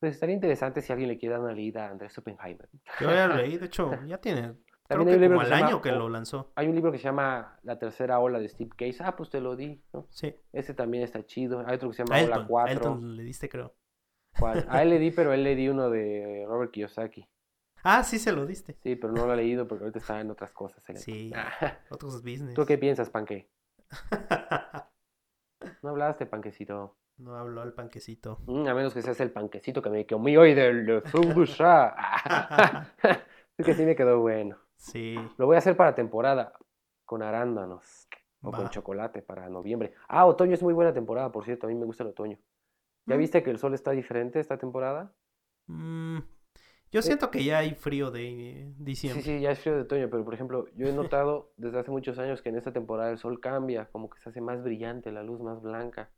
pues 0.00 0.14
estaría 0.14 0.34
interesante 0.34 0.82
si 0.82 0.92
alguien 0.92 1.10
le 1.10 1.16
quiere 1.16 1.34
dar 1.34 1.44
una 1.44 1.54
leída 1.54 1.86
a 1.86 1.90
Andrés 1.90 2.18
Oppenheimer. 2.18 2.68
Yo 3.00 3.08
ya 3.08 3.28
leí, 3.28 3.56
de 3.56 3.66
hecho, 3.66 4.04
ya 4.04 4.18
tiene, 4.18 4.56
creo 4.92 5.04
También 5.04 5.08
hay 5.08 5.18
que 5.20 5.26
un 5.26 5.30
libro 5.30 5.38
como 5.38 5.40
que 5.40 5.46
al 5.46 5.52
año 5.52 5.68
llama 5.70 5.82
que 5.82 5.92
lo 5.92 6.08
lanzó. 6.08 6.52
Hay 6.54 6.68
un 6.68 6.74
libro 6.74 6.92
que 6.92 6.98
se 6.98 7.04
llama 7.04 7.58
La 7.62 7.78
tercera 7.78 8.18
ola 8.20 8.38
de 8.38 8.48
Steve 8.48 8.70
Case. 8.76 8.98
Ah, 9.00 9.16
pues 9.16 9.30
te 9.30 9.40
lo 9.40 9.56
di, 9.56 9.82
¿no? 9.92 10.06
Sí. 10.10 10.34
Ese 10.52 10.74
también 10.74 11.02
está 11.04 11.24
chido. 11.24 11.64
Hay 11.66 11.76
otro 11.76 11.90
que 11.90 11.96
se 11.96 12.04
llama 12.04 12.18
A 12.18 12.24
Ola 12.24 12.36
Elton, 12.36 12.44
a 12.44 12.48
4. 12.48 12.72
Elton 12.72 13.16
le 13.16 13.22
diste, 13.24 13.48
creo. 13.48 13.74
¿Cuál? 14.38 14.64
A 14.68 14.82
él 14.82 14.90
le 14.90 14.98
di, 14.98 15.10
pero 15.10 15.32
él 15.32 15.44
le 15.44 15.54
di 15.54 15.68
uno 15.68 15.90
de 15.90 16.44
Robert 16.48 16.70
Kiyosaki. 16.70 17.28
Ah, 17.84 18.04
sí 18.04 18.18
se 18.18 18.32
lo 18.32 18.46
diste. 18.46 18.76
Sí, 18.82 18.94
pero 18.96 19.12
no 19.12 19.26
lo 19.26 19.34
he 19.34 19.36
leído 19.36 19.66
porque 19.66 19.84
ahorita 19.84 19.98
está 19.98 20.20
en 20.20 20.30
otras 20.30 20.52
cosas. 20.52 20.88
el 20.88 20.98
Sí. 20.98 21.32
Otros 21.90 22.22
business. 22.22 22.54
¿Tú 22.54 22.64
qué 22.64 22.78
piensas, 22.78 23.10
Panque? 23.10 23.50
No 25.82 25.90
hablaste, 25.90 26.26
Panquecito. 26.26 26.96
no 27.18 27.36
habló 27.36 27.62
el 27.62 27.72
panquecito. 27.72 28.40
Mm, 28.46 28.66
a 28.66 28.74
menos 28.74 28.94
que 28.94 29.02
seas 29.02 29.20
el 29.20 29.30
panquecito 29.30 29.82
que 29.82 29.90
me 29.90 30.06
comí 30.06 30.36
hoy 30.36 30.54
del 30.54 30.86
de 30.86 31.00
Fumbusha. 31.02 31.94
es 33.56 33.66
que 33.66 33.74
sí 33.74 33.84
me 33.84 33.94
quedó 33.94 34.20
bueno. 34.20 34.58
Sí. 34.82 35.14
Lo 35.38 35.46
voy 35.46 35.54
a 35.54 35.58
hacer 35.58 35.76
para 35.76 35.94
temporada 35.94 36.52
con 37.04 37.22
arándanos 37.22 38.08
o 38.42 38.50
Va. 38.50 38.58
con 38.58 38.68
chocolate 38.70 39.22
para 39.22 39.48
noviembre. 39.48 39.94
Ah, 40.08 40.26
otoño 40.26 40.54
es 40.54 40.62
muy 40.62 40.74
buena 40.74 40.92
temporada, 40.92 41.30
por 41.30 41.44
cierto. 41.44 41.66
A 41.66 41.70
mí 41.70 41.76
me 41.76 41.84
gusta 41.86 42.02
el 42.02 42.10
otoño. 42.10 42.36
¿Ya 43.06 43.14
Mm. 43.14 43.18
viste 43.18 43.42
que 43.44 43.50
el 43.50 43.58
sol 43.58 43.74
está 43.74 43.92
diferente 43.92 44.40
esta 44.40 44.58
temporada? 44.58 45.12
Mm, 45.66 46.18
yo 46.90 47.00
siento 47.02 47.30
que 47.30 47.44
ya 47.44 47.58
hay 47.58 47.74
frío 47.74 48.10
de 48.10 48.72
diciembre. 48.76 49.22
Sí, 49.22 49.36
sí, 49.36 49.40
ya 49.40 49.52
es 49.52 49.60
frío 49.60 49.76
de 49.76 49.82
otoño, 49.82 50.08
pero 50.10 50.24
por 50.24 50.34
ejemplo, 50.34 50.66
yo 50.74 50.88
he 50.88 50.92
notado 50.92 51.52
desde 51.56 51.78
hace 51.78 51.90
muchos 51.92 52.18
años 52.18 52.42
que 52.42 52.48
en 52.48 52.56
esta 52.56 52.72
temporada 52.72 53.10
el 53.12 53.18
sol 53.18 53.38
cambia, 53.40 53.86
como 53.92 54.10
que 54.10 54.18
se 54.20 54.30
hace 54.30 54.40
más 54.40 54.62
brillante, 54.64 55.12
la 55.12 55.22
luz 55.22 55.40
más 55.40 55.62
blanca. 55.62 56.10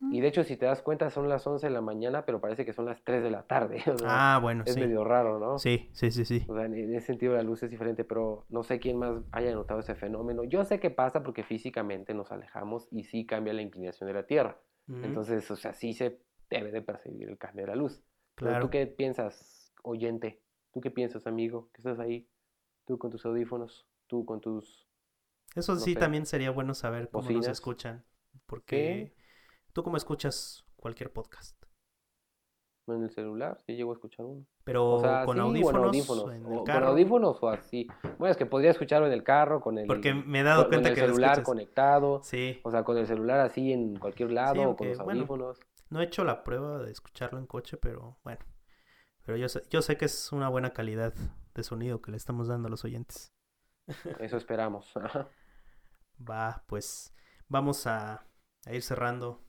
Y 0.00 0.20
de 0.20 0.28
hecho, 0.28 0.44
si 0.44 0.56
te 0.56 0.66
das 0.66 0.82
cuenta, 0.82 1.10
son 1.10 1.28
las 1.28 1.46
11 1.46 1.66
de 1.66 1.72
la 1.72 1.80
mañana, 1.80 2.24
pero 2.24 2.40
parece 2.40 2.64
que 2.64 2.72
son 2.72 2.86
las 2.86 3.02
3 3.04 3.22
de 3.22 3.30
la 3.30 3.42
tarde. 3.46 3.82
O 3.92 3.98
sea, 3.98 4.08
Ah, 4.08 4.38
bueno, 4.40 4.64
es 4.64 4.74
sí. 4.74 4.80
medio 4.80 5.04
raro, 5.04 5.38
¿no? 5.38 5.58
Sí, 5.58 5.88
sí, 5.92 6.10
sí, 6.10 6.24
sí. 6.24 6.46
O 6.48 6.54
sea, 6.54 6.66
en 6.66 6.94
ese 6.94 7.06
sentido 7.06 7.34
la 7.34 7.42
luz 7.42 7.62
es 7.62 7.70
diferente, 7.70 8.04
pero 8.04 8.44
no 8.50 8.62
sé 8.62 8.78
quién 8.78 8.98
más 8.98 9.22
haya 9.32 9.52
notado 9.52 9.80
ese 9.80 9.94
fenómeno. 9.96 10.44
Yo 10.44 10.64
sé 10.64 10.78
que 10.80 10.90
pasa 10.90 11.22
porque 11.22 11.42
físicamente 11.42 12.14
nos 12.14 12.30
alejamos 12.30 12.88
y 12.92 13.04
sí 13.04 13.26
cambia 13.26 13.52
la 13.52 13.62
inclinación 13.62 14.06
de 14.08 14.14
la 14.14 14.26
Tierra. 14.26 14.60
Ujú, 14.88 15.02
Entonces, 15.02 15.50
o 15.50 15.56
sea, 15.56 15.72
sí 15.74 15.92
se 15.92 16.20
debe 16.50 16.70
de 16.70 16.82
percibir 16.82 17.28
el 17.28 17.38
cambio 17.38 17.64
de 17.66 17.70
la 17.72 17.76
luz. 17.76 18.02
Pero 18.38 18.50
claro. 18.50 18.60
¿Tú 18.66 18.70
qué 18.70 18.86
piensas, 18.86 19.72
oyente? 19.82 20.40
¿Tú 20.72 20.80
qué 20.80 20.90
piensas, 20.90 21.26
amigo? 21.26 21.68
Que 21.72 21.80
estás 21.80 21.98
ahí, 21.98 22.28
tú 22.86 22.98
con 22.98 23.10
tus 23.10 23.24
audífonos, 23.26 23.86
tú 24.06 24.24
con 24.24 24.40
tus... 24.40 24.86
Eso 25.56 25.74
no 25.74 25.80
sí 25.80 25.94
sé, 25.94 26.00
también 26.00 26.24
sería 26.26 26.50
bueno 26.52 26.74
saber 26.74 27.08
cómo 27.10 27.30
nos 27.30 27.34
bocinas. 27.34 27.58
escuchan. 27.58 28.04
Porque 28.46 29.12
tú 29.76 29.82
cómo 29.84 29.98
escuchas 29.98 30.64
cualquier 30.76 31.12
podcast. 31.12 31.54
en 32.88 33.02
el 33.02 33.10
celular? 33.10 33.58
Sí 33.66 33.74
llego 33.76 33.90
a 33.90 33.94
escuchar 33.94 34.24
uno. 34.24 34.46
Pero 34.64 34.92
O 34.94 35.00
sea, 35.02 35.26
con 35.26 35.36
sí, 35.36 35.40
audífonos, 35.42 35.72
bueno, 35.74 35.86
audífonos. 35.88 36.32
en 36.32 36.46
o 36.46 36.48
el 36.50 36.56
con 36.56 36.64
carro. 36.64 36.86
audífonos 36.86 37.42
o 37.42 37.48
así. 37.50 37.86
Bueno, 38.16 38.30
es 38.30 38.38
que 38.38 38.46
podría 38.46 38.70
escucharlo 38.70 39.06
en 39.06 39.12
el 39.12 39.22
carro, 39.22 39.60
con 39.60 39.76
el, 39.76 39.86
Porque 39.86 40.14
me 40.14 40.40
he 40.40 40.42
dado 40.44 40.62
con, 40.62 40.70
cuenta 40.70 40.88
con 40.88 40.92
el 40.92 40.94
que 40.94 41.00
celular 41.12 41.42
conectado. 41.42 42.22
Sí, 42.22 42.58
O 42.64 42.70
sea, 42.70 42.84
con 42.84 42.96
el 42.96 43.06
celular 43.06 43.40
así 43.40 43.70
en 43.70 43.98
cualquier 43.98 44.32
lado 44.32 44.54
Sí, 44.54 44.60
o 44.64 44.76
con 44.76 44.88
los 44.88 44.96
bueno, 44.98 45.20
audífonos. 45.20 45.60
no 45.90 46.00
he 46.00 46.04
hecho 46.04 46.24
la 46.24 46.42
prueba 46.42 46.78
de 46.78 46.90
escucharlo 46.90 47.38
en 47.38 47.46
coche, 47.46 47.76
pero 47.76 48.16
bueno. 48.24 48.40
Pero 49.26 49.36
yo 49.36 49.50
sé, 49.50 49.62
yo 49.68 49.82
sé 49.82 49.98
que 49.98 50.06
es 50.06 50.32
una 50.32 50.48
buena 50.48 50.72
calidad 50.72 51.12
de 51.54 51.62
sonido 51.62 52.00
que 52.00 52.12
le 52.12 52.16
estamos 52.16 52.48
dando 52.48 52.68
a 52.68 52.70
los 52.70 52.82
oyentes. 52.86 53.34
Eso 54.20 54.38
esperamos. 54.38 54.90
Va, 56.18 56.64
pues 56.66 57.12
vamos 57.48 57.86
a, 57.86 58.24
a 58.64 58.72
ir 58.72 58.82
cerrando. 58.82 59.42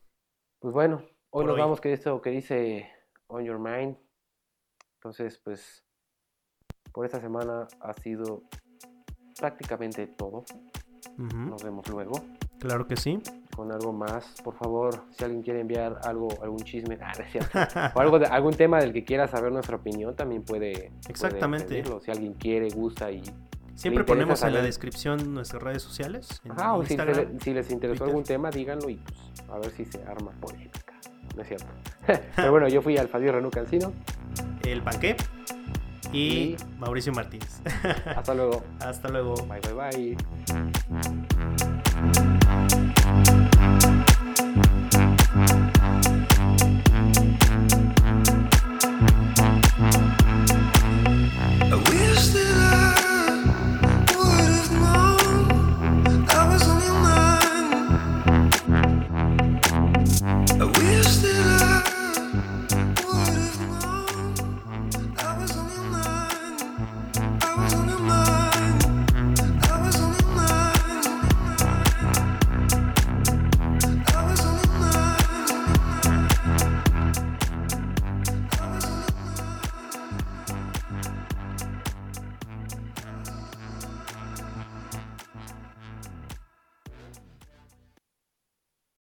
Pues 0.67 0.73
bueno, 0.73 1.01
hoy 1.29 1.45
nos 1.45 1.53
hoy. 1.53 1.61
vamos 1.61 1.79
con 1.79 1.91
esto 1.93 2.21
que 2.21 2.29
dice 2.29 2.89
On 3.27 3.41
Your 3.41 3.57
Mind. 3.57 3.95
Entonces, 4.95 5.39
pues, 5.41 5.85
por 6.91 7.05
esta 7.05 7.21
semana 7.21 7.69
ha 7.79 7.93
sido 7.93 8.43
prácticamente 9.39 10.07
todo. 10.07 10.43
Nos 11.15 11.63
vemos 11.63 11.87
luego 11.87 12.19
Claro 12.59 12.85
que 12.85 12.97
sí. 12.97 13.17
con 13.55 13.71
algo 13.71 13.93
más. 13.93 14.41
Por 14.43 14.55
favor, 14.55 15.05
si 15.11 15.23
alguien 15.23 15.41
quiere 15.41 15.61
enviar 15.61 16.01
algo, 16.03 16.27
algún 16.41 16.59
chisme, 16.59 16.97
ah, 17.01 17.13
no 17.13 17.91
o 17.95 17.99
algo 18.01 18.19
de, 18.19 18.25
algún 18.25 18.53
tema 18.53 18.81
del 18.81 18.91
que 18.91 19.05
quiera 19.05 19.25
saber 19.29 19.53
nuestra 19.53 19.77
opinión, 19.77 20.17
también 20.17 20.43
puede, 20.43 20.91
Exactamente. 21.07 21.81
Si 22.01 22.11
alguien 22.11 22.33
quiere, 22.33 22.67
gusta 22.71 23.09
y... 23.09 23.23
Siempre 23.77 24.03
ponemos 24.03 24.41
en 24.43 24.53
la 24.53 24.61
descripción 24.61 25.33
nuestras 25.33 25.61
redes 25.61 25.83
sociales. 25.83 26.41
En 26.43 26.51
Ajá, 26.53 26.73
o 26.73 26.83
si, 26.83 26.97
le- 26.97 27.03
les 27.53 27.71
interesó 27.71 27.77
Twitter. 27.77 28.03
algún 28.07 28.23
tema, 28.23 28.49
díganlo 28.51 28.89
y 28.89 28.95
pues 28.95 29.17
a 29.49 29.59
ver 29.59 29.69
si 29.71 29.85
se 29.85 30.03
arma 30.03 30.31
polémica. 30.41 30.93
No 31.35 31.41
es 31.43 31.47
cierto. 31.47 31.67
Pero 32.35 32.51
bueno, 32.51 32.67
yo 32.67 32.81
fui 32.81 32.97
Alfadio 32.97 33.31
Renú 33.31 33.51
Cancino. 33.51 33.93
El 34.65 34.81
Panqué 34.81 35.15
y 36.11 36.19
Y- 36.19 36.57
Mauricio 36.79 37.13
Martínez. 37.13 37.61
Hasta 38.15 38.33
luego. 38.33 38.63
Hasta 38.79 39.09
luego. 39.09 39.35
Bye, 39.45 39.61
bye, 39.61 40.17
bye. 43.27 43.36